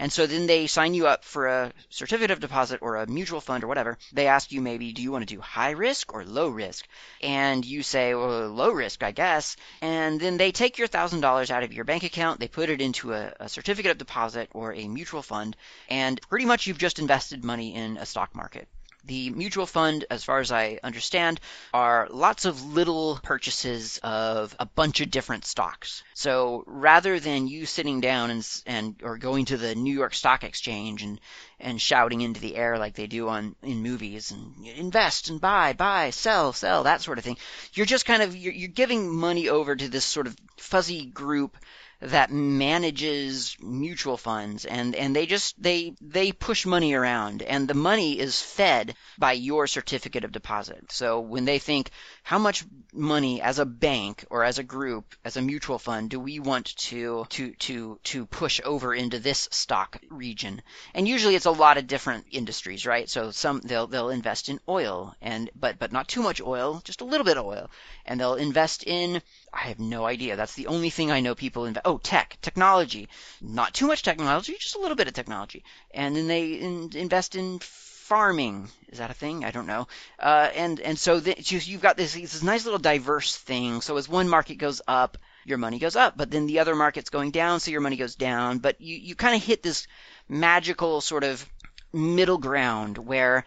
And 0.00 0.10
so 0.10 0.26
then 0.26 0.46
they 0.46 0.66
sign 0.66 0.94
you 0.94 1.08
up 1.08 1.26
for 1.26 1.46
a 1.46 1.72
certificate 1.90 2.30
of 2.30 2.40
deposit 2.40 2.78
or 2.80 2.96
a 2.96 3.06
mutual 3.06 3.42
fund 3.42 3.62
or 3.62 3.66
whatever. 3.66 3.98
They 4.14 4.28
ask 4.28 4.50
you 4.50 4.62
maybe, 4.62 4.94
do 4.94 5.02
you 5.02 5.12
want 5.12 5.28
to 5.28 5.34
do 5.34 5.42
high 5.42 5.72
risk 5.72 6.14
or 6.14 6.24
low 6.24 6.48
risk? 6.48 6.86
And 7.20 7.66
you 7.66 7.82
say, 7.82 8.14
well, 8.14 8.48
low 8.48 8.70
risk, 8.70 9.02
I 9.02 9.12
guess. 9.12 9.56
And 9.82 10.18
then 10.18 10.38
they 10.38 10.52
take 10.52 10.78
your 10.78 10.88
$1,000 10.88 11.50
out 11.50 11.64
of 11.64 11.74
your 11.74 11.84
bank 11.84 12.02
account, 12.02 12.40
they 12.40 12.48
put 12.48 12.70
it 12.70 12.80
into 12.80 13.12
a, 13.12 13.34
a 13.40 13.48
certificate 13.50 13.90
of 13.90 13.98
deposit 13.98 14.48
or 14.54 14.72
a 14.72 14.88
mutual 14.88 15.20
fund, 15.20 15.54
and 15.90 16.18
pretty 16.30 16.46
much 16.46 16.66
you've 16.66 16.78
just 16.78 16.98
invested 16.98 17.44
money 17.44 17.74
in 17.74 17.98
a 17.98 18.06
stock 18.06 18.34
market. 18.34 18.68
The 19.04 19.30
mutual 19.30 19.66
fund, 19.66 20.04
as 20.10 20.24
far 20.24 20.40
as 20.40 20.52
I 20.52 20.78
understand, 20.82 21.40
are 21.72 22.08
lots 22.10 22.44
of 22.44 22.64
little 22.64 23.18
purchases 23.22 23.98
of 24.02 24.54
a 24.58 24.66
bunch 24.66 25.00
of 25.00 25.10
different 25.10 25.44
stocks. 25.44 26.02
So 26.14 26.64
rather 26.66 27.18
than 27.18 27.48
you 27.48 27.66
sitting 27.66 28.00
down 28.00 28.30
and, 28.30 28.62
and 28.66 28.96
or 29.02 29.16
going 29.16 29.46
to 29.46 29.56
the 29.56 29.74
New 29.74 29.94
York 29.94 30.14
Stock 30.14 30.44
Exchange 30.44 31.02
and 31.02 31.20
and 31.60 31.80
shouting 31.80 32.22
into 32.22 32.40
the 32.40 32.56
air 32.56 32.78
like 32.78 32.94
they 32.94 33.06
do 33.06 33.28
on 33.28 33.54
in 33.62 33.82
movies 33.82 34.30
and 34.30 34.66
invest 34.66 35.28
and 35.28 35.40
buy, 35.40 35.74
buy, 35.74 36.10
sell, 36.10 36.52
sell, 36.52 36.84
that 36.84 37.02
sort 37.02 37.18
of 37.18 37.24
thing, 37.24 37.36
you're 37.74 37.86
just 37.86 38.06
kind 38.06 38.22
of 38.22 38.34
you're, 38.34 38.52
you're 38.52 38.68
giving 38.68 39.14
money 39.14 39.48
over 39.48 39.76
to 39.76 39.88
this 39.88 40.04
sort 40.04 40.26
of 40.26 40.36
fuzzy 40.56 41.04
group 41.04 41.56
that 42.00 42.30
manages 42.30 43.56
mutual 43.60 44.16
funds 44.16 44.64
and 44.64 44.94
and 44.94 45.14
they 45.14 45.26
just 45.26 45.60
they 45.62 45.94
they 46.00 46.32
push 46.32 46.64
money 46.64 46.94
around 46.94 47.42
and 47.42 47.68
the 47.68 47.74
money 47.74 48.18
is 48.18 48.40
fed 48.40 48.94
by 49.18 49.32
your 49.32 49.66
certificate 49.66 50.24
of 50.24 50.32
deposit. 50.32 50.90
So 50.90 51.20
when 51.20 51.44
they 51.44 51.58
think 51.58 51.90
how 52.22 52.38
much 52.38 52.64
money 52.94 53.42
as 53.42 53.58
a 53.58 53.66
bank 53.66 54.24
or 54.30 54.44
as 54.44 54.58
a 54.58 54.62
group 54.62 55.14
as 55.24 55.36
a 55.36 55.42
mutual 55.42 55.78
fund 55.78 56.08
do 56.08 56.18
we 56.18 56.40
want 56.40 56.74
to 56.76 57.26
to 57.28 57.52
to 57.54 58.00
to 58.04 58.26
push 58.26 58.60
over 58.64 58.94
into 58.94 59.18
this 59.18 59.48
stock 59.50 60.00
region? 60.08 60.62
And 60.94 61.06
usually 61.06 61.34
it's 61.34 61.46
a 61.46 61.50
lot 61.50 61.76
of 61.76 61.86
different 61.86 62.24
industries, 62.30 62.86
right? 62.86 63.10
So 63.10 63.30
some 63.30 63.60
they'll 63.60 63.86
they'll 63.86 64.08
invest 64.08 64.48
in 64.48 64.58
oil 64.66 65.14
and 65.20 65.50
but 65.54 65.78
but 65.78 65.92
not 65.92 66.08
too 66.08 66.22
much 66.22 66.40
oil, 66.40 66.80
just 66.82 67.02
a 67.02 67.04
little 67.04 67.24
bit 67.24 67.36
of 67.36 67.44
oil. 67.44 67.70
And 68.06 68.18
they'll 68.18 68.34
invest 68.34 68.84
in 68.84 69.20
I 69.52 69.62
have 69.68 69.80
no 69.80 70.04
idea. 70.06 70.36
That's 70.36 70.54
the 70.54 70.68
only 70.68 70.90
thing 70.90 71.10
I 71.10 71.20
know 71.20 71.34
people 71.34 71.64
invest. 71.64 71.86
Oh, 71.86 71.98
tech, 71.98 72.38
technology. 72.40 73.08
Not 73.40 73.74
too 73.74 73.86
much 73.86 74.02
technology, 74.02 74.56
just 74.58 74.76
a 74.76 74.80
little 74.80 74.96
bit 74.96 75.08
of 75.08 75.14
technology. 75.14 75.64
And 75.92 76.14
then 76.14 76.28
they 76.28 76.52
in- 76.52 76.90
invest 76.94 77.34
in 77.34 77.58
farming. 77.58 78.68
Is 78.88 78.98
that 78.98 79.10
a 79.10 79.14
thing? 79.14 79.44
I 79.44 79.50
don't 79.50 79.66
know. 79.66 79.88
Uh, 80.18 80.48
and 80.54 80.80
and 80.80 80.98
so 80.98 81.20
the, 81.20 81.34
you've 81.38 81.80
got 81.80 81.96
this 81.96 82.14
this 82.14 82.42
nice 82.42 82.64
little 82.64 82.78
diverse 82.78 83.36
thing. 83.36 83.80
So 83.80 83.96
as 83.96 84.08
one 84.08 84.28
market 84.28 84.56
goes 84.56 84.82
up, 84.86 85.18
your 85.44 85.58
money 85.58 85.78
goes 85.78 85.96
up, 85.96 86.16
but 86.16 86.30
then 86.30 86.46
the 86.46 86.60
other 86.60 86.74
market's 86.74 87.10
going 87.10 87.30
down, 87.30 87.60
so 87.60 87.70
your 87.70 87.80
money 87.80 87.96
goes 87.96 88.14
down. 88.14 88.58
But 88.58 88.80
you 88.80 88.96
you 88.96 89.14
kind 89.14 89.36
of 89.36 89.42
hit 89.42 89.62
this 89.62 89.86
magical 90.28 91.00
sort 91.00 91.24
of 91.24 91.44
middle 91.92 92.38
ground 92.38 92.98
where 92.98 93.44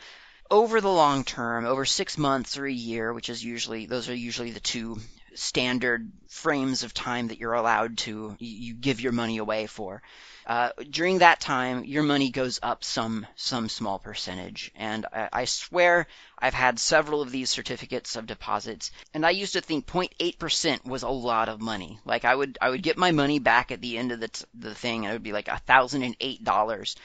over 0.52 0.82
the 0.82 0.92
long 0.92 1.24
term, 1.24 1.66
over 1.66 1.86
six 1.86 2.18
months 2.18 2.58
or 2.58 2.66
a 2.66 2.72
year, 2.72 3.14
which 3.14 3.30
is 3.30 3.44
usually 3.44 3.86
those 3.86 4.10
are 4.10 4.16
usually 4.16 4.52
the 4.52 4.60
two 4.60 4.98
standard 5.36 6.12
frames 6.28 6.84
of 6.84 6.94
time 6.94 7.28
that 7.28 7.40
you're 7.40 7.54
allowed 7.54 7.98
to 7.98 8.36
you 8.40 8.74
give 8.74 9.02
your 9.02 9.12
money 9.12 9.38
away 9.38 9.68
for. 9.68 10.02
Uh, 10.46 10.72
during 10.90 11.20
that 11.20 11.40
time, 11.40 11.86
your 11.86 12.04
money 12.04 12.30
goes 12.30 12.60
up 12.62 12.84
some 12.84 13.26
some 13.36 13.70
small 13.70 13.98
percentage, 13.98 14.72
and 14.76 15.06
I, 15.14 15.30
I, 15.32 15.46
swear 15.46 16.06
I've 16.38 16.54
had 16.54 16.80
several 16.80 17.22
of 17.22 17.32
these 17.32 17.50
certificates 17.50 18.18
of 18.18 18.26
deposits, 18.26 18.92
and 19.14 19.26
I 19.26 19.30
used 19.30 19.54
to 19.54 19.62
think 19.62 19.86
0.8% 19.86 20.86
was 20.86 21.04
a 21.04 21.10
lot 21.10 21.48
of 21.48 21.62
money. 21.62 21.98
Like 22.04 22.26
I 22.26 22.36
would 22.36 22.58
I 22.62 22.70
would 22.70 22.84
get 22.84 22.98
my 22.98 23.12
money 23.12 23.40
back 23.40 23.72
at 23.72 23.80
the 23.80 23.98
end 23.98 24.12
of 24.12 24.20
the 24.20 24.28
t- 24.28 24.46
the 24.54 24.76
thing, 24.76 25.06
and 25.06 25.12
it 25.12 25.16
would 25.16 25.24
be 25.24 25.32
like 25.32 25.48
a 25.48 25.60
thousand 25.60 26.04
and 26.04 26.18
eight 26.20 26.44
dollars, 26.44 26.98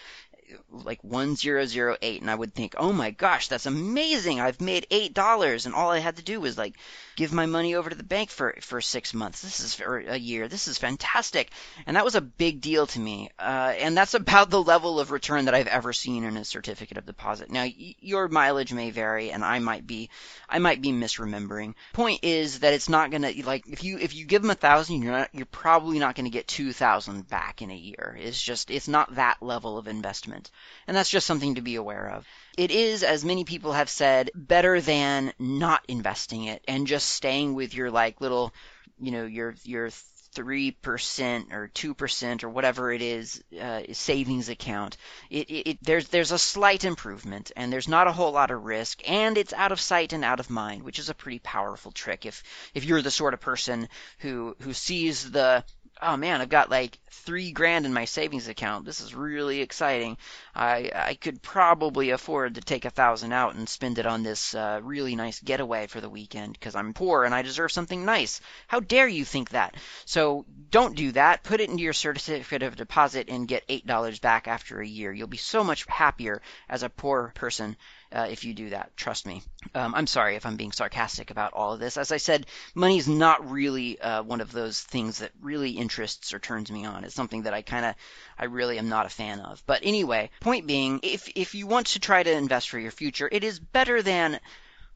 like 0.71 1.03
1008 1.05 2.21
and 2.21 2.31
I 2.31 2.35
would 2.35 2.55
think, 2.55 2.75
"Oh 2.79 2.93
my 2.93 3.11
gosh, 3.11 3.49
that's 3.49 3.67
amazing. 3.67 4.41
I've 4.41 4.61
made 4.61 4.87
$8 4.91 5.67
and 5.67 5.75
all 5.75 5.91
I 5.91 5.99
had 5.99 6.17
to 6.17 6.23
do 6.23 6.41
was 6.41 6.59
like 6.59 6.75
give 7.19 7.33
my 7.33 7.47
money 7.47 7.75
over 7.75 7.91
to 7.91 7.97
the 7.97 8.05
bank 8.05 8.31
for 8.31 8.55
for 8.61 8.81
6 8.81 9.13
months. 9.13 9.43
This 9.43 9.59
is 9.61 9.75
for 9.75 9.99
a 9.99 10.17
year. 10.17 10.47
This 10.47 10.69
is 10.69 10.79
fantastic." 10.79 11.51
And 11.87 11.97
that 11.97 12.05
was 12.05 12.15
a 12.15 12.21
big 12.21 12.61
deal 12.61 12.87
to 12.87 13.01
me. 13.01 13.31
Uh, 13.39 13.75
and 13.77 13.97
that's 13.97 14.15
about 14.15 14.51
the 14.51 14.63
level 14.63 15.01
of 15.01 15.11
return 15.11 15.47
that 15.47 15.55
I've 15.55 15.67
ever 15.67 15.93
seen 15.93 16.25
in 16.25 16.37
a 16.37 16.45
certificate 16.45 16.97
of 16.97 17.07
deposit. 17.07 17.51
Now, 17.51 17.63
y- 17.63 17.97
your 18.01 18.29
mileage 18.29 18.73
may 18.73 18.91
vary 18.91 19.33
and 19.33 19.45
I 19.45 19.59
might 19.59 19.87
be 19.87 20.11
I 20.49 20.59
might 20.61 20.81
be 20.81 20.93
misremembering. 20.93 21.75
Point 21.93 22.21
is 22.23 22.61
that 22.61 22.73
it's 22.75 22.89
not 22.89 23.11
to 23.11 23.47
like 23.47 23.67
if 23.67 23.83
you 23.83 23.99
if 23.99 24.15
you 24.15 24.25
give 24.25 24.43
them 24.43 24.51
a 24.51 24.55
1000, 24.55 25.03
you're 25.03 25.13
not 25.13 25.31
you're 25.33 25.47
probably 25.47 25.99
not 25.99 26.15
to 26.31 26.31
get 26.31 26.47
2000 26.47 27.29
back 27.29 27.63
in 27.63 27.71
a 27.71 27.77
year. 27.77 28.17
It's 28.21 28.41
just 28.41 28.71
it's 28.71 28.89
not 28.89 29.17
that 29.17 29.43
level 29.43 29.77
of 29.77 29.89
investment. 29.89 30.51
And 30.87 30.97
that's 30.97 31.11
just 31.11 31.27
something 31.27 31.57
to 31.57 31.61
be 31.63 31.75
aware 31.75 32.11
of. 32.11 32.27
It 32.59 32.73
is, 32.73 33.05
as 33.05 33.25
many 33.25 33.45
people 33.45 33.73
have 33.73 33.89
said, 33.89 34.33
better 34.35 34.81
than 34.81 35.33
not 35.39 35.85
investing 35.87 36.45
it 36.45 36.65
and 36.67 36.89
just 36.89 37.09
staying 37.09 37.55
with 37.55 37.73
your 37.73 37.89
like 37.89 38.21
little, 38.21 38.53
you 38.99 39.13
know, 39.13 39.25
your, 39.25 39.55
your, 39.63 39.91
3% 40.35 41.53
or 41.53 41.71
2% 41.75 42.45
or 42.45 42.49
whatever 42.49 42.93
it 42.93 43.03
is 43.03 43.43
uh, 43.61 43.83
savings 43.93 44.49
account. 44.49 44.97
It, 45.31 45.51
it, 45.51 45.71
it, 45.71 45.79
there's 45.83 46.09
there's 46.09 46.33
a 46.33 46.39
slight 46.39 46.85
improvement 46.85 47.51
and 47.57 47.73
there's 47.73 47.89
not 47.89 48.07
a 48.07 48.13
whole 48.13 48.33
lot 48.33 48.51
of 48.51 48.65
risk 48.65 49.01
and 49.09 49.39
it's 49.39 49.53
out 49.53 49.73
of 49.73 49.81
sight 49.81 50.13
and 50.13 50.25
out 50.25 50.41
of 50.41 50.51
mind 50.51 50.83
which 50.83 50.99
is 50.99 51.09
a 51.09 51.15
pretty 51.15 51.39
powerful 51.39 51.93
trick 51.93 52.27
if 52.27 52.43
if 52.75 52.85
you're 52.85 53.03
the 53.03 53.11
sort 53.11 53.35
of 53.35 53.41
person 53.41 53.89
who 54.19 54.55
who 54.61 54.75
sees 54.75 55.31
the 55.31 55.65
oh 56.03 56.17
man, 56.17 56.41
I've 56.41 56.49
got 56.49 56.71
like 56.71 56.99
three 57.11 57.53
grand 57.53 57.87
in 57.87 57.93
my 57.93 58.05
savings 58.05 58.49
account. 58.49 58.85
This 58.85 59.01
is 59.01 59.15
really 59.15 59.61
exciting. 59.61 60.17
I 60.55 60.91
I 60.95 61.15
could 61.15 61.43
probably 61.43 62.11
afford 62.11 62.55
to 62.55 62.61
take 62.61 62.85
a 62.85 62.91
thousand 62.91 63.33
out 63.33 63.55
and 63.55 63.69
spend 63.69 63.99
it 63.99 64.07
on 64.07 64.23
this 64.23 64.55
uh, 64.55 64.81
really 64.83 65.17
nice 65.17 65.41
getaway 65.41 65.87
for 65.87 66.01
the 66.01 66.09
weekend 66.09 66.55
because 66.55 66.75
I'm 66.75 66.95
poor 66.95 67.25
and 67.25 67.35
I 67.35 67.43
deserve 67.43 67.73
something 67.73 68.05
nice. 68.05 68.41
How 68.67 68.81
dare 68.81 69.09
you 69.09 69.25
think 69.25 69.51
that? 69.51 69.77
So 70.05 70.47
don't 70.71 70.97
do 70.97 71.13
that. 71.13 71.43
Put 71.43 71.61
it 71.61 71.71
into 71.71 71.83
your 71.83 71.93
certificate 71.93 72.63
of 72.63 72.77
deposit 72.77 73.29
and 73.29 73.49
get 73.49 73.65
eight 73.69 73.87
dollars 73.87 74.19
back 74.19 74.49
after 74.49 74.81
a 74.81 74.87
year. 74.87 75.13
You'll 75.13 75.27
be 75.27 75.37
so 75.37 75.65
much 75.65 75.85
happier 75.87 76.41
as 76.69 76.83
a 76.83 76.91
poor 76.91 77.33
person 77.35 77.77
uh, 78.13 78.27
if 78.31 78.45
you 78.45 78.55
do 78.55 78.71
that. 78.71 78.97
Trust 78.97 79.27
me. 79.27 79.43
Um, 79.75 79.95
I'm 79.95 80.07
sorry 80.07 80.37
if 80.37 80.47
I'm 80.47 80.57
being 80.57 80.73
sarcastic 80.73 81.31
about 81.31 81.53
all 81.53 81.73
of 81.73 81.81
this. 81.81 81.97
As 81.97 82.13
I 82.13 82.17
said, 82.17 82.47
money 82.75 82.99
is 82.99 83.09
not 83.09 83.51
really 83.51 84.01
uh, 84.01 84.23
one 84.23 84.41
of 84.41 84.53
those 84.53 84.81
things 84.81 85.19
that 85.19 85.33
really 85.41 85.73
interests 85.73 86.33
or 86.33 86.39
turns 86.39 86.71
me 86.71 86.85
on. 86.85 87.05
It's 87.05 87.15
something 87.15 87.43
that 87.43 87.55
I 87.55 87.63
kind 87.63 87.85
of, 87.85 87.95
I 88.39 88.47
really 88.47 88.79
am 88.79 88.89
not 88.89 89.07
a 89.07 89.11
fan 89.11 89.41
of. 89.41 89.63
But 89.67 89.81
anyway, 89.83 90.31
point 90.41 90.67
being, 90.67 91.01
if 91.03 91.31
if 91.35 91.55
you 91.55 91.67
want 91.67 91.89
to 91.89 92.01
try 92.01 92.23
to 92.23 92.33
invest 92.33 92.71
for 92.71 92.79
your 92.79 92.93
future, 92.93 93.29
it 93.31 93.45
is 93.45 93.59
better 93.59 94.03
than 94.03 94.41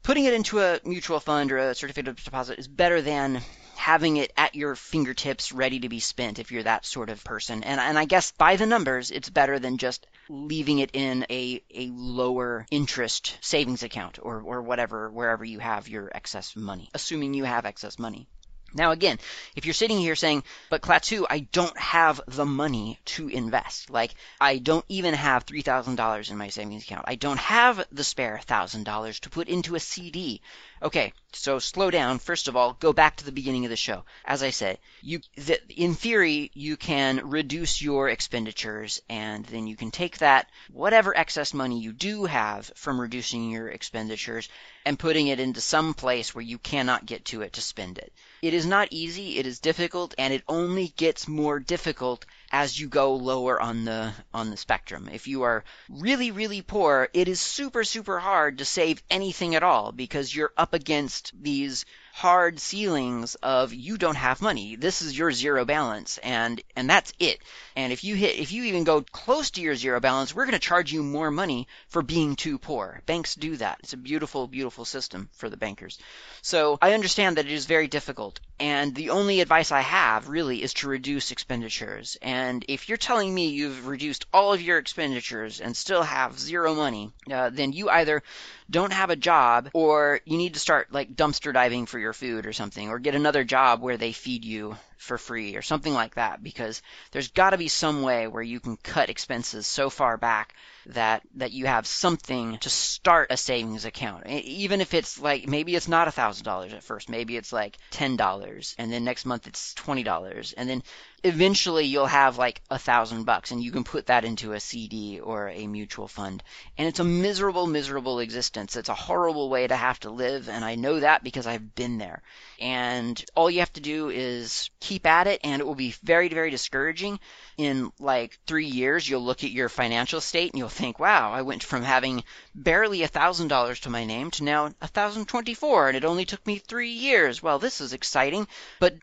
putting 0.03 0.25
it 0.25 0.33
into 0.33 0.59
a 0.59 0.79
mutual 0.83 1.19
fund 1.19 1.51
or 1.51 1.57
a 1.57 1.75
certificate 1.75 2.09
of 2.09 2.23
deposit 2.23 2.59
is 2.59 2.67
better 2.67 3.01
than 3.01 3.41
having 3.75 4.17
it 4.17 4.31
at 4.37 4.55
your 4.55 4.75
fingertips 4.75 5.51
ready 5.51 5.79
to 5.79 5.89
be 5.89 5.99
spent 5.99 6.39
if 6.39 6.51
you're 6.51 6.63
that 6.63 6.85
sort 6.85 7.09
of 7.09 7.23
person. 7.23 7.63
And, 7.63 7.79
and 7.79 7.97
I 7.97 8.05
guess 8.05 8.31
by 8.31 8.55
the 8.55 8.65
numbers, 8.65 9.11
it's 9.11 9.29
better 9.29 9.59
than 9.59 9.77
just 9.77 10.07
leaving 10.29 10.79
it 10.79 10.91
in 10.93 11.25
a, 11.29 11.61
a 11.73 11.87
lower 11.93 12.65
interest 12.71 13.37
savings 13.41 13.83
account 13.83 14.19
or, 14.21 14.41
or 14.41 14.61
whatever, 14.61 15.09
wherever 15.09 15.43
you 15.43 15.59
have 15.59 15.87
your 15.87 16.11
excess 16.13 16.55
money, 16.55 16.89
assuming 16.93 17.33
you 17.33 17.43
have 17.43 17.65
excess 17.65 17.99
money. 17.99 18.27
Now, 18.75 18.91
again, 18.91 19.19
if 19.55 19.65
you're 19.65 19.73
sitting 19.73 19.99
here 19.99 20.15
saying, 20.15 20.43
but 20.69 20.81
Klaatu, 20.81 21.25
I 21.29 21.39
don't 21.51 21.77
have 21.77 22.19
the 22.27 22.45
money 22.45 22.99
to 23.05 23.27
invest. 23.27 23.91
Like, 23.91 24.15
I 24.41 24.57
don't 24.57 24.85
even 24.89 25.13
have 25.13 25.45
$3,000 25.45 26.31
in 26.31 26.37
my 26.37 26.49
savings 26.49 26.83
account. 26.83 27.05
I 27.07 27.15
don't 27.15 27.39
have 27.39 27.85
the 27.91 28.03
spare 28.03 28.41
$1,000 28.43 29.19
to 29.19 29.29
put 29.29 29.47
into 29.47 29.75
a 29.75 29.79
CD. 29.79 30.41
Okay, 30.81 31.13
so 31.33 31.59
slow 31.59 31.91
down. 31.91 32.17
First 32.17 32.47
of 32.47 32.55
all, 32.55 32.73
go 32.73 32.93
back 32.93 33.17
to 33.17 33.25
the 33.25 33.31
beginning 33.31 33.63
of 33.65 33.69
the 33.69 33.75
show. 33.75 34.05
As 34.25 34.41
I 34.41 34.49
said, 34.49 34.79
you, 35.01 35.21
the, 35.35 35.61
in 35.69 35.93
theory, 35.93 36.49
you 36.55 36.75
can 36.75 37.29
reduce 37.29 37.81
your 37.81 38.09
expenditures 38.09 39.01
and 39.07 39.45
then 39.45 39.67
you 39.67 39.75
can 39.75 39.91
take 39.91 40.17
that, 40.17 40.49
whatever 40.71 41.15
excess 41.15 41.53
money 41.53 41.79
you 41.79 41.93
do 41.93 42.25
have 42.25 42.71
from 42.75 42.99
reducing 42.99 43.51
your 43.51 43.69
expenditures 43.69 44.49
and 44.83 44.97
putting 44.97 45.27
it 45.27 45.39
into 45.39 45.61
some 45.61 45.93
place 45.93 46.33
where 46.33 46.41
you 46.41 46.57
cannot 46.57 47.05
get 47.05 47.25
to 47.25 47.43
it 47.43 47.53
to 47.53 47.61
spend 47.61 47.99
it. 47.99 48.11
It 48.43 48.53
is 48.53 48.65
not 48.65 48.89
easy, 48.91 49.37
it 49.37 49.47
is 49.47 49.59
difficult, 49.59 50.13
and 50.17 50.33
it 50.33 50.43
only 50.49 50.89
gets 50.89 51.29
more 51.29 51.61
difficult 51.61 52.25
as 52.51 52.77
you 52.77 52.89
go 52.89 53.15
lower 53.15 53.57
on 53.61 53.85
the 53.85 54.13
on 54.33 54.49
the 54.49 54.57
spectrum. 54.57 55.07
If 55.07 55.29
you 55.29 55.43
are 55.43 55.63
really 55.87 56.29
really 56.29 56.61
poor, 56.61 57.07
it 57.13 57.29
is 57.29 57.39
super 57.39 57.85
super 57.85 58.19
hard 58.19 58.57
to 58.57 58.65
save 58.65 59.01
anything 59.09 59.55
at 59.55 59.63
all 59.63 59.93
because 59.93 60.35
you're 60.35 60.51
up 60.57 60.73
against 60.73 61.31
these 61.41 61.85
hard 62.15 62.59
ceilings 62.59 63.33
of 63.41 63.73
you 63.73 63.97
don't 63.97 64.15
have 64.15 64.39
money. 64.39 64.75
This 64.75 65.01
is 65.01 65.17
your 65.17 65.31
zero 65.31 65.65
balance 65.65 66.19
and 66.19 66.61
and 66.75 66.87
that's 66.87 67.11
it. 67.17 67.39
And 67.75 67.91
if 67.91 68.03
you 68.03 68.15
hit 68.15 68.37
if 68.37 68.51
you 68.51 68.65
even 68.65 68.83
go 68.83 69.01
close 69.01 69.49
to 69.51 69.61
your 69.61 69.75
zero 69.75 69.99
balance, 69.99 70.33
we're 70.33 70.45
going 70.45 70.53
to 70.53 70.59
charge 70.59 70.93
you 70.93 71.01
more 71.01 71.31
money 71.31 71.67
for 71.87 72.03
being 72.03 72.35
too 72.35 72.59
poor. 72.59 73.01
Banks 73.07 73.33
do 73.33 73.57
that. 73.57 73.79
It's 73.79 73.93
a 73.93 73.97
beautiful 73.97 74.47
beautiful 74.47 74.85
system 74.85 75.27
for 75.33 75.49
the 75.49 75.57
bankers. 75.57 75.97
So, 76.43 76.77
I 76.83 76.93
understand 76.93 77.37
that 77.37 77.47
it 77.47 77.51
is 77.51 77.65
very 77.65 77.87
difficult 77.87 78.39
and 78.59 78.93
the 78.95 79.09
only 79.09 79.41
advice 79.41 79.71
I 79.71 79.81
have 79.81 80.29
really 80.29 80.61
is 80.61 80.73
to 80.75 80.87
reduce 80.87 81.31
expenditures. 81.31 82.17
And 82.21 82.63
if 82.69 82.87
you're 82.87 82.97
telling 82.97 83.33
me 83.33 83.49
you've 83.49 83.87
reduced 83.87 84.25
all 84.31 84.53
of 84.53 84.61
your 84.61 84.77
expenditures 84.77 85.59
and 85.59 85.75
still 85.75 86.03
have 86.03 86.39
zero 86.39 86.75
money, 86.75 87.11
uh, 87.29 87.49
then 87.49 87.73
you 87.73 87.89
either 87.89 88.23
don't 88.69 88.93
have 88.93 89.09
a 89.09 89.15
job 89.15 89.69
or 89.73 90.21
you 90.25 90.37
need 90.37 90.53
to 90.53 90.59
start 90.59 90.93
like 90.93 91.15
dumpster 91.15 91.53
diving 91.53 91.87
for 91.87 91.99
your 92.03 92.13
food 92.13 92.45
or 92.45 92.53
something 92.53 92.89
or 92.89 92.99
get 92.99 93.15
another 93.15 93.43
job 93.43 93.81
where 93.81 93.97
they 93.97 94.11
feed 94.11 94.45
you 94.45 94.77
for 94.97 95.17
free 95.17 95.55
or 95.55 95.61
something 95.61 95.93
like 95.93 96.15
that 96.15 96.43
because 96.43 96.81
there's 97.11 97.29
got 97.29 97.49
to 97.49 97.57
be 97.57 97.67
some 97.67 98.03
way 98.03 98.27
where 98.27 98.43
you 98.43 98.59
can 98.59 98.77
cut 98.77 99.09
expenses 99.09 99.65
so 99.65 99.89
far 99.89 100.17
back 100.17 100.53
that 100.87 101.23
that 101.35 101.51
you 101.51 101.65
have 101.65 101.87
something 101.87 102.57
to 102.59 102.69
start 102.69 103.31
a 103.31 103.37
savings 103.37 103.85
account. 103.85 104.27
Even 104.27 104.81
if 104.81 104.93
it's 104.93 105.19
like 105.19 105.47
maybe 105.47 105.75
it's 105.75 105.87
not 105.87 106.07
a 106.07 106.11
thousand 106.11 106.43
dollars 106.43 106.73
at 106.73 106.83
first 106.83 107.09
maybe 107.09 107.37
it's 107.37 107.53
like 107.53 107.77
ten 107.89 108.15
dollars 108.15 108.75
and 108.77 108.91
then 108.91 109.03
next 109.03 109.25
month 109.25 109.47
it's 109.47 109.73
twenty 109.73 110.03
dollars 110.03 110.53
and 110.53 110.69
then 110.69 110.83
eventually 111.23 111.85
you'll 111.85 112.05
have 112.05 112.37
like 112.37 112.61
a 112.69 112.77
thousand 112.77 113.23
bucks 113.23 113.51
and 113.51 113.63
you 113.63 113.71
can 113.71 113.85
put 113.85 114.07
that 114.07 114.25
into 114.25 114.51
a 114.51 114.59
CD 114.59 115.21
or 115.21 115.47
a 115.49 115.67
mutual 115.67 116.07
fund. 116.07 116.43
And 116.77 116.87
it's 116.87 116.99
a 116.99 117.05
miserable, 117.05 117.65
miserable 117.65 118.19
existence. 118.19 118.75
It's 118.75 118.89
a 118.89 118.93
horrible 118.93 119.49
way 119.49 119.65
to 119.65 119.75
have 119.75 119.99
to 120.01 120.09
live. 120.09 120.49
And 120.49 120.65
I 120.65 120.75
know 120.75 120.99
that 120.99 121.23
because 121.23 121.47
I've 121.47 121.75
been 121.75 121.97
there. 121.97 122.21
And 122.59 123.23
all 123.35 123.49
you 123.49 123.59
have 123.59 123.71
to 123.73 123.81
do 123.81 124.09
is 124.09 124.69
keep 124.81 125.05
at 125.05 125.27
it 125.27 125.39
and 125.43 125.61
it 125.61 125.65
will 125.65 125.75
be 125.75 125.95
very, 126.03 126.27
very 126.27 126.49
discouraging. 126.49 127.19
In 127.57 127.91
like 127.99 128.37
three 128.45 128.67
years, 128.67 129.07
you'll 129.07 129.23
look 129.23 129.45
at 129.45 129.51
your 129.51 129.69
financial 129.69 130.19
state 130.19 130.51
and 130.51 130.59
you'll 130.59 130.69
think, 130.69 130.99
wow, 130.99 131.31
I 131.31 131.43
went 131.43 131.63
from 131.63 131.83
having 131.83 132.23
barely 132.53 133.03
a 133.03 133.07
thousand 133.07 133.47
dollars 133.47 133.79
to 133.81 133.89
my 133.89 134.03
name 134.03 134.31
to 134.31 134.43
now 134.43 134.71
a 134.81 134.87
thousand 134.87 135.27
twenty-four 135.27 135.87
and 135.87 135.95
it 135.95 136.03
only 136.03 136.25
took 136.25 136.45
me 136.45 136.57
three 136.57 136.89
years. 136.89 137.41
Well, 137.41 137.59
this 137.59 137.79
is 137.79 137.93
exciting, 137.93 138.47
but 138.79 138.95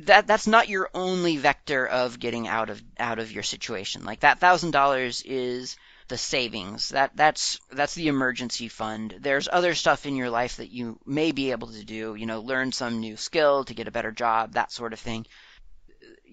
that, 0.00 0.26
that's 0.26 0.46
not 0.46 0.68
your 0.68 0.90
only 0.94 1.36
vector 1.36 1.63
of 1.70 2.18
getting 2.18 2.46
out 2.46 2.70
of, 2.70 2.82
out 2.98 3.18
of 3.18 3.32
your 3.32 3.42
situation. 3.42 4.04
Like 4.04 4.20
that 4.20 4.40
thousand 4.40 4.72
dollars 4.72 5.22
is 5.24 5.76
the 6.08 6.18
savings. 6.18 6.90
That 6.90 7.12
that's 7.16 7.58
that's 7.72 7.94
the 7.94 8.08
emergency 8.08 8.68
fund. 8.68 9.14
There's 9.20 9.48
other 9.50 9.74
stuff 9.74 10.06
in 10.06 10.16
your 10.16 10.30
life 10.30 10.56
that 10.56 10.70
you 10.70 10.98
may 11.06 11.32
be 11.32 11.50
able 11.50 11.68
to 11.68 11.84
do, 11.84 12.14
you 12.14 12.26
know, 12.26 12.40
learn 12.40 12.72
some 12.72 13.00
new 13.00 13.16
skill 13.16 13.64
to 13.64 13.74
get 13.74 13.88
a 13.88 13.92
better 13.92 14.12
job, 14.12 14.52
that 14.52 14.72
sort 14.72 14.92
of 14.92 15.00
thing 15.00 15.26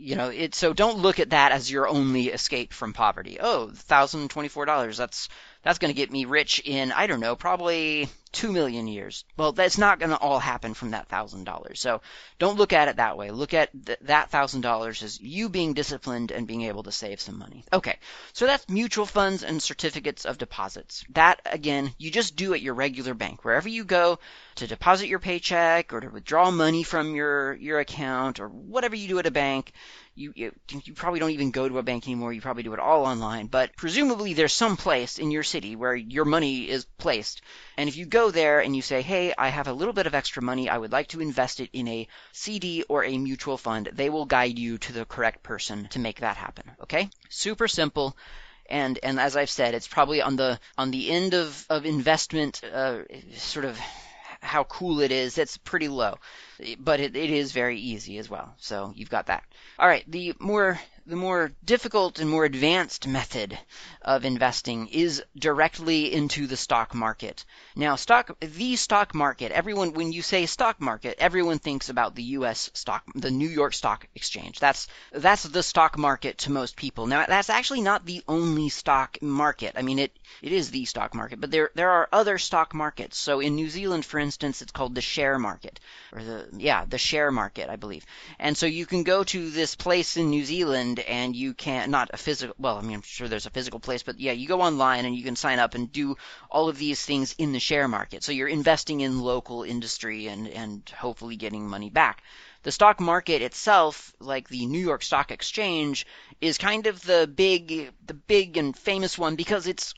you 0.02 0.16
know, 0.16 0.30
it 0.30 0.56
so 0.56 0.74
don't 0.74 0.98
look 0.98 1.20
at 1.20 1.30
that 1.30 1.52
as 1.52 1.70
your 1.70 1.88
only 1.88 2.30
escape 2.30 2.74
from 2.74 2.92
poverty. 2.92 3.38
Oh, 3.40 3.70
thousand 3.70 4.30
twenty-four 4.32 4.66
dollars. 4.66 4.98
That's 4.98 5.30
that's 5.64 5.80
going 5.80 5.94
to 5.94 5.98
get 5.98 6.12
me 6.12 6.26
rich 6.26 6.62
in 6.64 6.92
I 6.92 7.08
don't 7.08 7.20
know, 7.20 7.36
probably 7.36 8.10
two 8.32 8.52
million 8.52 8.88
years. 8.88 9.26
Well, 9.36 9.52
that's 9.52 9.78
not 9.78 10.00
going 10.00 10.12
to 10.12 10.18
all 10.18 10.40
happen 10.40 10.74
from 10.74 10.92
that 10.92 11.10
thousand 11.10 11.44
dollars. 11.44 11.80
So 11.82 12.02
don't 12.40 12.58
look 12.58 12.74
at 12.74 12.88
it 12.88 12.96
that 12.96 13.18
way. 13.18 13.32
Look 13.32 13.54
at 13.54 13.70
th- 13.86 14.00
that 14.04 14.32
thousand 14.32 14.62
dollars 14.62 15.04
as 15.04 15.20
you 15.20 15.50
being 15.50 15.74
disciplined 15.74 16.32
and 16.32 16.48
being 16.48 16.64
able 16.64 16.84
to 16.84 16.92
save 16.92 17.20
some 17.20 17.38
money. 17.38 17.66
Okay, 17.74 17.98
so 18.34 18.46
that's 18.46 18.70
mutual 18.70 19.06
funds 19.06 19.44
and 19.44 19.62
certificates 19.62 20.26
of 20.26 20.38
deposits. 20.38 21.04
That 21.10 21.42
again, 21.46 21.94
you 21.98 22.12
just 22.12 22.36
do 22.36 22.54
at 22.54 22.62
your 22.62 22.74
regular 22.74 23.14
bank 23.14 23.44
wherever 23.44 23.68
you 23.68 23.84
go 23.84 24.20
to 24.56 24.68
deposit 24.68 25.08
your 25.08 25.20
paycheck 25.20 25.94
or 25.94 26.00
to 26.00 26.10
withdraw 26.10 26.52
money 26.52 26.84
from 26.84 27.16
your 27.16 27.54
your 27.56 27.80
account 27.80 28.40
or 28.40 28.48
whatever 28.48 28.96
you 28.96 29.08
do 29.08 29.20
at 29.20 29.28
a 29.28 29.32
bank 29.32 29.74
you, 30.14 30.34
you, 30.36 30.52
you 30.84 30.94
probably 30.94 31.20
don't 31.20 31.32
even 31.32 31.52
go 31.52 31.68
to 31.68 31.78
a 31.78 31.84
bank 31.84 32.06
anymore. 32.06 32.34
You 32.34 32.42
probably 32.42 32.64
do 32.64 32.74
it 32.74 32.80
all 32.80 33.06
online. 33.06 33.48
But 33.48 33.76
presumably 33.76 34.34
there's 34.34 34.54
some 34.54 34.78
place 34.78 35.20
in 35.20 35.32
your 35.32 35.44
city 35.44 35.76
where 35.76 35.96
your 35.96 36.26
money 36.26 36.70
is 36.70 36.86
placed. 36.98 37.42
And 37.78 37.88
if 37.88 37.96
you 37.96 38.06
go 38.06 38.32
there 38.32 38.60
and 38.60 38.76
you 38.76 38.82
say, 38.82 39.02
hey, 39.02 39.34
I 39.38 39.50
have 39.50 39.68
a 39.68 39.74
little 39.74 39.94
bit 39.94 40.08
of 40.08 40.16
extra 40.16 40.44
money, 40.44 40.70
I 40.70 40.78
would 40.78 40.92
like 40.92 41.08
to 41.10 41.22
invest 41.22 41.60
it 41.60 41.70
in 41.74 41.88
a 41.88 42.08
CD 42.34 42.84
or 42.84 43.04
a 43.04 43.18
mutual 43.18 43.58
fund, 43.58 43.90
they 43.94 44.10
will 44.10 44.26
guide 44.26 44.60
you 44.60 44.78
to 44.80 44.94
the 44.94 45.06
correct 45.06 45.44
person 45.44 45.88
to 45.90 46.00
make 46.00 46.20
that 46.20 46.38
happen. 46.38 46.70
Okay? 46.82 47.10
Super 47.30 47.68
simple 47.68 48.16
and 48.70 49.00
and 49.04 49.20
as 49.20 49.36
I've 49.36 49.50
said, 49.50 49.74
it's 49.74 49.88
probably 49.88 50.22
on 50.22 50.38
the 50.38 50.58
on 50.78 50.92
the 50.92 51.12
end 51.12 51.34
of 51.34 51.66
of 51.70 51.86
investment 51.86 52.64
uh, 52.64 53.00
sort 53.36 53.66
of 53.66 53.78
how 54.42 54.64
cool 54.64 55.02
it 55.02 55.12
is. 55.12 55.38
It's 55.38 55.58
pretty 55.58 55.90
low 55.90 56.18
but 56.80 57.00
it, 57.00 57.16
it 57.16 57.30
is 57.30 57.52
very 57.52 57.80
easy 57.80 58.18
as 58.18 58.30
well. 58.30 58.54
So 58.58 58.94
you've 58.96 59.10
got 59.10 59.28
that. 59.28 59.44
All 59.80 59.88
right, 59.88 60.04
the 60.08 60.34
more 60.40 60.80
the 61.06 61.16
more 61.16 61.52
difficult 61.66 62.20
and 62.20 62.30
more 62.30 62.46
advanced 62.46 63.08
method 63.08 63.58
of 64.02 64.24
investing 64.24 64.88
is 64.88 65.24
directly 65.38 66.14
into 66.14 66.48
the 66.48 66.58
stock 66.58 66.94
market. 66.94 67.44
Now, 67.76 67.96
stock, 67.96 68.38
the 68.40 68.76
stock 68.76 69.16
market, 69.16 69.52
everyone, 69.52 69.94
when 69.94 70.12
you 70.12 70.22
say 70.22 70.46
stock 70.46 70.80
market, 70.80 71.18
everyone 71.20 71.60
thinks 71.60 71.90
about 71.90 72.16
the 72.16 72.24
U.S. 72.40 72.70
stock, 72.74 73.04
the 73.16 73.32
New 73.32 73.50
York 73.50 73.74
Stock 73.74 74.08
Exchange. 74.16 74.60
That's, 74.60 74.88
that's 75.12 75.44
the 75.44 75.64
stock 75.64 75.98
market 75.98 76.40
to 76.40 76.52
most 76.52 76.76
people. 76.76 77.08
Now, 77.08 77.26
that's 77.26 77.50
actually 77.50 77.82
not 77.82 78.06
the 78.06 78.24
only 78.28 78.70
stock 78.70 79.18
market. 79.22 79.74
I 79.76 79.82
mean, 79.82 80.00
it, 80.00 80.16
it 80.42 80.52
is 80.52 80.70
the 80.70 80.86
stock 80.86 81.16
market, 81.16 81.42
but 81.42 81.52
there, 81.52 81.72
there 81.74 81.90
are 81.90 82.10
other 82.12 82.38
stock 82.38 82.74
markets. 82.74 83.18
So 83.18 83.40
in 83.40 83.56
New 83.56 83.70
Zealand, 83.70 84.06
for 84.06 84.20
instance, 84.20 84.62
it's 84.62 84.72
called 84.72 84.96
the 84.96 85.02
share 85.02 85.40
market, 85.40 85.80
or 86.14 86.24
the, 86.24 86.48
yeah, 86.58 86.86
the 86.86 86.98
share 86.98 87.32
market, 87.32 87.70
I 87.70 87.76
believe. 87.76 88.06
And 88.40 88.58
so 88.58 88.66
you 88.66 88.86
can 88.86 89.04
go 89.04 89.24
to 89.24 89.50
this 89.50 89.76
place 89.76 90.18
in 90.18 90.30
New 90.30 90.44
Zealand 90.44 91.00
and 91.00 91.36
you 91.36 91.54
can 91.54 91.92
not 91.92 92.10
a 92.14 92.18
physical. 92.18 92.56
Well, 92.60 92.78
I 92.78 92.82
mean, 92.82 92.96
I'm 92.96 93.02
sure 93.02 93.28
there's 93.28 93.46
a 93.46 93.52
physical 93.52 93.80
place, 93.80 94.04
but 94.04 94.20
yeah, 94.20 94.34
you 94.34 94.48
go 94.48 94.62
online 94.62 95.06
and 95.06 95.16
you 95.16 95.24
can 95.24 95.36
sign 95.36 95.60
up 95.60 95.76
and 95.76 95.92
do 95.92 96.18
all 96.50 96.70
of 96.70 96.78
these 96.78 97.04
things 97.04 97.34
in 97.38 97.54
the 97.54 97.60
share 97.60 97.88
market. 97.88 98.24
So 98.24 98.32
you're 98.32 98.48
investing 98.48 99.02
in 99.02 99.22
local 99.22 99.64
industry 99.64 100.28
and 100.28 100.48
and 100.48 100.88
hopefully 100.90 101.36
getting 101.36 101.68
money 101.68 101.90
back. 101.90 102.22
The 102.64 102.72
stock 102.72 103.00
market 103.00 103.42
itself, 103.42 104.14
like 104.20 104.48
the 104.48 104.68
New 104.68 104.80
York 104.80 105.02
Stock 105.02 105.32
Exchange, 105.32 106.06
is 106.42 106.58
kind 106.58 106.88
of 106.88 107.02
the 107.04 107.32
big, 107.34 107.92
the 108.06 108.14
big 108.16 108.58
and 108.58 108.76
famous 108.76 109.18
one 109.18 109.36
because 109.36 109.68
it's 109.68 109.94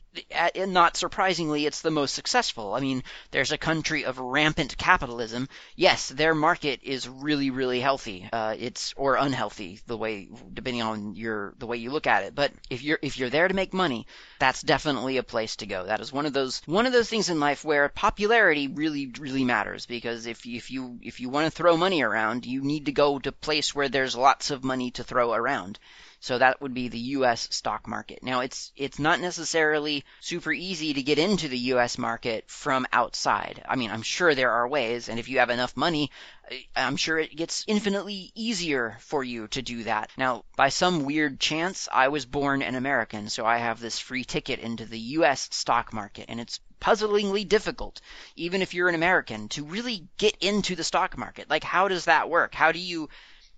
not 0.55 0.97
surprisingly, 0.97 1.65
it's 1.65 1.81
the 1.81 1.89
most 1.89 2.13
successful. 2.13 2.73
I 2.73 2.81
mean, 2.81 3.03
there's 3.31 3.51
a 3.51 3.57
country 3.57 4.05
of 4.05 4.19
rampant 4.19 4.77
capitalism. 4.77 5.47
Yes, 5.75 6.09
their 6.09 6.35
market 6.35 6.81
is 6.83 7.09
really, 7.09 7.49
really 7.49 7.79
healthy. 7.79 8.29
Uh, 8.31 8.55
it's 8.57 8.93
or 8.95 9.15
unhealthy, 9.15 9.79
the 9.87 9.97
way 9.97 10.29
depending 10.53 10.81
on 10.81 11.15
your 11.15 11.53
the 11.57 11.65
way 11.65 11.77
you 11.77 11.91
look 11.91 12.07
at 12.07 12.23
it. 12.23 12.35
But 12.35 12.51
if 12.69 12.83
you're 12.83 12.99
if 13.01 13.17
you're 13.17 13.29
there 13.29 13.47
to 13.47 13.53
make 13.53 13.73
money, 13.73 14.05
that's 14.39 14.61
definitely 14.61 15.17
a 15.17 15.23
place 15.23 15.55
to 15.57 15.65
go. 15.65 15.85
That 15.85 16.01
is 16.01 16.13
one 16.13 16.25
of 16.25 16.33
those 16.33 16.61
one 16.65 16.85
of 16.85 16.93
those 16.93 17.09
things 17.09 17.29
in 17.29 17.39
life 17.39 17.65
where 17.65 17.89
popularity 17.89 18.67
really, 18.67 19.11
really 19.19 19.45
matters 19.45 19.85
because 19.85 20.25
if 20.25 20.45
if 20.45 20.69
you 20.69 20.99
if 21.01 21.19
you 21.21 21.29
want 21.29 21.45
to 21.45 21.51
throw 21.51 21.77
money 21.77 22.03
around, 22.03 22.45
you 22.45 22.61
need 22.61 22.85
to 22.85 22.91
go 22.91 23.17
to 23.17 23.29
a 23.29 23.31
place 23.31 23.73
where 23.73 23.89
there's 23.89 24.15
lots 24.15 24.51
of 24.51 24.63
money 24.63 24.91
to 24.91 25.03
throw 25.03 25.33
around. 25.33 25.79
So 26.24 26.38
that 26.38 26.61
would 26.61 26.74
be 26.74 26.88
the 26.88 27.11
US 27.19 27.49
stock 27.51 27.86
market. 27.86 28.24
Now 28.24 28.39
it's 28.39 28.71
it's 28.78 28.97
not 28.97 29.19
necessarily 29.19 30.05
super 30.21 30.53
easy 30.53 30.93
to 30.93 31.03
get 31.03 31.19
into 31.19 31.49
the 31.49 31.74
US 31.74 31.97
market 31.97 32.49
from 32.49 32.88
outside. 32.93 33.61
I 33.67 33.76
mean, 33.76 33.91
I'm 33.91 34.03
sure 34.03 34.34
there 34.34 34.51
are 34.51 34.65
ways 34.65 35.09
and 35.09 35.19
if 35.19 35.28
you 35.28 35.39
have 35.39 35.49
enough 35.49 35.76
money, 35.76 36.11
uh, 36.49 36.55
I'm 36.78 36.95
sure 36.95 37.19
it 37.19 37.36
gets 37.36 37.65
infinitely 37.67 38.32
easier 38.36 38.95
for 39.01 39.21
you 39.21 39.49
to 39.49 39.61
do 39.61 39.84
that. 39.84 40.11
Now, 40.15 40.45
by 40.55 40.69
some 40.69 41.03
weird 41.03 41.41
chance, 41.41 41.89
I 41.91 42.07
was 42.07 42.26
born 42.26 42.61
an 42.61 42.76
American, 42.76 43.28
so 43.28 43.45
I 43.45 43.57
have 43.57 43.82
this 43.82 43.99
free 43.99 44.24
ticket 44.24 44.61
into 44.61 44.86
the 44.86 44.99
US 45.19 45.49
stock 45.51 45.91
market 45.91 46.28
and 46.30 46.39
it's 46.39 46.61
puzzlingly 46.80 47.43
difficult, 47.43 47.99
even 48.38 48.61
if 48.61 48.74
you're 48.74 48.88
an 48.88 48.95
American, 48.95 49.49
to 49.49 49.65
really 49.65 50.07
get 50.17 50.38
into 50.39 50.78
the 50.78 50.86
stock 50.86 51.17
market. 51.17 51.49
Like, 51.49 51.65
how 51.65 51.89
does 51.89 52.05
that 52.05 52.30
work? 52.30 52.55
How 52.55 52.71
do 52.71 52.80
you 52.80 53.09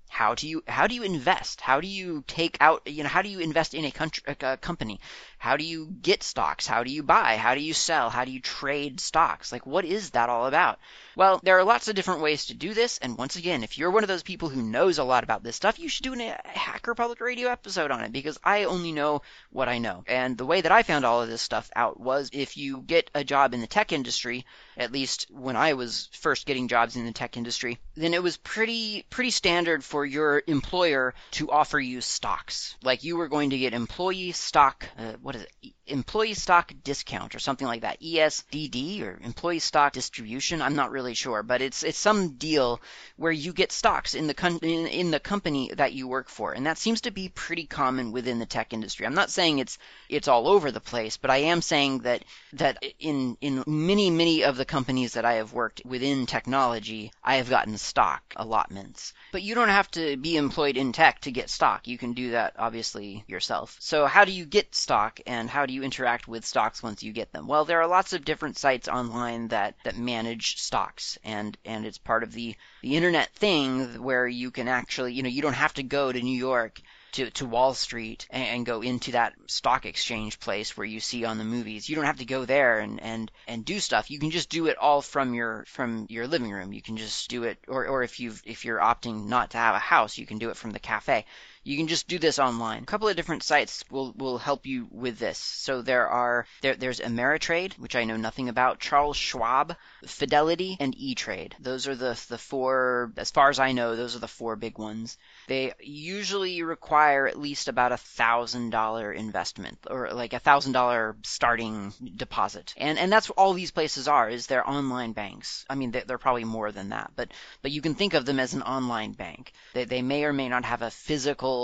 how 0.10 0.36
do 0.36 0.48
you 0.48 0.64
how 0.68 0.88
do 0.88 0.96
you 0.96 1.04
invest? 1.04 1.62
How 1.62 1.82
do 1.82 1.88
you 1.88 2.24
take 2.28 2.58
out 2.62 2.82
you 2.86 3.04
know 3.04 3.10
how 3.10 3.22
do 3.22 3.30
you 3.30 3.40
invest 3.40 3.74
in 3.74 3.86
a, 3.86 3.92
country, 3.92 4.24
a 4.28 4.58
company? 4.58 5.00
How 5.46 5.58
do 5.58 5.64
you 5.64 5.86
get 6.02 6.24
stocks? 6.24 6.66
How 6.66 6.84
do 6.84 6.90
you 6.92 7.04
buy? 7.04 7.38
How 7.38 7.54
do 7.54 7.62
you 7.62 7.76
sell? 7.76 8.10
How 8.10 8.26
do 8.26 8.32
you 8.32 8.40
trade 8.40 9.00
stocks? 9.00 9.52
Like 9.52 9.68
what 9.68 9.86
is 9.86 10.10
that 10.10 10.28
all 10.28 10.48
about? 10.48 10.80
Well, 11.16 11.40
there 11.44 11.58
are 11.60 11.64
lots 11.64 11.88
of 11.88 11.96
different 11.96 12.22
ways 12.22 12.48
to 12.48 12.54
do 12.54 12.74
this, 12.74 12.98
and 12.98 13.18
once 13.18 13.38
again, 13.38 13.64
if 13.64 13.78
you're 13.78 13.92
one 13.92 14.04
of 14.04 14.10
those 14.10 14.24
people 14.24 14.50
who 14.50 14.62
knows 14.62 14.98
a 14.98 15.04
lot 15.04 15.24
about 15.24 15.44
this 15.44 15.56
stuff, 15.56 15.80
you 15.80 15.88
should 15.88 16.04
do 16.04 16.14
a 16.14 16.42
Hacker 16.44 16.94
Public 16.94 17.22
Radio 17.22 17.48
episode 17.48 17.92
on 17.92 18.04
it 18.04 18.12
because 18.12 18.38
I 18.44 18.64
only 18.64 18.92
know 18.92 19.22
what 19.52 19.70
I 19.70 19.78
know. 19.78 20.04
And 20.08 20.38
the 20.38 20.46
way 20.46 20.60
that 20.62 20.74
I 20.74 20.84
found 20.84 21.06
all 21.06 21.22
of 21.22 21.30
this 21.30 21.42
stuff 21.42 21.70
out 21.76 22.00
was 22.00 22.32
if 22.34 22.58
you 22.58 22.82
get 22.82 23.12
a 23.16 23.24
job 23.24 23.54
in 23.54 23.62
the 23.62 23.68
tech 23.68 23.94
industry, 23.94 24.46
at 24.76 24.92
least 24.92 25.28
when 25.30 25.56
I 25.56 25.74
was 25.74 26.10
first 26.12 26.46
getting 26.46 26.68
jobs 26.68 26.98
in 26.98 27.06
the 27.06 27.14
tech 27.14 27.38
industry, 27.38 27.78
then 27.96 28.14
it 28.14 28.24
was 28.24 28.36
pretty 28.36 29.06
pretty 29.10 29.32
standard 29.32 29.84
for 29.86 30.06
your 30.06 30.44
employer 30.48 31.14
to 31.32 31.50
offer 31.50 31.80
you 31.80 32.02
stocks. 32.02 32.76
Like 32.84 33.06
you 33.06 33.16
were 33.16 33.30
going 33.30 33.52
to 33.52 33.58
get 33.58 33.74
employee 33.74 34.34
stock, 34.34 34.90
uh, 34.98 35.14
what 35.22 35.35
is 35.36 35.44
it? 35.44 35.74
employee 35.88 36.34
stock 36.34 36.74
discount 36.84 37.36
or 37.36 37.40
something 37.40 37.68
like 37.68 37.82
that. 37.82 38.02
ESDD 38.02 39.04
or 39.04 39.20
employee 39.24 39.60
stock 39.60 39.94
distribution. 39.94 40.62
I'm 40.62 40.76
not 40.76 40.92
really 40.92 41.14
sure, 41.14 41.44
but 41.44 41.62
it's 41.62 41.84
it's 41.84 41.98
some 41.98 42.30
deal 42.34 42.82
where 43.18 43.32
you 43.32 43.54
get 43.54 43.72
stocks 43.72 44.16
in 44.16 44.28
the 44.28 44.60
in, 44.62 44.88
in 44.88 45.12
the 45.12 45.20
company 45.20 45.72
that 45.76 45.94
you 45.94 46.08
work 46.08 46.30
for, 46.30 46.54
and 46.54 46.66
that 46.66 46.78
seems 46.78 47.02
to 47.02 47.12
be 47.12 47.30
pretty 47.30 47.66
common 47.66 48.12
within 48.12 48.40
the 48.40 48.46
tech 48.46 48.74
industry. 48.74 49.06
I'm 49.06 49.14
not 49.14 49.30
saying 49.30 49.60
it's 49.60 49.78
it's 50.10 50.28
all 50.28 50.48
over 50.48 50.72
the 50.72 50.82
place, 50.82 51.18
but 51.18 51.32
I 51.32 51.38
am 51.38 51.62
saying 51.62 52.00
that 52.00 52.24
that 52.54 52.84
in 53.00 53.38
in 53.42 53.64
many 53.68 54.10
many 54.10 54.44
of 54.44 54.58
the 54.58 54.66
companies 54.66 55.14
that 55.14 55.26
I 55.26 55.34
have 55.34 55.54
worked 55.54 55.82
within 55.86 56.26
technology, 56.26 57.12
I 57.24 57.36
have 57.36 57.50
gotten 57.50 57.78
stock 57.78 58.24
allotments. 58.36 59.14
But 59.32 59.44
you 59.44 59.56
don't 59.56 59.70
have 59.70 59.92
to 59.92 60.18
be 60.18 60.38
employed 60.38 60.78
in 60.78 60.92
tech 60.92 61.22
to 61.22 61.32
get 61.32 61.50
stock. 61.50 61.88
You 61.88 61.98
can 61.98 62.14
do 62.14 62.32
that 62.32 62.54
obviously 62.58 63.24
yourself. 63.28 63.78
So 63.80 64.08
how 64.08 64.26
do 64.26 64.32
you 64.32 64.46
get 64.46 64.74
stock 64.74 65.20
and 65.26 65.50
how 65.50 65.66
do 65.66 65.74
you 65.74 65.84
interact 65.84 66.28
with 66.28 66.46
stocks 66.46 66.84
once 66.84 67.04
you 67.04 67.12
get 67.12 67.32
them? 67.32 67.48
Well, 67.48 67.66
there 67.66 67.82
are 67.82 67.88
lots 67.88 68.14
of 68.14 68.26
different 68.26 68.58
sites 68.58 68.88
online 68.88 69.50
that, 69.50 69.76
that 69.84 69.98
manage 69.98 70.58
stocks 70.62 71.18
and, 71.24 71.58
and 71.66 71.86
it's 71.86 71.98
part 71.98 72.24
of 72.24 72.32
the, 72.32 72.56
the 72.82 72.96
internet 72.96 73.34
thing 73.36 74.04
where 74.04 74.28
you 74.28 74.52
can 74.52 74.68
actually, 74.68 75.14
you 75.14 75.24
know, 75.24 75.30
you 75.30 75.42
don't 75.42 75.54
have 75.54 75.74
to 75.76 75.84
go 75.84 76.12
to 76.12 76.22
New 76.22 76.38
York 76.38 76.82
to, 77.16 77.30
to 77.32 77.46
Wall 77.46 77.74
Street 77.74 78.28
and, 78.30 78.66
go 78.66 78.82
into 78.82 79.12
that 79.12 79.34
stock 79.48 79.86
exchange 79.86 80.40
place 80.40 80.76
where 80.76 80.86
you 80.86 81.00
see 81.00 81.24
on 81.24 81.38
the 81.38 81.44
movies. 81.44 81.88
You 81.88 81.96
don't 81.96 82.06
have 82.06 82.18
to 82.18 82.26
go 82.26 82.46
there 82.46 82.80
and, 82.80 83.00
and, 83.02 83.32
and 83.48 83.64
do 83.64 83.80
stuff. 83.80 84.10
You 84.10 84.20
can 84.20 84.32
just 84.32 84.50
do 84.50 84.66
it 84.68 84.78
all 84.78 85.02
from 85.02 85.34
your 85.34 85.66
from 85.68 86.08
your 86.10 86.28
living 86.28 86.52
room. 86.52 86.74
You 86.74 86.82
can 86.82 86.98
just 86.98 87.30
do 87.30 87.44
it 87.44 87.60
or, 87.68 87.86
or 87.88 88.04
if 88.04 88.20
you 88.20 88.34
if 88.44 88.66
you're 88.66 88.80
opting 88.80 89.28
not 89.28 89.52
to 89.52 89.58
have 89.58 89.76
a 89.76 89.80
house, 89.80 90.18
you 90.18 90.26
can 90.26 90.40
do 90.40 90.50
it 90.50 90.58
from 90.58 90.72
the 90.72 90.80
cafe 90.80 91.26
You 91.66 91.78
can 91.78 91.88
just 91.88 92.08
do 92.08 92.20
this 92.20 92.38
online. 92.38 92.84
A 92.84 92.86
couple 92.86 93.08
of 93.08 93.16
different 93.16 93.42
sites 93.42 93.84
will, 93.90 94.14
will 94.16 94.38
help 94.38 94.68
you 94.68 94.88
with 94.92 95.18
this. 95.18 95.40
So 95.40 95.82
there 95.82 96.08
are 96.08 96.46
there, 96.62 96.76
there's 96.76 97.00
Ameritrade, 97.00 97.74
which 97.80 97.96
I 97.96 98.04
know 98.04 98.18
nothing 98.18 98.50
about, 98.50 98.80
Charles 98.80 99.18
Schwab, 99.18 99.76
Fidelity, 100.06 100.78
and 100.80 100.94
E-Trade. 100.96 101.56
Those 101.60 101.88
are 101.88 101.96
the 101.96 102.24
the 102.30 102.38
four, 102.38 103.12
as 103.18 103.32
far 103.32 103.50
as 103.50 103.60
I 103.60 103.72
know, 103.72 103.96
those 103.96 104.16
are 104.16 104.20
the 104.20 104.28
four 104.28 104.56
big 104.56 104.78
ones. 104.78 105.18
They 105.48 105.74
usually 105.80 106.62
require 106.62 107.26
at 107.26 107.40
least 107.40 107.68
about 107.68 107.92
a 107.92 107.98
thousand 107.98 108.70
dollar 108.70 109.12
investment 109.12 109.80
or 109.90 110.12
like 110.12 110.34
a 110.34 110.40
thousand 110.40 110.74
dollar 110.74 111.16
starting 111.24 111.94
deposit, 112.16 112.76
and 112.78 113.00
and 113.00 113.12
that's 113.12 113.28
what 113.28 113.40
all 113.40 113.54
these 113.54 113.72
places 113.72 114.08
are 114.08 114.30
is 114.30 114.46
they're 114.46 114.70
online 114.70 115.14
banks. 115.14 115.66
I 115.68 115.74
mean, 115.74 115.90
they're 115.90 116.20
probably 116.20 116.44
more 116.44 116.72
than 116.72 116.90
that, 116.90 117.14
but 117.16 117.32
but 117.64 117.72
you 117.72 117.82
can 117.82 117.96
think 117.96 118.14
of 118.14 118.26
them 118.28 118.40
as 118.40 118.54
an 118.54 118.62
online 118.62 119.14
bank. 119.14 119.52
They 119.74 119.86
they 119.86 120.04
may 120.04 120.26
or 120.26 120.34
may 120.34 120.48
not 120.48 120.66
have 120.66 120.84
a 120.84 120.92
physical 120.92 121.55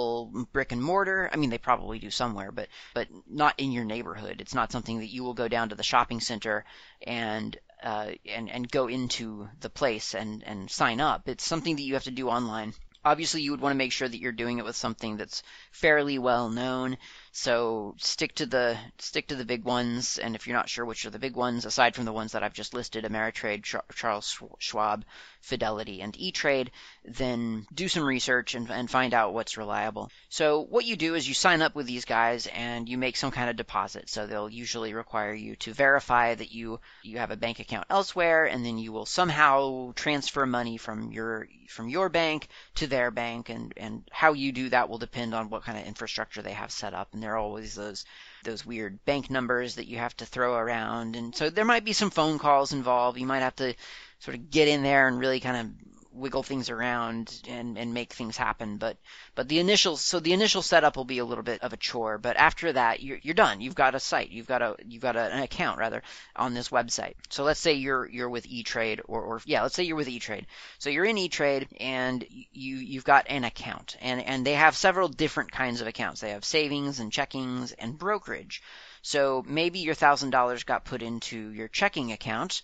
brick 0.53 0.71
and 0.71 0.81
mortar. 0.81 1.29
I 1.31 1.37
mean, 1.37 1.49
they 1.49 1.57
probably 1.57 1.99
do 1.99 2.11
somewhere, 2.11 2.51
but 2.51 2.67
but 2.93 3.07
not 3.27 3.55
in 3.57 3.71
your 3.71 3.85
neighborhood. 3.85 4.41
It's 4.41 4.55
not 4.55 4.71
something 4.71 4.99
that 4.99 5.13
you 5.13 5.23
will 5.23 5.33
go 5.33 5.47
down 5.47 5.69
to 5.69 5.75
the 5.75 5.83
shopping 5.83 6.19
center 6.19 6.65
and 7.01 7.57
uh, 7.83 8.11
and 8.25 8.49
and 8.49 8.71
go 8.71 8.87
into 8.87 9.47
the 9.59 9.69
place 9.69 10.13
and 10.13 10.43
and 10.43 10.69
sign 10.69 10.99
up. 11.01 11.27
It's 11.27 11.45
something 11.45 11.75
that 11.75 11.83
you 11.83 11.95
have 11.95 12.03
to 12.05 12.11
do 12.11 12.29
online. 12.29 12.73
Obviously, 13.03 13.41
you 13.41 13.51
would 13.51 13.61
want 13.61 13.73
to 13.73 13.77
make 13.77 13.91
sure 13.91 14.07
that 14.07 14.19
you're 14.19 14.31
doing 14.31 14.59
it 14.59 14.65
with 14.65 14.75
something 14.75 15.17
that's 15.17 15.41
fairly 15.71 16.19
well 16.19 16.49
known. 16.49 16.97
So 17.33 17.95
stick 17.97 18.35
to 18.35 18.45
the 18.45 18.77
stick 18.99 19.27
to 19.27 19.35
the 19.35 19.45
big 19.45 19.63
ones, 19.63 20.19
and 20.19 20.35
if 20.35 20.47
you're 20.47 20.57
not 20.57 20.67
sure 20.67 20.83
which 20.83 21.05
are 21.05 21.09
the 21.09 21.17
big 21.19 21.35
ones, 21.35 21.65
aside 21.65 21.95
from 21.95 22.03
the 22.03 22.11
ones 22.11 22.33
that 22.33 22.43
I've 22.43 22.53
just 22.53 22.73
listed, 22.73 23.05
Ameritrade, 23.05 23.63
Charles 23.95 24.37
Schwab, 24.59 25.05
Fidelity, 25.39 26.01
and 26.01 26.15
E-Trade, 26.19 26.71
then 27.05 27.65
do 27.73 27.87
some 27.87 28.03
research 28.03 28.53
and, 28.53 28.69
and 28.69 28.91
find 28.91 29.13
out 29.13 29.33
what's 29.33 29.57
reliable. 29.57 30.11
So 30.27 30.61
what 30.61 30.85
you 30.85 30.97
do 30.97 31.15
is 31.15 31.27
you 31.27 31.33
sign 31.33 31.61
up 31.61 31.73
with 31.73 31.85
these 31.85 32.03
guys 32.05 32.47
and 32.47 32.87
you 32.89 32.97
make 32.97 33.15
some 33.15 33.31
kind 33.31 33.49
of 33.49 33.55
deposit. 33.55 34.09
So 34.09 34.27
they'll 34.27 34.49
usually 34.49 34.93
require 34.93 35.33
you 35.33 35.55
to 35.57 35.73
verify 35.73 36.35
that 36.35 36.51
you 36.51 36.81
you 37.01 37.19
have 37.19 37.31
a 37.31 37.37
bank 37.37 37.59
account 37.59 37.87
elsewhere, 37.89 38.45
and 38.45 38.65
then 38.65 38.77
you 38.77 38.91
will 38.91 39.05
somehow 39.05 39.93
transfer 39.95 40.45
money 40.45 40.75
from 40.75 41.13
your 41.13 41.47
from 41.69 41.87
your 41.87 42.09
bank 42.09 42.49
to 42.75 42.87
their 42.87 43.09
bank, 43.09 43.47
and 43.47 43.73
and 43.77 44.03
how 44.11 44.33
you 44.33 44.51
do 44.51 44.67
that 44.69 44.89
will 44.89 44.97
depend 44.97 45.33
on 45.33 45.49
what 45.49 45.63
kind 45.63 45.77
of 45.77 45.87
infrastructure 45.87 46.41
they 46.41 46.51
have 46.51 46.71
set 46.71 46.93
up. 46.93 47.13
There 47.21 47.33
are 47.33 47.37
always 47.37 47.75
those 47.75 48.05
those 48.43 48.65
weird 48.65 49.03
bank 49.05 49.29
numbers 49.29 49.75
that 49.75 49.87
you 49.87 49.97
have 49.97 50.15
to 50.17 50.25
throw 50.25 50.55
around, 50.55 51.15
and 51.15 51.35
so 51.35 51.49
there 51.49 51.65
might 51.65 51.85
be 51.85 51.93
some 51.93 52.09
phone 52.09 52.39
calls 52.39 52.73
involved. 52.73 53.19
You 53.19 53.27
might 53.27 53.39
have 53.39 53.55
to 53.57 53.75
sort 54.19 54.35
of 54.35 54.49
get 54.49 54.67
in 54.67 54.83
there 54.83 55.07
and 55.07 55.19
really 55.19 55.39
kind 55.39 55.57
of 55.57 55.90
wiggle 56.13 56.43
things 56.43 56.69
around 56.69 57.41
and, 57.47 57.77
and 57.77 57.93
make 57.93 58.13
things 58.13 58.37
happen. 58.37 58.77
But 58.77 58.97
but 59.35 59.47
the 59.47 59.59
initial 59.59 59.97
so 59.97 60.19
the 60.19 60.33
initial 60.33 60.61
setup 60.61 60.97
will 60.97 61.05
be 61.05 61.19
a 61.19 61.25
little 61.25 61.43
bit 61.43 61.61
of 61.61 61.73
a 61.73 61.77
chore. 61.77 62.17
But 62.17 62.37
after 62.37 62.73
that, 62.73 63.01
you're, 63.01 63.19
you're 63.21 63.33
done. 63.33 63.61
You've 63.61 63.75
got 63.75 63.95
a 63.95 63.99
site. 63.99 64.29
You've 64.29 64.47
got 64.47 64.61
a 64.61 64.75
you've 64.85 65.01
got 65.01 65.15
a, 65.15 65.33
an 65.33 65.43
account 65.43 65.79
rather 65.79 66.03
on 66.35 66.53
this 66.53 66.69
website. 66.69 67.15
So 67.29 67.43
let's 67.43 67.59
say 67.59 67.73
you're 67.73 68.07
you're 68.09 68.29
with 68.29 68.45
E-Trade 68.45 69.01
or 69.07 69.21
or 69.21 69.41
yeah, 69.45 69.63
let's 69.63 69.75
say 69.75 69.83
you're 69.83 69.95
with 69.95 70.09
E-Trade. 70.09 70.47
So 70.79 70.89
you're 70.89 71.05
in 71.05 71.17
E-Trade 71.17 71.67
and 71.79 72.25
you 72.29 72.77
you've 72.77 73.03
got 73.03 73.25
an 73.29 73.43
account 73.43 73.97
and 74.01 74.21
and 74.21 74.45
they 74.45 74.53
have 74.53 74.75
several 74.75 75.07
different 75.07 75.51
kinds 75.51 75.81
of 75.81 75.87
accounts. 75.87 76.21
They 76.21 76.31
have 76.31 76.45
savings 76.45 76.99
and 76.99 77.11
checkings 77.11 77.73
and 77.77 77.97
brokerage. 77.97 78.61
So 79.03 79.43
maybe 79.47 79.79
your 79.79 79.95
thousand 79.95 80.29
dollars 80.29 80.63
got 80.63 80.85
put 80.85 81.01
into 81.01 81.49
your 81.49 81.67
checking 81.67 82.11
account 82.11 82.61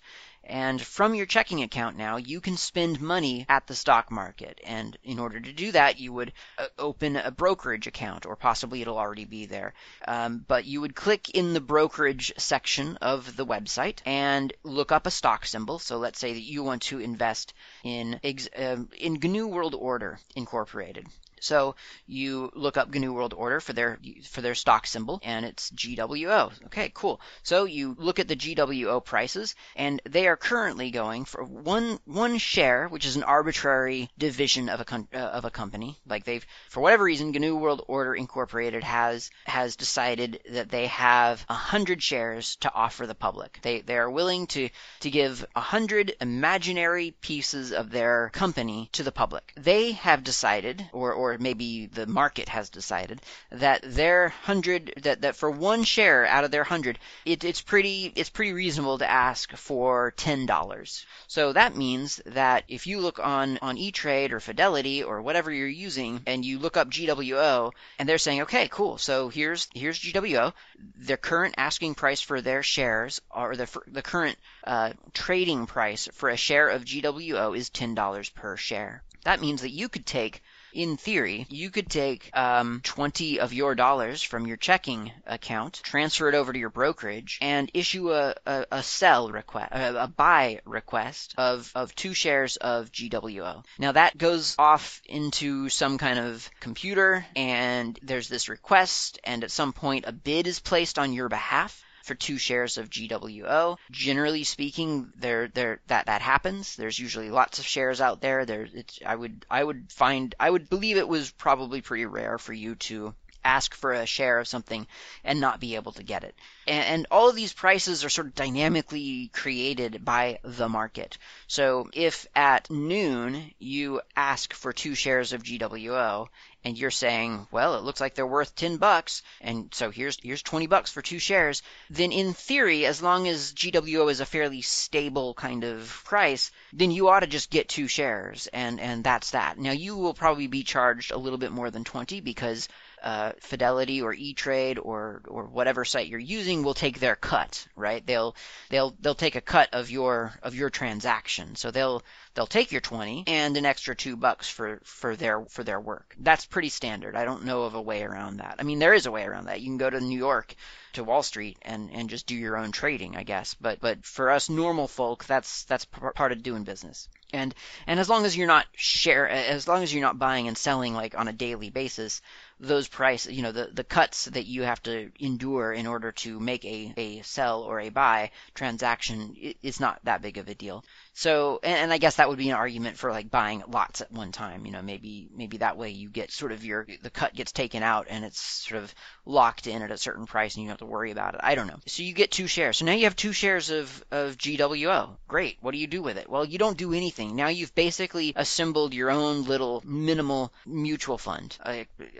and 0.48 0.80
from 0.80 1.14
your 1.14 1.26
checking 1.26 1.62
account 1.62 1.96
now, 1.96 2.16
you 2.16 2.40
can 2.40 2.56
spend 2.56 3.00
money 3.00 3.44
at 3.48 3.66
the 3.66 3.74
stock 3.74 4.10
market. 4.10 4.60
And 4.64 4.96
in 5.04 5.18
order 5.18 5.38
to 5.38 5.52
do 5.52 5.72
that, 5.72 6.00
you 6.00 6.12
would 6.14 6.32
uh, 6.56 6.66
open 6.78 7.16
a 7.16 7.30
brokerage 7.30 7.86
account, 7.86 8.24
or 8.24 8.34
possibly 8.34 8.80
it'll 8.80 8.98
already 8.98 9.26
be 9.26 9.46
there. 9.46 9.74
Um, 10.06 10.44
but 10.46 10.64
you 10.64 10.80
would 10.80 10.96
click 10.96 11.28
in 11.30 11.52
the 11.52 11.60
brokerage 11.60 12.32
section 12.38 12.96
of 12.96 13.36
the 13.36 13.46
website 13.46 13.98
and 14.06 14.52
look 14.62 14.90
up 14.90 15.06
a 15.06 15.10
stock 15.10 15.44
symbol. 15.44 15.78
So 15.78 15.98
let's 15.98 16.18
say 16.18 16.32
that 16.32 16.40
you 16.40 16.62
want 16.62 16.82
to 16.82 16.98
invest 16.98 17.52
in, 17.84 18.18
um, 18.56 18.88
in 18.98 19.18
GNU 19.22 19.48
World 19.48 19.74
Order 19.74 20.18
Incorporated. 20.34 21.06
So 21.40 21.74
you 22.06 22.50
look 22.54 22.76
up 22.76 22.92
GNU 22.92 23.12
World 23.12 23.34
Order 23.34 23.60
for 23.60 23.72
their 23.72 23.98
for 24.24 24.40
their 24.40 24.54
stock 24.54 24.86
symbol, 24.86 25.20
and 25.22 25.44
it's 25.44 25.70
GWO. 25.70 26.52
Okay, 26.66 26.90
cool. 26.94 27.20
So 27.42 27.64
you 27.64 27.96
look 27.98 28.18
at 28.18 28.28
the 28.28 28.36
GWO 28.36 29.04
prices, 29.04 29.54
and 29.76 30.00
they 30.04 30.26
are 30.28 30.36
currently 30.36 30.90
going 30.90 31.24
for 31.24 31.42
one 31.44 31.98
one 32.04 32.38
share, 32.38 32.88
which 32.88 33.06
is 33.06 33.16
an 33.16 33.22
arbitrary 33.22 34.10
division 34.18 34.68
of 34.68 34.80
a 34.80 35.06
uh, 35.14 35.18
of 35.18 35.44
a 35.44 35.50
company. 35.50 35.98
Like 36.06 36.24
they've 36.24 36.46
for 36.68 36.80
whatever 36.80 37.04
reason, 37.04 37.32
GNU 37.32 37.56
World 37.56 37.84
Order 37.88 38.14
Incorporated 38.14 38.84
has 38.84 39.30
has 39.44 39.76
decided 39.76 40.40
that 40.50 40.70
they 40.70 40.86
have 40.86 41.44
hundred 41.48 42.02
shares 42.02 42.56
to 42.56 42.72
offer 42.72 43.06
the 43.06 43.14
public. 43.14 43.58
They 43.62 43.80
they 43.80 43.96
are 43.96 44.10
willing 44.10 44.46
to 44.48 44.68
to 45.00 45.10
give 45.10 45.44
hundred 45.54 46.14
imaginary 46.20 47.12
pieces 47.20 47.72
of 47.72 47.90
their 47.90 48.30
company 48.32 48.88
to 48.92 49.02
the 49.02 49.12
public. 49.12 49.52
They 49.56 49.92
have 49.92 50.24
decided, 50.24 50.88
or 50.92 51.12
or 51.12 51.27
or 51.28 51.38
maybe 51.38 51.86
the 51.86 52.06
market 52.06 52.48
has 52.48 52.70
decided 52.70 53.20
that 53.50 53.80
their 53.84 54.28
hundred 54.28 54.92
that, 55.02 55.22
that 55.22 55.36
for 55.36 55.50
one 55.50 55.84
share 55.84 56.26
out 56.26 56.44
of 56.44 56.50
their 56.50 56.64
hundred, 56.64 56.98
it, 57.24 57.44
it's 57.44 57.60
pretty 57.60 58.12
it's 58.16 58.30
pretty 58.30 58.52
reasonable 58.52 58.98
to 58.98 59.10
ask 59.10 59.52
for 59.56 60.12
ten 60.12 60.46
dollars. 60.46 61.04
So 61.26 61.52
that 61.52 61.76
means 61.76 62.20
that 62.26 62.64
if 62.68 62.86
you 62.86 63.00
look 63.00 63.18
on 63.18 63.58
on 63.60 63.78
E-Trade 63.78 64.32
or 64.32 64.40
Fidelity 64.40 65.02
or 65.02 65.22
whatever 65.22 65.52
you're 65.52 65.68
using, 65.68 66.22
and 66.26 66.44
you 66.44 66.58
look 66.58 66.76
up 66.76 66.90
GWO, 66.90 67.72
and 67.98 68.08
they're 68.08 68.18
saying, 68.18 68.42
okay, 68.42 68.68
cool, 68.68 68.98
so 68.98 69.28
here's 69.28 69.68
here's 69.74 69.98
GWO, 69.98 70.52
their 70.96 71.16
current 71.16 71.54
asking 71.58 71.94
price 71.94 72.20
for 72.20 72.40
their 72.40 72.62
shares 72.62 73.20
or 73.30 73.56
the 73.56 73.68
the 73.86 74.02
current 74.02 74.38
uh, 74.64 74.92
trading 75.12 75.66
price 75.66 76.08
for 76.12 76.28
a 76.28 76.36
share 76.36 76.68
of 76.68 76.84
GWO 76.84 77.56
is 77.56 77.70
ten 77.70 77.94
dollars 77.94 78.28
per 78.30 78.56
share. 78.56 79.02
That 79.24 79.40
means 79.40 79.62
that 79.62 79.70
you 79.70 79.88
could 79.88 80.06
take 80.06 80.42
in 80.72 80.96
theory, 80.96 81.46
you 81.48 81.70
could 81.70 81.90
take 81.90 82.30
um, 82.36 82.80
20 82.84 83.40
of 83.40 83.52
your 83.52 83.74
dollars 83.74 84.22
from 84.22 84.46
your 84.46 84.56
checking 84.56 85.12
account, 85.26 85.80
transfer 85.82 86.28
it 86.28 86.34
over 86.34 86.52
to 86.52 86.58
your 86.58 86.70
brokerage, 86.70 87.38
and 87.40 87.70
issue 87.74 88.12
a, 88.12 88.34
a, 88.46 88.66
a 88.70 88.82
sell 88.82 89.30
request, 89.30 89.72
a, 89.72 90.04
a 90.04 90.06
buy 90.06 90.60
request 90.64 91.34
of, 91.38 91.70
of 91.74 91.94
two 91.94 92.14
shares 92.14 92.56
of 92.56 92.92
GWO. 92.92 93.64
Now 93.78 93.92
that 93.92 94.16
goes 94.18 94.54
off 94.58 95.00
into 95.06 95.68
some 95.68 95.98
kind 95.98 96.18
of 96.18 96.48
computer, 96.60 97.24
and 97.34 97.98
there's 98.02 98.28
this 98.28 98.48
request, 98.48 99.18
and 99.24 99.44
at 99.44 99.50
some 99.50 99.72
point 99.72 100.04
a 100.06 100.12
bid 100.12 100.46
is 100.46 100.60
placed 100.60 100.98
on 100.98 101.12
your 101.12 101.28
behalf 101.28 101.82
for 102.08 102.14
two 102.14 102.38
shares 102.38 102.78
of 102.78 102.90
GWO. 102.90 103.76
Generally 103.90 104.44
speaking, 104.44 105.12
there 105.14 105.48
there 105.48 105.80
that 105.86 106.06
that 106.06 106.22
happens. 106.22 106.74
There's 106.74 106.98
usually 106.98 107.30
lots 107.30 107.58
of 107.58 107.66
shares 107.66 108.00
out 108.00 108.20
there. 108.20 108.46
There, 108.46 108.66
I 109.06 109.14
would 109.14 109.44
I 109.50 109.62
would 109.62 109.92
find 109.92 110.34
I 110.40 110.50
would 110.50 110.68
believe 110.70 110.96
it 110.96 111.06
was 111.06 111.30
probably 111.30 111.82
pretty 111.82 112.06
rare 112.06 112.38
for 112.38 112.54
you 112.54 112.74
to 112.74 113.14
ask 113.44 113.74
for 113.74 113.92
a 113.92 114.06
share 114.06 114.38
of 114.38 114.48
something 114.48 114.86
and 115.24 115.40
not 115.40 115.60
be 115.60 115.74
able 115.76 115.92
to 115.92 116.02
get 116.02 116.24
it. 116.24 116.34
And, 116.66 116.84
and, 116.84 117.06
all 117.10 117.28
of 117.28 117.36
these 117.36 117.52
prices 117.52 118.04
are 118.04 118.10
sort 118.10 118.26
of 118.26 118.34
dynamically 118.34 119.30
created 119.32 120.04
by 120.04 120.38
the 120.42 120.68
market. 120.68 121.16
So 121.46 121.88
if 121.92 122.26
at 122.34 122.70
noon 122.70 123.54
you 123.58 124.02
ask 124.16 124.52
for 124.52 124.72
two 124.72 124.94
shares 124.94 125.32
of 125.32 125.42
GWO 125.42 126.28
and 126.64 126.76
you're 126.76 126.90
saying, 126.90 127.46
well, 127.50 127.76
it 127.76 127.84
looks 127.84 128.00
like 128.00 128.14
they're 128.14 128.26
worth 128.26 128.54
10 128.56 128.78
bucks, 128.78 129.22
and 129.40 129.72
so 129.72 129.90
here's 129.90 130.18
here's 130.22 130.42
20 130.42 130.66
bucks 130.66 130.90
for 130.90 131.00
two 131.00 131.18
shares, 131.18 131.62
then 131.88 132.10
in 132.12 132.34
theory, 132.34 132.84
as 132.84 133.00
long 133.00 133.28
as 133.28 133.52
GWO 133.54 134.10
is 134.10 134.20
a 134.20 134.26
fairly 134.26 134.60
stable 134.60 135.34
kind 135.34 135.64
of 135.64 136.02
price, 136.04 136.50
then 136.72 136.90
you 136.90 137.08
ought 137.08 137.20
to 137.20 137.26
just 137.26 137.50
get 137.50 137.68
two 137.68 137.88
shares, 137.88 138.48
and 138.48 138.80
and 138.80 139.04
that's 139.04 139.30
that. 139.30 139.56
Now 139.58 139.72
you 139.72 139.96
will 139.96 140.14
probably 140.14 140.48
be 140.48 140.64
charged 140.64 141.12
a 141.12 141.18
little 141.18 141.38
bit 141.38 141.52
more 141.52 141.70
than 141.70 141.84
20 141.84 142.20
because 142.20 142.68
uh, 143.02 143.32
Fidelity 143.40 144.02
or 144.02 144.12
E-Trade 144.12 144.78
or 144.78 145.22
or 145.26 145.44
whatever 145.44 145.84
site 145.84 146.08
you're 146.08 146.18
using 146.18 146.62
will 146.62 146.74
take 146.74 147.00
their 147.00 147.16
cut, 147.16 147.66
right? 147.76 148.04
They'll 148.04 148.34
they'll 148.70 148.94
they'll 149.00 149.14
take 149.14 149.36
a 149.36 149.40
cut 149.40 149.68
of 149.72 149.90
your 149.90 150.32
of 150.42 150.54
your 150.54 150.70
transaction. 150.70 151.56
So 151.56 151.70
they'll 151.70 152.02
they'll 152.34 152.46
take 152.46 152.72
your 152.72 152.80
20 152.80 153.24
and 153.26 153.56
an 153.56 153.66
extra 153.66 153.94
2 153.94 154.16
bucks 154.16 154.48
for 154.48 154.80
for 154.84 155.16
their 155.16 155.44
for 155.46 155.64
their 155.64 155.80
work. 155.80 156.14
That's 156.18 156.46
pretty 156.46 156.68
standard. 156.68 157.16
I 157.16 157.24
don't 157.24 157.44
know 157.44 157.62
of 157.62 157.74
a 157.74 157.82
way 157.82 158.02
around 158.02 158.38
that. 158.38 158.56
I 158.58 158.62
mean, 158.62 158.78
there 158.78 158.94
is 158.94 159.06
a 159.06 159.12
way 159.12 159.24
around 159.24 159.46
that. 159.46 159.60
You 159.60 159.66
can 159.66 159.78
go 159.78 159.90
to 159.90 160.00
New 160.00 160.18
York 160.18 160.54
to 160.94 161.04
Wall 161.04 161.22
Street 161.22 161.58
and 161.62 161.90
and 161.92 162.10
just 162.10 162.26
do 162.26 162.34
your 162.34 162.56
own 162.56 162.72
trading, 162.72 163.16
I 163.16 163.22
guess. 163.22 163.54
But 163.54 163.80
but 163.80 164.04
for 164.04 164.30
us 164.30 164.48
normal 164.48 164.88
folk, 164.88 165.24
that's 165.24 165.64
that's 165.64 165.84
part 165.84 166.32
of 166.32 166.42
doing 166.42 166.64
business. 166.64 167.08
And 167.32 167.54
and 167.86 168.00
as 168.00 168.08
long 168.08 168.24
as 168.24 168.36
you're 168.36 168.46
not 168.46 168.66
share 168.74 169.28
as 169.28 169.68
long 169.68 169.82
as 169.82 169.92
you're 169.92 170.02
not 170.02 170.18
buying 170.18 170.48
and 170.48 170.56
selling 170.56 170.94
like 170.94 171.14
on 171.14 171.28
a 171.28 171.32
daily 171.32 171.68
basis, 171.68 172.22
those 172.58 172.88
price, 172.88 173.26
you 173.26 173.42
know, 173.42 173.52
the, 173.52 173.68
the 173.72 173.84
cuts 173.84 174.24
that 174.26 174.46
you 174.46 174.62
have 174.62 174.82
to 174.84 175.10
endure 175.20 175.72
in 175.72 175.86
order 175.86 176.12
to 176.12 176.40
make 176.40 176.64
a, 176.64 176.94
a 176.96 177.22
sell 177.22 177.62
or 177.62 177.80
a 177.80 177.90
buy 177.90 178.30
transaction 178.54 179.36
is 179.62 179.78
not 179.78 180.00
that 180.04 180.22
big 180.22 180.38
of 180.38 180.48
a 180.48 180.54
deal. 180.54 180.84
So, 181.18 181.58
and, 181.64 181.76
and 181.76 181.92
I 181.92 181.98
guess 181.98 182.14
that 182.16 182.28
would 182.28 182.38
be 182.38 182.48
an 182.48 182.54
argument 182.54 182.96
for 182.96 183.10
like 183.10 183.28
buying 183.28 183.64
lots 183.66 184.00
at 184.00 184.12
one 184.12 184.30
time. 184.30 184.64
You 184.66 184.70
know, 184.70 184.82
maybe 184.82 185.28
maybe 185.34 185.56
that 185.56 185.76
way 185.76 185.90
you 185.90 186.08
get 186.10 186.30
sort 186.30 186.52
of 186.52 186.64
your 186.64 186.86
the 187.02 187.10
cut 187.10 187.34
gets 187.34 187.50
taken 187.50 187.82
out 187.82 188.06
and 188.08 188.24
it's 188.24 188.40
sort 188.40 188.80
of 188.84 188.94
locked 189.26 189.66
in 189.66 189.82
at 189.82 189.90
a 189.90 189.98
certain 189.98 190.26
price 190.26 190.54
and 190.54 190.62
you 190.62 190.68
don't 190.68 190.74
have 190.80 190.88
to 190.88 190.92
worry 190.92 191.10
about 191.10 191.34
it. 191.34 191.40
I 191.42 191.56
don't 191.56 191.66
know. 191.66 191.80
So 191.86 192.04
you 192.04 192.12
get 192.12 192.30
two 192.30 192.46
shares. 192.46 192.76
So 192.76 192.84
now 192.84 192.92
you 192.92 193.02
have 193.02 193.16
two 193.16 193.32
shares 193.32 193.70
of 193.70 194.04
of 194.12 194.38
GWO. 194.38 195.16
Great. 195.26 195.58
What 195.60 195.72
do 195.72 195.78
you 195.78 195.88
do 195.88 196.02
with 196.02 196.18
it? 196.18 196.30
Well, 196.30 196.44
you 196.44 196.56
don't 196.56 196.78
do 196.78 196.92
anything. 196.92 197.34
Now 197.34 197.48
you've 197.48 197.74
basically 197.74 198.32
assembled 198.36 198.94
your 198.94 199.10
own 199.10 199.42
little 199.42 199.82
minimal 199.84 200.52
mutual 200.66 201.18
fund 201.18 201.58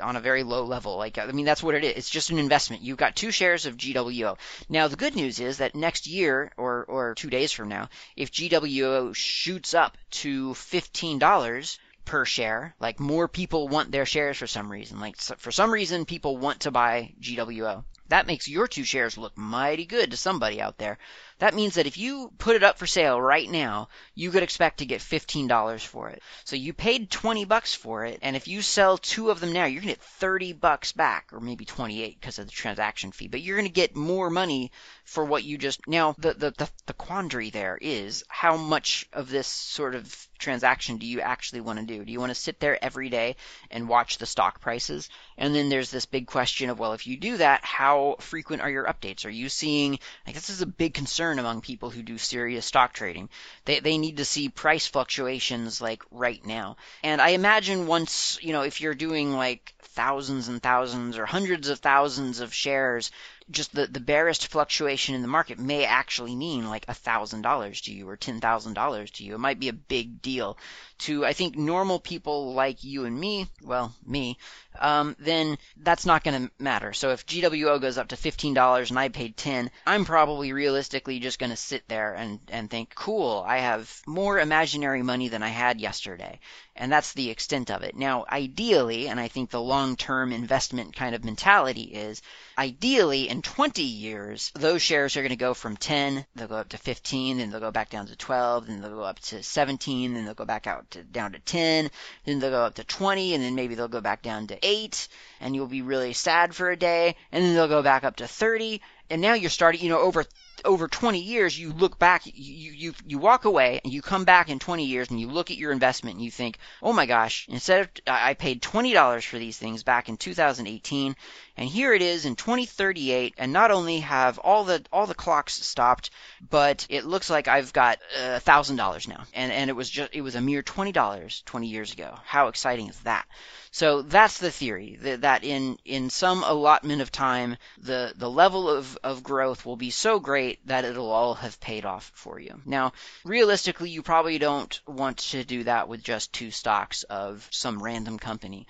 on 0.02 0.16
a 0.16 0.20
very 0.20 0.42
low 0.42 0.64
level. 0.64 0.96
Like 0.96 1.18
I 1.18 1.30
mean, 1.30 1.46
that's 1.46 1.62
what 1.62 1.76
it 1.76 1.84
is. 1.84 1.92
It's 1.92 2.10
just 2.10 2.30
an 2.30 2.40
investment. 2.40 2.82
You've 2.82 2.98
got 2.98 3.14
two 3.14 3.30
shares 3.30 3.64
of 3.64 3.76
GWO. 3.76 4.38
Now 4.68 4.88
the 4.88 4.96
good 4.96 5.14
news 5.14 5.38
is 5.38 5.58
that 5.58 5.76
next 5.76 6.08
year 6.08 6.50
or 6.56 6.84
or 6.88 7.14
two 7.14 7.30
days 7.30 7.52
from 7.52 7.68
now, 7.68 7.90
if 8.16 8.32
GWO 8.32 8.87
shoots 9.12 9.74
up 9.74 9.96
to 10.10 10.50
$15 10.50 11.78
per 12.04 12.24
share. 12.24 12.74
Like 12.80 12.98
more 12.98 13.28
people 13.28 13.68
want 13.68 13.92
their 13.92 14.06
shares 14.06 14.38
for 14.38 14.46
some 14.46 14.72
reason. 14.72 14.98
Like 14.98 15.16
for 15.16 15.52
some 15.52 15.70
reason, 15.70 16.04
people 16.06 16.36
want 16.38 16.60
to 16.60 16.70
buy 16.70 17.12
GWO. 17.20 17.84
That 18.08 18.26
makes 18.26 18.48
your 18.48 18.66
two 18.66 18.84
shares 18.84 19.18
look 19.18 19.36
mighty 19.36 19.84
good 19.84 20.10
to 20.10 20.16
somebody 20.16 20.60
out 20.60 20.78
there. 20.78 20.98
That 21.38 21.54
means 21.54 21.74
that 21.74 21.86
if 21.86 21.96
you 21.96 22.32
put 22.38 22.56
it 22.56 22.62
up 22.62 22.78
for 22.78 22.86
sale 22.86 23.20
right 23.20 23.48
now, 23.48 23.88
you 24.14 24.30
could 24.30 24.42
expect 24.42 24.78
to 24.78 24.86
get 24.86 25.00
$15 25.00 25.86
for 25.86 26.08
it. 26.08 26.22
So 26.44 26.56
you 26.56 26.72
paid 26.72 27.10
20 27.10 27.44
bucks 27.44 27.74
for 27.74 28.04
it, 28.04 28.18
and 28.22 28.34
if 28.34 28.48
you 28.48 28.60
sell 28.62 28.98
two 28.98 29.30
of 29.30 29.40
them 29.40 29.52
now, 29.52 29.66
you're 29.66 29.80
going 29.80 29.94
to 29.94 30.00
get 30.00 30.02
30 30.02 30.54
bucks 30.54 30.92
back, 30.92 31.32
or 31.32 31.40
maybe 31.40 31.64
28 31.64 32.20
because 32.20 32.38
of 32.38 32.46
the 32.46 32.52
transaction 32.52 33.12
fee. 33.12 33.28
But 33.28 33.40
you're 33.40 33.56
going 33.56 33.68
to 33.68 33.72
get 33.72 33.94
more 33.94 34.30
money 34.30 34.72
for 35.04 35.24
what 35.24 35.44
you 35.44 35.58
just. 35.58 35.86
Now, 35.86 36.14
the, 36.18 36.34
the, 36.34 36.50
the, 36.50 36.70
the 36.86 36.92
quandary 36.92 37.50
there 37.50 37.78
is 37.80 38.24
how 38.28 38.56
much 38.56 39.08
of 39.12 39.30
this 39.30 39.46
sort 39.46 39.94
of 39.94 40.28
transaction 40.38 40.98
do 40.98 41.06
you 41.06 41.20
actually 41.20 41.60
want 41.60 41.78
to 41.78 41.84
do? 41.84 42.04
Do 42.04 42.12
you 42.12 42.20
want 42.20 42.30
to 42.30 42.34
sit 42.34 42.60
there 42.60 42.82
every 42.82 43.10
day 43.10 43.36
and 43.70 43.88
watch 43.88 44.18
the 44.18 44.26
stock 44.26 44.60
prices? 44.60 45.08
And 45.36 45.54
then 45.54 45.68
there's 45.68 45.90
this 45.90 46.06
big 46.06 46.26
question 46.26 46.70
of, 46.70 46.78
well, 46.78 46.92
if 46.92 47.06
you 47.06 47.16
do 47.16 47.36
that, 47.36 47.64
how 47.64 48.16
frequent 48.20 48.62
are 48.62 48.70
your 48.70 48.86
updates? 48.86 49.26
Are 49.26 49.30
you 49.30 49.48
seeing, 49.48 49.98
like, 50.26 50.34
this 50.34 50.50
is 50.50 50.62
a 50.62 50.66
big 50.66 50.94
concern 50.94 51.27
concern 51.28 51.44
among 51.44 51.60
people 51.60 51.90
who 51.90 52.02
do 52.02 52.16
serious 52.16 52.64
stock 52.64 52.92
trading. 52.94 53.28
They, 53.66 53.80
they 53.80 53.98
need 53.98 54.16
to 54.16 54.24
see 54.24 54.48
price 54.48 54.86
fluctuations 54.86 55.80
like 55.80 56.02
right 56.10 56.44
now. 56.46 56.76
And 57.02 57.20
I 57.20 57.30
imagine 57.30 57.86
once, 57.86 58.38
you 58.40 58.52
know, 58.52 58.62
if 58.62 58.80
you're 58.80 58.94
doing 58.94 59.34
like 59.34 59.74
thousands 59.82 60.48
and 60.48 60.62
thousands 60.62 61.18
or 61.18 61.26
hundreds 61.26 61.68
of 61.68 61.80
thousands 61.80 62.40
of 62.40 62.54
shares, 62.54 63.10
just 63.50 63.74
the, 63.74 63.86
the 63.86 64.00
barest 64.00 64.48
fluctuation 64.48 65.14
in 65.14 65.22
the 65.22 65.28
market 65.28 65.58
may 65.58 65.84
actually 65.84 66.36
mean 66.36 66.68
like 66.68 66.84
a 66.88 66.94
thousand 66.94 67.42
dollars 67.42 67.80
to 67.82 67.92
you 67.92 68.08
or 68.08 68.16
ten 68.16 68.40
thousand 68.40 68.74
dollars 68.74 69.10
to 69.12 69.24
you. 69.24 69.34
It 69.34 69.38
might 69.38 69.60
be 69.60 69.68
a 69.68 69.72
big 69.72 70.20
deal 70.20 70.58
to 70.98 71.24
I 71.24 71.32
think 71.32 71.56
normal 71.56 71.98
people 71.98 72.54
like 72.54 72.84
you 72.84 73.04
and 73.04 73.18
me, 73.18 73.46
well 73.62 73.94
me, 74.04 74.38
um, 74.78 75.16
then 75.18 75.58
that's 75.76 76.06
not 76.06 76.24
going 76.24 76.46
to 76.46 76.52
matter. 76.58 76.92
So 76.92 77.10
if 77.10 77.26
GWO 77.26 77.80
goes 77.80 77.98
up 77.98 78.08
to 78.08 78.16
fifteen 78.16 78.54
dollars 78.54 78.90
and 78.90 78.98
I 78.98 79.08
paid 79.08 79.36
ten, 79.36 79.70
I'm 79.86 80.04
probably 80.04 80.52
realistically 80.52 81.20
just 81.20 81.38
going 81.38 81.50
to 81.50 81.56
sit 81.56 81.88
there 81.88 82.14
and 82.14 82.40
and 82.48 82.70
think, 82.70 82.94
cool, 82.94 83.44
I 83.46 83.58
have 83.58 84.02
more 84.06 84.38
imaginary 84.38 85.02
money 85.02 85.28
than 85.28 85.42
I 85.42 85.48
had 85.48 85.80
yesterday, 85.80 86.40
and 86.76 86.90
that's 86.90 87.12
the 87.12 87.30
extent 87.30 87.70
of 87.70 87.82
it. 87.82 87.96
Now, 87.96 88.24
ideally, 88.30 89.08
and 89.08 89.18
I 89.20 89.28
think 89.28 89.50
the 89.50 89.60
long-term 89.60 90.32
investment 90.32 90.96
kind 90.96 91.14
of 91.14 91.24
mentality 91.24 91.82
is 91.82 92.22
ideally 92.58 93.28
in 93.28 93.40
20 93.40 93.82
years, 93.82 94.50
those 94.56 94.82
shares 94.82 95.16
are 95.16 95.22
going 95.22 95.30
to 95.30 95.36
go 95.36 95.54
from 95.54 95.76
10, 95.76 96.26
they'll 96.34 96.48
go 96.48 96.56
up 96.56 96.70
to 96.70 96.76
15, 96.76 97.38
then 97.38 97.50
they'll 97.50 97.60
go 97.60 97.70
back 97.70 97.88
down 97.88 98.08
to 98.08 98.16
12, 98.16 98.66
then 98.66 98.80
they'll 98.80 98.96
go 98.96 99.02
up 99.02 99.20
to 99.20 99.42
17, 99.42 100.12
then 100.12 100.24
they'll 100.24 100.34
go 100.34 100.44
back 100.44 100.66
out 100.66 100.90
to 100.90 101.04
down 101.04 101.32
to 101.32 101.38
10, 101.38 101.88
then 102.24 102.38
they'll 102.40 102.50
go 102.50 102.64
up 102.64 102.74
to 102.74 102.84
20, 102.84 103.34
and 103.34 103.44
then 103.44 103.54
maybe 103.54 103.76
they'll 103.76 103.86
go 103.86 104.00
back 104.00 104.22
down 104.22 104.48
to 104.48 104.58
8, 104.60 105.08
and 105.40 105.54
you'll 105.54 105.68
be 105.68 105.82
really 105.82 106.12
sad 106.12 106.52
for 106.52 106.68
a 106.68 106.76
day, 106.76 107.14
and 107.30 107.44
then 107.44 107.54
they'll 107.54 107.68
go 107.68 107.82
back 107.82 108.02
up 108.02 108.16
to 108.16 108.26
30, 108.26 108.82
and 109.08 109.22
now 109.22 109.34
you're 109.34 109.50
starting, 109.50 109.80
you 109.80 109.88
know, 109.88 110.00
over 110.00 110.24
over 110.64 110.88
20 110.88 111.20
years, 111.20 111.58
you 111.58 111.72
look 111.72 111.98
back, 111.98 112.22
you, 112.24 112.72
you, 112.72 112.94
you 113.06 113.18
walk 113.18 113.44
away 113.44 113.80
and 113.82 113.92
you 113.92 114.02
come 114.02 114.24
back 114.24 114.48
in 114.48 114.58
20 114.58 114.84
years 114.84 115.10
and 115.10 115.20
you 115.20 115.28
look 115.28 115.50
at 115.50 115.56
your 115.56 115.72
investment 115.72 116.16
and 116.16 116.24
you 116.24 116.30
think, 116.30 116.58
oh 116.82 116.92
my 116.92 117.06
gosh, 117.06 117.46
instead 117.48 117.82
of, 117.82 117.88
I 118.06 118.34
paid 118.34 118.62
$20 118.62 119.24
for 119.24 119.38
these 119.38 119.56
things 119.56 119.82
back 119.82 120.08
in 120.08 120.16
2018 120.16 121.16
and 121.56 121.68
here 121.68 121.92
it 121.92 122.02
is 122.02 122.24
in 122.24 122.36
2038 122.36 123.34
and 123.38 123.52
not 123.52 123.70
only 123.70 124.00
have 124.00 124.38
all 124.38 124.64
the, 124.64 124.84
all 124.92 125.06
the 125.06 125.14
clocks 125.14 125.54
stopped, 125.54 126.10
but 126.48 126.86
it 126.88 127.04
looks 127.04 127.30
like 127.30 127.48
I've 127.48 127.72
got 127.72 127.98
uh, 128.18 128.38
thousand 128.38 128.76
dollars 128.76 129.08
now. 129.08 129.24
And, 129.34 129.50
and 129.52 129.70
it 129.70 129.74
was 129.74 129.90
just, 129.90 130.14
it 130.14 130.20
was 130.20 130.34
a 130.34 130.40
mere 130.40 130.62
$20 130.62 131.44
20 131.44 131.66
years 131.66 131.92
ago. 131.92 132.14
How 132.24 132.48
exciting 132.48 132.88
is 132.88 132.98
that? 133.00 133.26
So 133.70 134.02
that's 134.02 134.38
the 134.38 134.50
theory 134.50 134.98
that 135.00 135.44
in 135.44 135.78
in 135.84 136.10
some 136.10 136.42
allotment 136.42 137.02
of 137.02 137.12
time, 137.12 137.58
the 137.76 138.14
the 138.16 138.30
level 138.30 138.68
of 138.68 138.98
of 139.04 139.22
growth 139.22 139.66
will 139.66 139.76
be 139.76 139.90
so 139.90 140.18
great 140.18 140.47
that 140.64 140.84
it'll 140.84 141.10
all 141.10 141.34
have 141.34 141.60
paid 141.60 141.84
off 141.84 142.10
for 142.14 142.38
you. 142.38 142.60
Now, 142.64 142.92
realistically, 143.24 143.90
you 143.90 144.02
probably 144.02 144.38
don't 144.38 144.80
want 144.86 145.18
to 145.18 145.44
do 145.44 145.64
that 145.64 145.88
with 145.88 146.02
just 146.02 146.32
two 146.32 146.50
stocks 146.50 147.02
of 147.04 147.46
some 147.50 147.82
random 147.82 148.18
company 148.18 148.66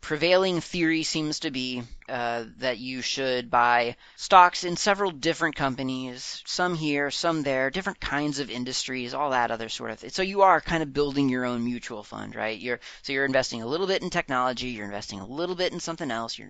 prevailing 0.00 0.60
theory 0.60 1.02
seems 1.02 1.40
to 1.40 1.50
be 1.50 1.82
uh, 2.08 2.44
that 2.58 2.78
you 2.78 3.02
should 3.02 3.50
buy 3.50 3.96
stocks 4.16 4.64
in 4.64 4.76
several 4.76 5.10
different 5.10 5.54
companies, 5.56 6.42
some 6.46 6.74
here, 6.74 7.10
some 7.10 7.42
there, 7.42 7.70
different 7.70 8.00
kinds 8.00 8.38
of 8.40 8.50
industries, 8.50 9.14
all 9.14 9.30
that 9.30 9.50
other 9.50 9.68
sort 9.68 9.90
of 9.90 9.98
thing. 9.98 10.10
So 10.10 10.22
you 10.22 10.42
are 10.42 10.60
kind 10.60 10.82
of 10.82 10.92
building 10.92 11.28
your 11.28 11.44
own 11.44 11.64
mutual 11.64 12.02
fund, 12.02 12.34
right? 12.34 12.58
You're 12.58 12.80
so 13.02 13.12
you're 13.12 13.24
investing 13.24 13.62
a 13.62 13.66
little 13.66 13.86
bit 13.86 14.02
in 14.02 14.10
technology, 14.10 14.68
you're 14.68 14.86
investing 14.86 15.20
a 15.20 15.26
little 15.26 15.54
bit 15.54 15.72
in 15.72 15.80
something 15.80 16.10
else, 16.10 16.38
you're 16.38 16.48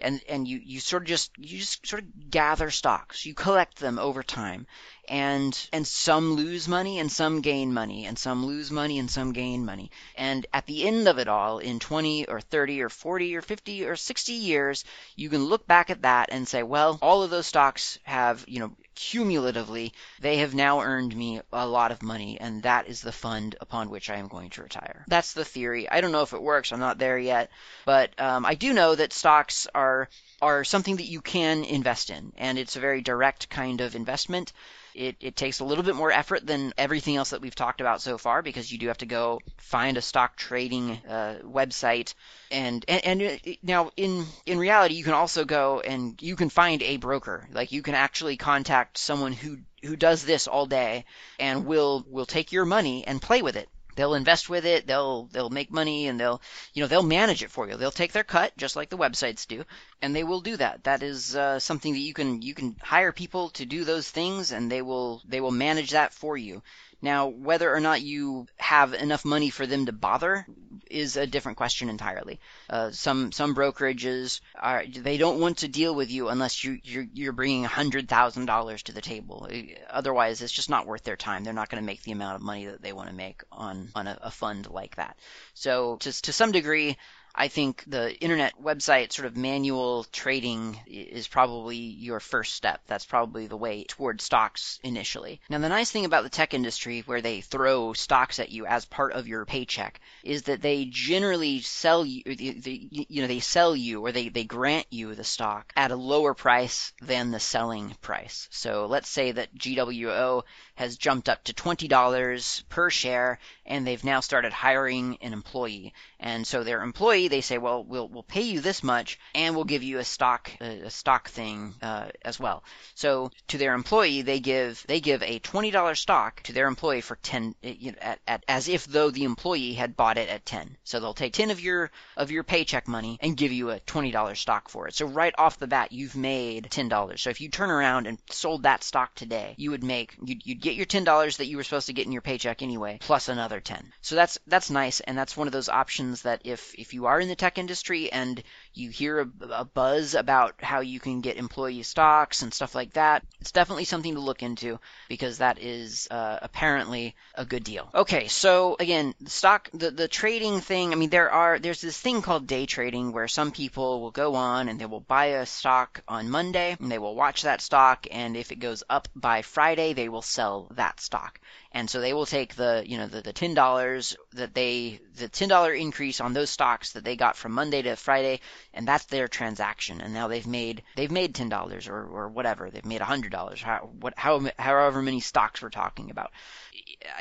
and 0.00 0.20
and 0.28 0.46
you 0.46 0.60
you 0.62 0.80
sort 0.80 1.02
of 1.02 1.08
just 1.08 1.30
you 1.38 1.58
just 1.58 1.86
sort 1.86 2.02
of 2.02 2.30
gather 2.30 2.70
stocks, 2.70 3.24
you 3.26 3.34
collect 3.34 3.78
them 3.78 3.98
over 3.98 4.22
time, 4.22 4.66
and 5.08 5.68
and 5.72 5.86
some 5.86 6.34
lose 6.34 6.68
money 6.68 6.98
and 6.98 7.10
some 7.10 7.40
gain 7.40 7.72
money 7.72 8.06
and 8.06 8.18
some 8.18 8.46
lose 8.46 8.70
money 8.70 8.98
and 8.98 9.10
some 9.10 9.32
gain 9.32 9.64
money. 9.64 9.90
And 10.16 10.46
at 10.52 10.66
the 10.66 10.86
end 10.86 11.08
of 11.08 11.18
it 11.18 11.28
all 11.28 11.58
in 11.58 11.78
20 11.78 12.26
or 12.26 12.40
30 12.40 12.82
or 12.82 12.88
40 12.88 13.36
or 13.36 13.42
50 13.42 13.86
or 13.86 13.96
60 13.96 14.32
years 14.32 14.84
you 15.16 15.28
can 15.28 15.44
look 15.44 15.66
back 15.66 15.90
at 15.90 16.02
that 16.02 16.28
and 16.32 16.46
say 16.48 16.62
well 16.62 16.98
all 17.02 17.22
of 17.22 17.30
those 17.30 17.46
stocks 17.46 17.98
have 18.04 18.44
you 18.48 18.60
know 18.60 18.72
cumulatively 18.94 19.92
they 20.20 20.38
have 20.38 20.54
now 20.54 20.80
earned 20.80 21.14
me 21.14 21.40
a 21.52 21.66
lot 21.66 21.90
of 21.90 22.02
money 22.02 22.38
and 22.40 22.62
that 22.62 22.88
is 22.88 23.00
the 23.00 23.12
fund 23.12 23.56
upon 23.60 23.90
which 23.90 24.10
i 24.10 24.16
am 24.16 24.28
going 24.28 24.50
to 24.50 24.62
retire. 24.62 25.04
That's 25.08 25.32
the 25.32 25.44
theory. 25.44 25.88
I 25.88 26.00
don't 26.00 26.12
know 26.12 26.22
if 26.22 26.32
it 26.32 26.42
works. 26.42 26.72
I'm 26.72 26.80
not 26.80 26.98
there 26.98 27.18
yet. 27.18 27.50
But 27.84 28.18
um, 28.20 28.44
i 28.44 28.54
do 28.54 28.72
know 28.72 28.94
that 28.94 29.12
stocks 29.12 29.66
are 29.74 30.08
are 30.42 30.64
something 30.64 30.96
that 30.96 31.04
you 31.04 31.20
can 31.20 31.64
invest 31.64 32.10
in 32.10 32.32
and 32.36 32.58
it's 32.58 32.76
a 32.76 32.80
very 32.80 33.00
direct 33.00 33.48
kind 33.48 33.80
of 33.80 33.94
investment 33.94 34.52
it, 34.94 35.16
it 35.20 35.36
takes 35.36 35.60
a 35.60 35.64
little 35.64 35.84
bit 35.84 35.96
more 35.96 36.10
effort 36.10 36.46
than 36.46 36.72
everything 36.78 37.16
else 37.16 37.30
that 37.30 37.40
we've 37.40 37.54
talked 37.54 37.80
about 37.80 38.00
so 38.00 38.16
far 38.16 38.42
because 38.42 38.70
you 38.70 38.78
do 38.78 38.88
have 38.88 38.98
to 38.98 39.06
go 39.06 39.40
find 39.58 39.96
a 39.96 40.02
stock 40.02 40.36
trading 40.36 40.92
uh, 41.08 41.38
website. 41.42 42.14
And, 42.50 42.84
and 42.88 43.04
and 43.04 43.22
uh, 43.22 43.52
now 43.62 43.90
in 43.96 44.24
in 44.46 44.58
reality 44.58 44.94
you 44.94 45.04
can 45.04 45.14
also 45.14 45.44
go 45.44 45.80
and 45.80 46.20
you 46.22 46.36
can 46.36 46.48
find 46.48 46.82
a 46.82 46.96
broker. 46.96 47.48
Like 47.52 47.72
you 47.72 47.82
can 47.82 47.94
actually 47.94 48.36
contact 48.36 48.98
someone 48.98 49.32
who 49.32 49.58
who 49.82 49.96
does 49.96 50.24
this 50.24 50.46
all 50.46 50.66
day 50.66 51.04
and 51.38 51.66
will 51.66 52.04
will 52.08 52.26
take 52.26 52.52
your 52.52 52.64
money 52.64 53.06
and 53.06 53.20
play 53.20 53.42
with 53.42 53.56
it 53.56 53.68
they'll 53.94 54.14
invest 54.14 54.48
with 54.48 54.64
it. 54.64 54.86
They'll 54.86 55.24
they'll 55.26 55.50
make 55.50 55.70
money 55.70 56.06
and 56.06 56.18
they'll 56.18 56.40
you 56.72 56.82
know 56.82 56.86
they'll 56.88 57.02
manage 57.02 57.42
it 57.42 57.50
for 57.50 57.68
you. 57.68 57.76
They'll 57.76 57.90
take 57.90 58.12
their 58.12 58.24
cut 58.24 58.56
just 58.56 58.76
like 58.76 58.90
the 58.90 58.98
websites 58.98 59.46
do 59.46 59.64
and 60.02 60.14
they 60.14 60.24
will 60.24 60.40
do 60.40 60.56
that. 60.56 60.84
That 60.84 61.02
is 61.02 61.36
uh, 61.36 61.58
something 61.58 61.92
that 61.92 61.98
you 61.98 62.14
can 62.14 62.42
you 62.42 62.54
can 62.54 62.76
hire 62.80 63.12
people 63.12 63.50
to 63.50 63.66
do 63.66 63.84
those 63.84 64.08
things 64.08 64.52
and 64.52 64.70
they 64.70 64.82
will 64.82 65.22
they 65.26 65.40
will 65.40 65.50
manage 65.50 65.90
that 65.90 66.12
for 66.12 66.36
you 66.36 66.62
now, 67.04 67.28
whether 67.28 67.72
or 67.72 67.80
not 67.80 68.00
you 68.00 68.46
have 68.56 68.94
enough 68.94 69.26
money 69.26 69.50
for 69.50 69.66
them 69.66 69.84
to 69.86 69.92
bother 69.92 70.46
is 70.90 71.16
a 71.16 71.26
different 71.26 71.58
question 71.58 71.90
entirely. 71.90 72.40
Uh, 72.70 72.90
some 72.92 73.30
some 73.30 73.54
brokerages 73.54 74.40
are 74.54 74.84
they 74.86 75.18
don't 75.18 75.38
want 75.38 75.58
to 75.58 75.68
deal 75.68 75.94
with 75.94 76.10
you 76.10 76.30
unless 76.30 76.64
you 76.64 76.78
you're, 76.82 77.06
you're 77.12 77.32
bringing 77.32 77.64
hundred 77.64 78.08
thousand 78.08 78.46
dollars 78.46 78.84
to 78.84 78.92
the 78.92 79.02
table. 79.02 79.46
Otherwise, 79.90 80.40
it's 80.40 80.52
just 80.52 80.70
not 80.70 80.86
worth 80.86 81.04
their 81.04 81.16
time. 81.16 81.44
They're 81.44 81.52
not 81.52 81.68
going 81.68 81.82
to 81.82 81.86
make 81.86 82.02
the 82.02 82.12
amount 82.12 82.36
of 82.36 82.42
money 82.42 82.66
that 82.66 82.80
they 82.80 82.94
want 82.94 83.10
to 83.10 83.14
make 83.14 83.42
on 83.52 83.90
on 83.94 84.06
a, 84.06 84.18
a 84.22 84.30
fund 84.30 84.70
like 84.70 84.96
that. 84.96 85.18
So, 85.52 85.96
to 85.96 86.22
to 86.22 86.32
some 86.32 86.52
degree, 86.52 86.96
I 87.34 87.48
think 87.48 87.82
the 87.86 88.14
internet 88.20 88.54
website 88.62 89.12
sort 89.12 89.26
of 89.26 89.36
manual 89.36 90.04
trading 90.12 90.78
is 90.86 91.26
probably 91.26 91.76
your 91.76 92.20
first 92.20 92.54
step. 92.54 92.82
That's 92.86 93.04
probably 93.04 93.48
the 93.48 93.56
way 93.56 93.84
toward 93.84 94.20
stocks 94.20 94.78
initially. 94.84 95.40
Now, 95.50 95.58
the 95.58 95.68
nice 95.68 95.90
thing 95.90 96.04
about 96.04 96.22
the 96.22 96.30
tech 96.30 96.54
industry, 96.54 97.02
where 97.06 97.20
they 97.20 97.40
throw 97.40 97.92
stocks 97.92 98.38
at 98.38 98.50
you 98.50 98.66
as 98.66 98.84
part 98.84 99.14
of 99.14 99.26
your 99.26 99.44
paycheck, 99.44 100.00
is 100.22 100.44
that 100.44 100.62
they 100.62 100.84
generally 100.84 101.60
sell 101.60 102.06
you, 102.06 102.22
you 102.24 103.22
know, 103.22 103.26
they 103.26 103.40
sell 103.40 103.74
you 103.74 104.04
or 104.04 104.12
they, 104.12 104.28
they 104.28 104.44
grant 104.44 104.86
you 104.90 105.14
the 105.14 105.24
stock 105.24 105.72
at 105.76 105.90
a 105.90 105.96
lower 105.96 106.34
price 106.34 106.92
than 107.02 107.30
the 107.30 107.40
selling 107.40 107.96
price. 108.00 108.48
So 108.52 108.86
let's 108.86 109.08
say 109.08 109.32
that 109.32 109.54
GWO 109.56 110.42
has 110.76 110.96
jumped 110.96 111.28
up 111.28 111.42
to 111.44 111.54
$20 111.54 112.68
per 112.68 112.90
share 112.90 113.38
and 113.66 113.86
they've 113.86 114.04
now 114.04 114.20
started 114.20 114.52
hiring 114.52 115.18
an 115.20 115.32
employee. 115.32 115.94
And 116.18 116.46
so 116.46 116.64
their 116.64 116.82
employee, 116.82 117.23
they 117.28 117.40
say, 117.40 117.58
well, 117.58 117.82
we'll, 117.82 118.08
we'll 118.08 118.22
pay 118.22 118.42
you 118.42 118.60
this 118.60 118.82
much 118.82 119.18
and 119.34 119.54
we'll 119.54 119.64
give 119.64 119.82
you 119.82 119.98
a 119.98 120.04
stock, 120.04 120.50
a, 120.60 120.90
stock 120.90 121.28
thing, 121.28 121.74
uh, 121.82 122.08
as 122.22 122.38
well. 122.38 122.64
So 122.94 123.30
to 123.48 123.58
their 123.58 123.74
employee, 123.74 124.22
they 124.22 124.40
give, 124.40 124.84
they 124.86 125.00
give 125.00 125.22
a 125.22 125.40
$20 125.40 125.96
stock 125.96 126.42
to 126.44 126.52
their 126.52 126.66
employee 126.66 127.00
for 127.00 127.16
10, 127.16 127.54
you 127.62 127.92
know, 127.92 127.98
at, 128.00 128.20
at, 128.26 128.44
as 128.48 128.68
if 128.68 128.86
though 128.86 129.10
the 129.10 129.24
employee 129.24 129.74
had 129.74 129.96
bought 129.96 130.18
it 130.18 130.28
at 130.28 130.46
10. 130.46 130.76
So 130.84 131.00
they'll 131.00 131.14
take 131.14 131.32
10 131.32 131.50
of 131.50 131.60
your, 131.60 131.90
of 132.16 132.30
your 132.30 132.44
paycheck 132.44 132.88
money 132.88 133.18
and 133.20 133.36
give 133.36 133.52
you 133.52 133.70
a 133.70 133.80
$20 133.80 134.36
stock 134.36 134.68
for 134.68 134.88
it. 134.88 134.94
So 134.94 135.06
right 135.06 135.34
off 135.36 135.58
the 135.58 135.66
bat, 135.66 135.92
you've 135.92 136.16
made 136.16 136.68
$10. 136.70 137.18
So 137.18 137.30
if 137.30 137.40
you 137.40 137.48
turn 137.48 137.70
around 137.70 138.06
and 138.06 138.18
sold 138.30 138.62
that 138.62 138.84
stock 138.84 139.14
today, 139.14 139.54
you 139.56 139.70
would 139.70 139.84
make, 139.84 140.14
you'd, 140.22 140.46
you'd 140.46 140.60
get 140.60 140.74
your 140.74 140.86
$10 140.86 141.36
that 141.36 141.46
you 141.46 141.56
were 141.56 141.64
supposed 141.64 141.86
to 141.86 141.92
get 141.92 142.06
in 142.06 142.12
your 142.12 142.22
paycheck 142.22 142.62
anyway, 142.62 142.98
plus 143.00 143.28
another 143.28 143.60
10. 143.60 143.92
So 144.00 144.14
that's 144.14 144.38
that's 144.46 144.70
nice 144.70 145.00
and 145.00 145.16
that's 145.16 145.36
one 145.36 145.46
of 145.46 145.52
those 145.52 145.68
options 145.68 146.22
that 146.22 146.42
if 146.44 146.74
if 146.78 146.94
you 146.94 147.06
are 147.06 147.13
in 147.20 147.28
the 147.28 147.36
tech 147.36 147.58
industry 147.58 148.10
and 148.12 148.42
you 148.74 148.90
hear 148.90 149.20
a, 149.20 149.28
a 149.50 149.64
buzz 149.64 150.14
about 150.14 150.54
how 150.60 150.80
you 150.80 151.00
can 151.00 151.20
get 151.20 151.36
employee 151.36 151.82
stocks 151.82 152.42
and 152.42 152.52
stuff 152.52 152.74
like 152.74 152.94
that, 152.94 153.24
it's 153.40 153.52
definitely 153.52 153.84
something 153.84 154.14
to 154.14 154.20
look 154.20 154.42
into 154.42 154.78
because 155.08 155.38
that 155.38 155.58
is 155.58 156.08
uh, 156.10 156.38
apparently 156.42 157.14
a 157.34 157.44
good 157.44 157.64
deal. 157.64 157.88
Okay, 157.94 158.28
so 158.28 158.76
again, 158.78 159.14
the 159.20 159.30
stock 159.30 159.68
the 159.72 159.90
the 159.90 160.08
trading 160.08 160.60
thing, 160.60 160.92
I 160.92 160.96
mean 160.96 161.10
there 161.10 161.30
are 161.30 161.58
there's 161.58 161.80
this 161.80 161.98
thing 161.98 162.22
called 162.22 162.46
day 162.46 162.66
trading 162.66 163.12
where 163.12 163.28
some 163.28 163.52
people 163.52 164.00
will 164.00 164.10
go 164.10 164.34
on 164.34 164.68
and 164.68 164.80
they 164.80 164.86
will 164.86 165.00
buy 165.00 165.26
a 165.26 165.46
stock 165.46 166.02
on 166.08 166.30
Monday 166.30 166.76
and 166.78 166.90
they 166.90 166.98
will 166.98 167.14
watch 167.14 167.42
that 167.42 167.60
stock 167.60 168.06
and 168.10 168.36
if 168.36 168.52
it 168.52 168.56
goes 168.56 168.82
up 168.88 169.08
by 169.14 169.42
Friday, 169.42 169.92
they 169.92 170.08
will 170.08 170.22
sell 170.22 170.68
that 170.72 171.00
stock. 171.00 171.40
And 171.72 171.90
so 171.90 172.00
they 172.00 172.12
will 172.12 172.26
take 172.26 172.54
the, 172.54 172.84
you 172.86 172.98
know, 172.98 173.08
the, 173.08 173.20
the 173.20 173.32
$10 173.32 174.16
that 174.34 174.54
they, 174.54 175.00
the 175.16 175.28
$10 175.28 175.80
increase 175.80 176.20
on 176.20 176.32
those 176.32 176.50
stocks 176.50 176.92
that 176.92 177.04
they 177.04 177.16
got 177.16 177.36
from 177.36 177.52
Monday 177.52 177.82
to 177.82 177.96
Friday, 177.96 178.40
and 178.74 178.86
that's 178.86 179.06
their 179.06 179.28
transaction. 179.28 180.00
And 180.00 180.12
now 180.12 180.28
they've 180.28 180.46
made, 180.46 180.82
they've 180.96 181.10
made 181.10 181.34
$10 181.34 181.88
or, 181.88 182.04
or 182.04 182.28
whatever. 182.28 182.70
They've 182.70 182.84
made 182.84 183.00
a 183.00 183.04
$100, 183.04 183.62
how, 183.62 183.90
what, 184.00 184.14
how, 184.16 184.46
however 184.58 185.00
many 185.00 185.20
stocks 185.20 185.62
we're 185.62 185.70
talking 185.70 186.10
about 186.10 186.30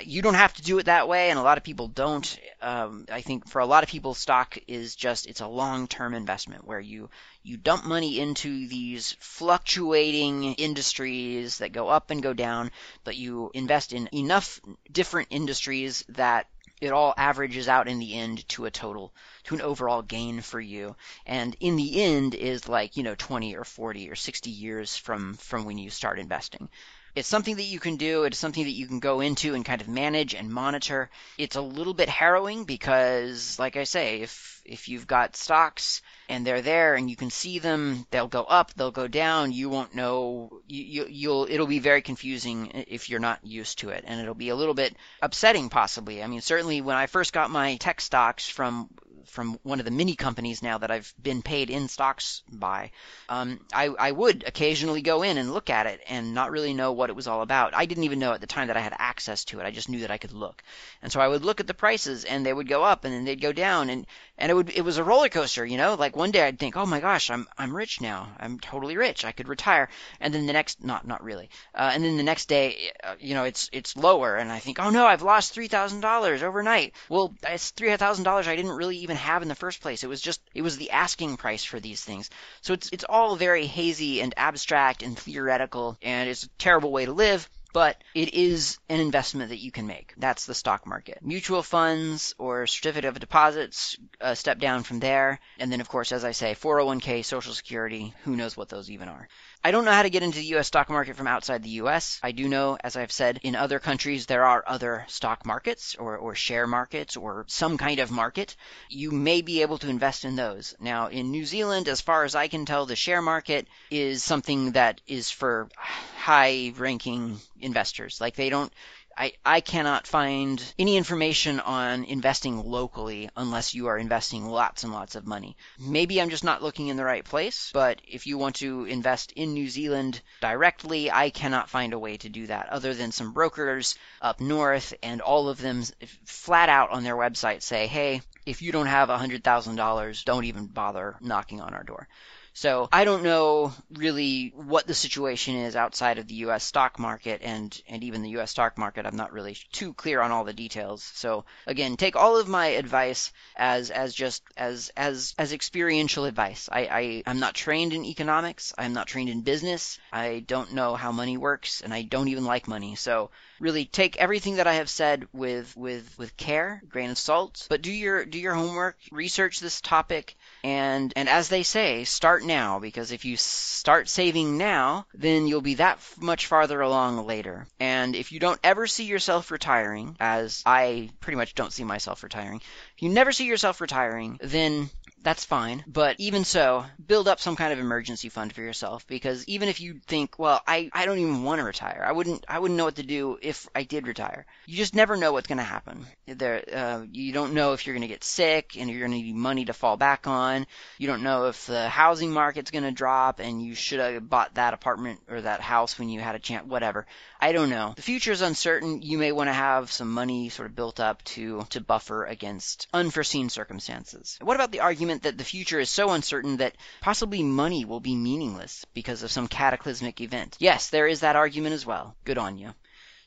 you 0.03 0.21
don't 0.21 0.33
have 0.33 0.53
to 0.53 0.61
do 0.61 0.77
it 0.79 0.85
that 0.85 1.07
way, 1.07 1.29
and 1.29 1.39
a 1.39 1.43
lot 1.43 1.57
of 1.57 1.63
people 1.63 1.87
don't. 1.87 2.39
Um, 2.61 3.05
I 3.11 3.21
think 3.21 3.47
for 3.47 3.59
a 3.59 3.65
lot 3.65 3.83
of 3.83 3.89
people, 3.89 4.13
stock 4.13 4.57
is 4.67 4.95
just 4.95 5.27
it's 5.27 5.41
a 5.41 5.47
long-term 5.47 6.13
investment 6.13 6.65
where 6.65 6.79
you 6.79 7.09
you 7.43 7.57
dump 7.57 7.83
money 7.85 8.19
into 8.19 8.67
these 8.67 9.15
fluctuating 9.19 10.55
industries 10.55 11.57
that 11.59 11.71
go 11.71 11.89
up 11.89 12.11
and 12.11 12.23
go 12.23 12.33
down, 12.33 12.71
but 13.03 13.15
you 13.15 13.51
invest 13.53 13.93
in 13.93 14.09
enough 14.13 14.59
different 14.91 15.27
industries 15.31 16.05
that 16.09 16.47
it 16.83 16.91
all 16.91 17.13
averages 17.15 17.67
out 17.67 17.87
in 17.87 17.99
the 17.99 18.13
end 18.15 18.47
to 18.49 18.65
a 18.65 18.71
total 18.71 19.13
to 19.43 19.55
an 19.55 19.61
overall 19.61 20.01
gain 20.01 20.41
for 20.41 20.59
you. 20.59 20.95
And 21.25 21.55
in 21.59 21.75
the 21.77 22.03
end 22.03 22.35
is 22.35 22.67
like 22.67 22.97
you 22.97 23.03
know 23.03 23.15
20 23.15 23.55
or 23.55 23.63
40 23.63 24.09
or 24.09 24.15
60 24.15 24.49
years 24.49 24.97
from 24.97 25.35
from 25.35 25.65
when 25.65 25.77
you 25.77 25.89
start 25.89 26.19
investing 26.19 26.69
it's 27.15 27.27
something 27.27 27.57
that 27.57 27.63
you 27.63 27.79
can 27.79 27.97
do. 27.97 28.23
It's 28.23 28.37
something 28.37 28.63
that 28.63 28.71
you 28.71 28.87
can 28.87 28.99
go 28.99 29.21
into 29.21 29.53
and 29.53 29.63
kind 29.63 29.81
of 29.81 29.87
manage 29.87 30.33
and 30.33 30.49
monitor. 30.49 31.09
It's 31.37 31.55
a 31.55 31.61
little 31.61 31.93
bit 31.93 32.09
harrowing 32.09 32.65
because, 32.65 33.59
like 33.59 33.75
I 33.75 33.83
say, 33.83 34.21
if 34.21 34.61
if 34.65 34.87
you've 34.87 35.07
got 35.07 35.35
stocks 35.35 36.01
and 36.29 36.47
they're 36.47 36.61
there 36.61 36.95
and 36.95 37.09
you 37.09 37.15
can 37.15 37.29
see 37.29 37.59
them, 37.59 38.07
they'll 38.11 38.27
go 38.27 38.43
up, 38.43 38.73
they'll 38.73 38.91
go 38.91 39.07
down. 39.07 39.51
You 39.51 39.69
won't 39.69 39.93
know. 39.93 40.61
You, 40.67 41.05
you 41.07 41.29
will 41.29 41.47
It'll 41.49 41.67
be 41.67 41.79
very 41.79 42.01
confusing 42.01 42.85
if 42.87 43.09
you're 43.09 43.19
not 43.19 43.45
used 43.45 43.79
to 43.79 43.89
it, 43.89 44.03
and 44.07 44.19
it'll 44.19 44.33
be 44.33 44.49
a 44.49 44.55
little 44.55 44.73
bit 44.73 44.95
upsetting, 45.21 45.69
possibly. 45.69 46.23
I 46.23 46.27
mean, 46.27 46.41
certainly 46.41 46.81
when 46.81 46.95
I 46.95 47.07
first 47.07 47.33
got 47.33 47.51
my 47.51 47.75
tech 47.75 48.01
stocks 48.01 48.47
from 48.47 48.89
from 49.25 49.59
one 49.63 49.79
of 49.79 49.85
the 49.85 49.91
mini 49.91 50.15
companies 50.15 50.61
now 50.61 50.77
that 50.77 50.91
I've 50.91 51.13
been 51.21 51.41
paid 51.41 51.69
in 51.69 51.87
stocks 51.87 52.43
by, 52.51 52.91
um, 53.29 53.59
I, 53.73 53.87
I 53.87 54.11
would 54.11 54.43
occasionally 54.45 55.01
go 55.01 55.23
in 55.23 55.37
and 55.37 55.53
look 55.53 55.69
at 55.69 55.85
it 55.85 56.01
and 56.07 56.33
not 56.33 56.51
really 56.51 56.73
know 56.73 56.91
what 56.91 57.09
it 57.09 57.15
was 57.15 57.27
all 57.27 57.41
about. 57.41 57.73
I 57.73 57.85
didn't 57.85 58.03
even 58.05 58.19
know 58.19 58.33
at 58.33 58.41
the 58.41 58.47
time 58.47 58.67
that 58.67 58.77
I 58.77 58.81
had 58.81 58.95
access 58.97 59.45
to 59.45 59.59
it. 59.59 59.65
I 59.65 59.71
just 59.71 59.89
knew 59.89 60.01
that 60.01 60.11
I 60.11 60.17
could 60.17 60.33
look. 60.33 60.63
And 61.01 61.11
so 61.11 61.19
I 61.19 61.27
would 61.27 61.43
look 61.43 61.59
at 61.59 61.67
the 61.67 61.73
prices 61.73 62.23
and 62.25 62.45
they 62.45 62.53
would 62.53 62.67
go 62.67 62.83
up 62.83 63.05
and 63.05 63.13
then 63.13 63.25
they'd 63.25 63.41
go 63.41 63.53
down 63.53 63.89
and, 63.89 64.05
and 64.37 64.51
it 64.51 64.55
would, 64.55 64.69
it 64.71 64.81
was 64.81 64.97
a 64.97 65.03
roller 65.03 65.29
coaster, 65.29 65.65
you 65.65 65.77
know, 65.77 65.93
like 65.93 66.15
one 66.15 66.31
day 66.31 66.43
I'd 66.43 66.59
think, 66.59 66.75
oh 66.75 66.85
my 66.85 66.99
gosh, 66.99 67.29
I'm, 67.29 67.47
I'm 67.57 67.75
rich 67.75 68.01
now. 68.01 68.29
I'm 68.39 68.59
totally 68.59 68.97
rich. 68.97 69.23
I 69.25 69.31
could 69.31 69.47
retire. 69.47 69.89
And 70.19 70.33
then 70.33 70.47
the 70.47 70.53
next, 70.53 70.83
not, 70.83 71.05
not 71.05 71.23
really. 71.23 71.49
Uh, 71.75 71.91
and 71.93 72.03
then 72.03 72.17
the 72.17 72.23
next 72.23 72.47
day, 72.47 72.91
uh, 73.03 73.15
you 73.19 73.35
know, 73.35 73.43
it's, 73.43 73.69
it's 73.71 73.95
lower 73.95 74.35
and 74.35 74.51
I 74.51 74.59
think, 74.59 74.79
oh 74.79 74.89
no, 74.89 75.05
I've 75.05 75.21
lost 75.21 75.55
$3,000 75.55 76.41
overnight. 76.41 76.93
Well, 77.09 77.35
it's 77.43 77.71
$3,000 77.71 78.47
I 78.47 78.55
didn't 78.55 78.71
really 78.71 78.97
even 78.97 79.17
have 79.17 79.43
in 79.43 79.47
the 79.49 79.55
first 79.55 79.81
place. 79.81 80.03
It 80.03 80.07
was 80.07 80.21
just 80.21 80.41
it 80.53 80.61
was 80.61 80.77
the 80.77 80.91
asking 80.91 81.37
price 81.37 81.63
for 81.63 81.79
these 81.79 82.03
things. 82.03 82.29
So 82.61 82.73
it's 82.73 82.89
it's 82.91 83.05
all 83.07 83.35
very 83.35 83.67
hazy 83.67 84.21
and 84.21 84.33
abstract 84.37 85.03
and 85.03 85.17
theoretical 85.17 85.97
and 86.01 86.29
it's 86.29 86.43
a 86.43 86.49
terrible 86.57 86.91
way 86.91 87.05
to 87.05 87.13
live 87.13 87.49
but 87.73 87.97
it 88.13 88.33
is 88.33 88.77
an 88.87 88.99
investment 88.99 89.49
that 89.49 89.57
you 89.57 89.71
can 89.71 89.87
make. 89.87 90.13
That's 90.17 90.45
the 90.45 90.53
stock 90.53 90.85
market. 90.85 91.17
Mutual 91.21 91.63
funds 91.63 92.35
or 92.37 92.67
certificate 92.67 93.05
of 93.05 93.19
deposits, 93.19 93.97
uh, 94.21 94.35
step 94.35 94.59
down 94.59 94.83
from 94.83 94.99
there. 94.99 95.39
And 95.59 95.71
then, 95.71 95.81
of 95.81 95.89
course, 95.89 96.11
as 96.11 96.23
I 96.23 96.31
say, 96.31 96.53
401k, 96.53 97.25
Social 97.25 97.53
Security, 97.53 98.13
who 98.23 98.35
knows 98.35 98.55
what 98.55 98.69
those 98.69 98.91
even 98.91 99.09
are. 99.09 99.27
I 99.65 99.71
don't 99.71 99.85
know 99.85 99.93
how 99.93 100.03
to 100.03 100.09
get 100.09 100.23
into 100.23 100.39
the 100.39 100.45
U.S. 100.47 100.67
stock 100.67 100.89
market 100.89 101.15
from 101.15 101.27
outside 101.27 101.63
the 101.63 101.69
U.S. 101.81 102.19
I 102.21 102.33
do 102.33 102.49
know, 102.49 102.77
as 102.83 102.97
I've 102.97 103.13
said, 103.13 103.39
in 103.43 103.55
other 103.55 103.79
countries 103.79 104.25
there 104.25 104.43
are 104.43 104.61
other 104.67 105.05
stock 105.07 105.45
markets 105.45 105.95
or, 105.95 106.17
or 106.17 106.35
share 106.35 106.67
markets 106.67 107.15
or 107.15 107.45
some 107.47 107.77
kind 107.77 107.99
of 107.99 108.11
market. 108.11 108.57
You 108.89 109.11
may 109.11 109.41
be 109.41 109.61
able 109.61 109.77
to 109.77 109.89
invest 109.89 110.25
in 110.25 110.35
those. 110.35 110.75
Now, 110.81 111.07
in 111.07 111.31
New 111.31 111.45
Zealand, 111.45 111.87
as 111.87 112.01
far 112.01 112.25
as 112.25 112.35
I 112.35 112.49
can 112.49 112.65
tell, 112.65 112.85
the 112.85 112.97
share 112.97 113.21
market 113.21 113.67
is 113.89 114.21
something 114.21 114.73
that 114.73 114.99
is 115.07 115.31
for 115.31 115.69
high 115.77 116.73
ranking 116.77 117.39
investors. 117.61 118.19
Like 118.19 118.35
they 118.35 118.49
don't 118.49 118.73
I, 119.17 119.33
I 119.45 119.61
cannot 119.61 120.07
find 120.07 120.63
any 120.79 120.97
information 120.97 121.59
on 121.59 122.03
investing 122.03 122.63
locally 122.63 123.29
unless 123.35 123.73
you 123.73 123.87
are 123.87 123.97
investing 123.97 124.45
lots 124.45 124.83
and 124.83 124.91
lots 124.91 125.15
of 125.15 125.27
money. 125.27 125.55
Maybe 125.79 126.21
I'm 126.21 126.29
just 126.29 126.43
not 126.43 126.63
looking 126.63 126.87
in 126.87 126.97
the 126.97 127.05
right 127.05 127.23
place, 127.23 127.71
but 127.73 128.01
if 128.07 128.27
you 128.27 128.37
want 128.37 128.55
to 128.57 128.85
invest 128.85 129.31
in 129.33 129.53
New 129.53 129.69
Zealand 129.69 130.21
directly, 130.41 131.11
I 131.11 131.29
cannot 131.29 131.69
find 131.69 131.93
a 131.93 131.99
way 131.99 132.17
to 132.17 132.29
do 132.29 132.47
that 132.47 132.69
other 132.69 132.93
than 132.93 133.11
some 133.11 133.33
brokers 133.33 133.95
up 134.21 134.41
north, 134.41 134.93
and 135.03 135.21
all 135.21 135.49
of 135.49 135.59
them 135.59 135.83
flat 136.25 136.69
out 136.69 136.91
on 136.91 137.03
their 137.03 137.15
website 137.15 137.61
say, 137.61 137.87
hey, 137.87 138.21
if 138.45 138.61
you 138.61 138.71
don't 138.71 138.87
have 138.87 139.09
$100,000, 139.09 140.25
don't 140.25 140.45
even 140.45 140.65
bother 140.65 141.15
knocking 141.21 141.61
on 141.61 141.73
our 141.73 141.83
door. 141.83 142.07
So 142.53 142.87
I 142.91 143.03
don't 143.03 143.23
know 143.23 143.73
really 143.91 144.53
what 144.55 144.85
the 144.85 144.93
situation 144.93 145.55
is 145.55 145.75
outside 145.75 146.19
of 146.19 146.27
the 146.27 146.35
U.S. 146.35 146.63
stock 146.63 146.99
market 146.99 147.41
and, 147.43 147.81
and 147.87 148.03
even 148.03 148.21
the 148.21 148.29
U.S. 148.31 148.51
stock 148.51 148.77
market. 148.77 149.05
I'm 149.05 149.15
not 149.15 149.33
really 149.33 149.57
too 149.71 149.93
clear 149.93 150.21
on 150.21 150.31
all 150.31 150.43
the 150.43 150.53
details. 150.53 151.03
So 151.15 151.45
again, 151.65 151.97
take 151.97 152.15
all 152.15 152.37
of 152.37 152.47
my 152.47 152.67
advice 152.67 153.31
as, 153.55 153.89
as 153.89 154.13
just 154.13 154.43
as, 154.55 154.91
as, 154.95 155.33
as 155.37 155.51
experiential 155.51 156.25
advice. 156.25 156.69
I, 156.71 156.81
I, 156.81 157.23
I'm 157.25 157.39
not 157.39 157.55
trained 157.55 157.93
in 157.93 158.05
economics. 158.05 158.73
I'm 158.77 158.93
not 158.93 159.07
trained 159.07 159.29
in 159.29 159.41
business. 159.41 159.99
I 160.11 160.43
don't 160.45 160.73
know 160.73 160.95
how 160.95 161.11
money 161.11 161.37
works 161.37 161.81
and 161.81 161.93
I 161.93 162.03
don't 162.03 162.27
even 162.27 162.45
like 162.45 162.67
money. 162.67 162.95
So 162.95 163.31
really 163.59 163.85
take 163.85 164.17
everything 164.17 164.55
that 164.55 164.67
I 164.67 164.75
have 164.75 164.89
said 164.89 165.27
with, 165.33 165.75
with, 165.75 166.17
with 166.17 166.35
care, 166.37 166.81
grain 166.87 167.11
of 167.11 167.17
salt, 167.17 167.67
but 167.69 167.81
do 167.81 167.91
your, 167.91 168.25
do 168.25 168.39
your 168.39 168.53
homework, 168.53 168.97
research 169.11 169.59
this 169.59 169.81
topic, 169.81 170.35
and 170.63 171.11
and 171.15 171.27
as 171.27 171.49
they 171.49 171.63
say, 171.63 172.03
start 172.03 172.43
now 172.43 172.79
because 172.79 173.11
if 173.11 173.25
you 173.25 173.37
start 173.37 174.09
saving 174.09 174.57
now, 174.57 175.05
then 175.13 175.47
you'll 175.47 175.61
be 175.61 175.75
that 175.75 175.99
much 176.19 176.47
farther 176.47 176.79
along 176.81 177.25
later. 177.25 177.67
And 177.79 178.15
if 178.15 178.31
you 178.31 178.39
don't 178.39 178.59
ever 178.63 178.87
see 178.87 179.05
yourself 179.05 179.51
retiring, 179.51 180.15
as 180.19 180.63
I 180.65 181.09
pretty 181.19 181.37
much 181.37 181.55
don't 181.55 181.73
see 181.73 181.83
myself 181.83 182.23
retiring, 182.23 182.61
you 183.03 183.09
never 183.09 183.31
see 183.31 183.45
yourself 183.45 183.81
retiring, 183.81 184.39
then 184.41 184.89
that's 185.23 185.45
fine. 185.45 185.83
But 185.87 186.17
even 186.19 186.43
so, 186.43 186.85
build 187.05 187.27
up 187.27 187.39
some 187.39 187.55
kind 187.55 187.71
of 187.71 187.79
emergency 187.79 188.29
fund 188.29 188.53
for 188.53 188.61
yourself 188.61 189.07
because 189.07 189.45
even 189.47 189.69
if 189.69 189.79
you 189.79 190.01
think, 190.05 190.37
well, 190.37 190.61
I, 190.67 190.89
I 190.93 191.05
don't 191.05 191.19
even 191.19 191.43
want 191.43 191.59
to 191.59 191.65
retire. 191.65 192.03
I 192.05 192.11
wouldn't 192.11 192.45
I 192.47 192.59
wouldn't 192.59 192.77
know 192.77 192.85
what 192.85 192.97
to 192.97 193.03
do 193.03 193.37
if 193.41 193.67
I 193.73 193.83
did 193.83 194.05
retire. 194.05 194.45
You 194.65 194.77
just 194.77 194.95
never 194.95 195.15
know 195.15 195.31
what's 195.31 195.47
going 195.47 195.59
to 195.59 195.63
happen. 195.63 196.05
There 196.27 196.63
uh, 196.73 197.05
you 197.11 197.31
don't 197.31 197.53
know 197.53 197.73
if 197.73 197.87
you're 197.87 197.95
going 197.95 198.07
to 198.07 198.13
get 198.13 198.23
sick 198.23 198.77
and 198.77 198.89
you're 198.89 198.99
going 198.99 199.11
to 199.11 199.17
need 199.17 199.35
money 199.35 199.65
to 199.65 199.73
fall 199.73 199.97
back 199.97 200.27
on. 200.27 200.67
You 200.97 201.07
don't 201.07 201.23
know 201.23 201.47
if 201.47 201.65
the 201.65 201.87
housing 201.87 202.31
market's 202.31 202.71
going 202.71 202.83
to 202.83 202.91
drop 202.91 203.39
and 203.39 203.61
you 203.61 203.75
should 203.75 203.99
have 203.99 204.29
bought 204.29 204.55
that 204.55 204.73
apartment 204.73 205.21
or 205.29 205.41
that 205.41 205.61
house 205.61 205.97
when 205.97 206.09
you 206.09 206.19
had 206.19 206.35
a 206.35 206.39
chance 206.39 206.67
whatever. 206.67 207.05
I 207.39 207.51
don't 207.53 207.69
know. 207.69 207.93
The 207.95 208.01
future 208.01 208.31
is 208.31 208.41
uncertain. 208.41 209.01
You 209.01 209.17
may 209.17 209.31
want 209.31 209.49
to 209.49 209.53
have 209.53 209.91
some 209.91 210.11
money 210.11 210.49
sort 210.49 210.69
of 210.69 210.75
built 210.75 210.99
up 210.99 211.23
to 211.25 211.65
to 211.69 211.81
buffer 211.81 212.25
against 212.25 212.87
unforeseen 212.93 213.49
circumstances. 213.49 214.37
What 214.41 214.55
about 214.55 214.71
the 214.71 214.81
argument 214.81 215.23
that 215.23 215.37
the 215.37 215.43
future 215.43 215.79
is 215.79 215.89
so 215.89 216.11
uncertain 216.11 216.57
that 216.57 216.75
possibly 217.01 217.43
money 217.43 217.85
will 217.85 217.99
be 217.99 218.15
meaningless 218.15 218.85
because 218.93 219.23
of 219.23 219.31
some 219.31 219.47
cataclysmic 219.47 220.21
event? 220.21 220.57
Yes, 220.59 220.89
there 220.89 221.07
is 221.07 221.21
that 221.21 221.35
argument 221.35 221.73
as 221.73 221.85
well. 221.85 222.15
Good 222.23 222.37
on 222.37 222.57
you. 222.57 222.73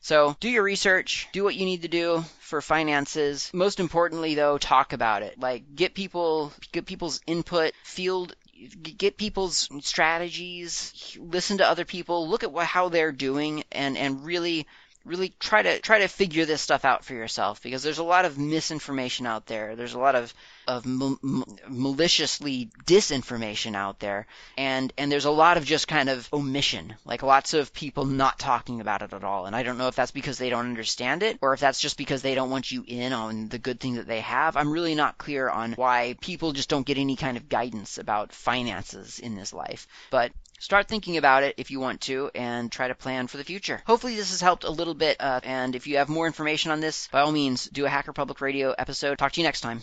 So 0.01 0.37
do 0.39 0.49
your 0.49 0.63
research, 0.63 1.29
do 1.33 1.43
what 1.43 1.57
you 1.57 1.65
need 1.65 1.83
to 1.83 1.89
do 1.89 2.25
for 2.39 2.61
finances. 2.61 3.51
Most 3.53 3.81
importantly 3.81 4.37
though, 4.37 4.57
talk 4.57 4.93
about 4.93 5.23
it. 5.23 5.39
Like 5.39 5.75
get 5.75 5.95
people 5.95 6.53
get 6.71 6.87
people's 6.87 7.21
input, 7.27 7.73
field 7.83 8.37
get 8.83 9.17
people's 9.17 9.69
strategies, 9.83 11.17
listen 11.19 11.59
to 11.59 11.67
other 11.67 11.85
people, 11.85 12.29
look 12.29 12.43
at 12.43 12.53
what, 12.53 12.67
how 12.67 12.89
they're 12.89 13.13
doing, 13.13 13.65
and 13.73 13.99
and 13.99 14.25
really 14.25 14.67
really 15.07 15.33
try 15.39 15.63
to 15.63 15.81
try 15.81 16.01
to 16.01 16.09
figure 16.09 16.45
this 16.45 16.61
stuff 16.61 16.85
out 16.85 17.05
for 17.05 17.15
yourself 17.15 17.63
because 17.63 17.83
there's 17.83 17.99
a 17.99 18.05
lot 18.05 18.25
of 18.25 18.39
misinformation 18.39 19.27
out 19.27 19.47
there. 19.47 19.77
There's 19.77 19.95
a 19.95 19.99
lot 19.99 20.15
of 20.15 20.35
of 20.69 20.85
maliciously 20.85 22.71
disinformation 22.85 23.77
out 23.77 24.01
there, 24.01 24.27
and 24.59 24.93
and 24.99 25.11
there's 25.11 25.25
a 25.25 25.31
lot 25.31 25.57
of 25.57 25.65
just 25.65 25.87
kind 25.87 26.09
of 26.09 26.29
omission, 26.33 26.95
like 27.05 27.23
lots 27.23 27.55
of 27.55 27.73
people 27.73 28.05
not 28.05 28.39
talking 28.39 28.81
about 28.81 29.03
it 29.03 29.13
at 29.13 29.25
all. 29.25 29.47
And 29.47 29.55
I 29.55 29.63
don't 29.63 29.79
know 29.79 29.89
if 29.89 29.95
that's 29.95 30.11
because 30.11 30.39
they 30.39 30.51
don't 30.51 30.67
understand 30.67 31.23
it 31.23 31.39
or 31.41 31.55
if 31.55 31.61
that's 31.61 31.81
just 31.81 31.97
because 31.97 32.23
they 32.23 32.35
don't 32.35 32.51
want 32.51 32.73
you 32.73 32.85
in 32.87 33.13
on 33.13 33.49
the 33.49 33.59
good 33.59 33.79
thing 33.79 33.95
that 33.95 34.09
they 34.09 34.21
have. 34.21 34.57
I'm 34.57 34.73
really 34.73 34.95
not 34.95 35.19
clear 35.19 35.49
on 35.49 35.73
why 35.75 36.17
people 36.21 36.53
just 36.53 36.69
don't 36.69 36.87
get 36.87 36.99
any 36.99 37.17
kind 37.17 37.37
of 37.37 37.49
guidance 37.49 37.99
about 37.99 38.33
finances 38.33 39.21
in 39.21 39.37
this 39.37 39.53
life. 39.53 39.87
But 40.11 40.33
Start 40.59 40.89
thinking 40.89 41.17
about 41.17 41.43
it 41.43 41.55
if 41.59 41.71
you 41.71 41.81
want 41.81 42.01
to 42.03 42.31
and 42.35 42.73
try 42.73 42.89
to 42.89 42.95
plan 42.95 43.27
for 43.27 43.37
the 43.37 43.45
future. 43.45 43.83
Hopefully, 43.87 44.17
this 44.17 44.31
has 44.31 44.41
helped 44.41 44.65
a 44.65 44.71
little 44.71 44.95
bit. 44.95 45.17
Uh, 45.21 45.41
and 45.45 45.77
if 45.77 45.87
you 45.87 45.99
have 45.99 46.09
more 46.09 46.27
information 46.27 46.71
on 46.71 46.81
this, 46.81 47.09
by 47.09 47.21
all 47.21 47.33
means, 47.33 47.67
do 47.67 47.85
a 47.85 47.89
Hacker 47.89 48.13
Public 48.13 48.41
Radio 48.41 48.75
episode. 48.77 49.19
Talk 49.19 49.33
to 49.33 49.41
you 49.41 49.47
next 49.47 49.61
time. 49.61 49.83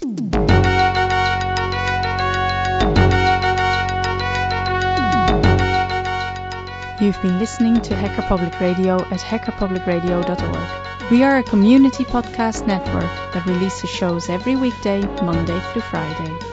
You've 7.02 7.22
been 7.22 7.38
listening 7.38 7.82
to 7.82 7.96
Hacker 7.96 8.22
Public 8.24 8.60
Radio 8.62 8.96
at 8.96 9.20
hackerpublicradio.org. 9.20 11.12
We 11.12 11.22
are 11.24 11.38
a 11.38 11.44
community 11.44 12.06
podcast 12.06 12.66
network 12.66 13.34
that 13.34 13.46
releases 13.46 13.90
shows 13.90 14.30
every 14.30 14.56
weekday, 14.56 15.02
Monday 15.22 15.60
through 15.72 15.82
Friday. 15.82 16.53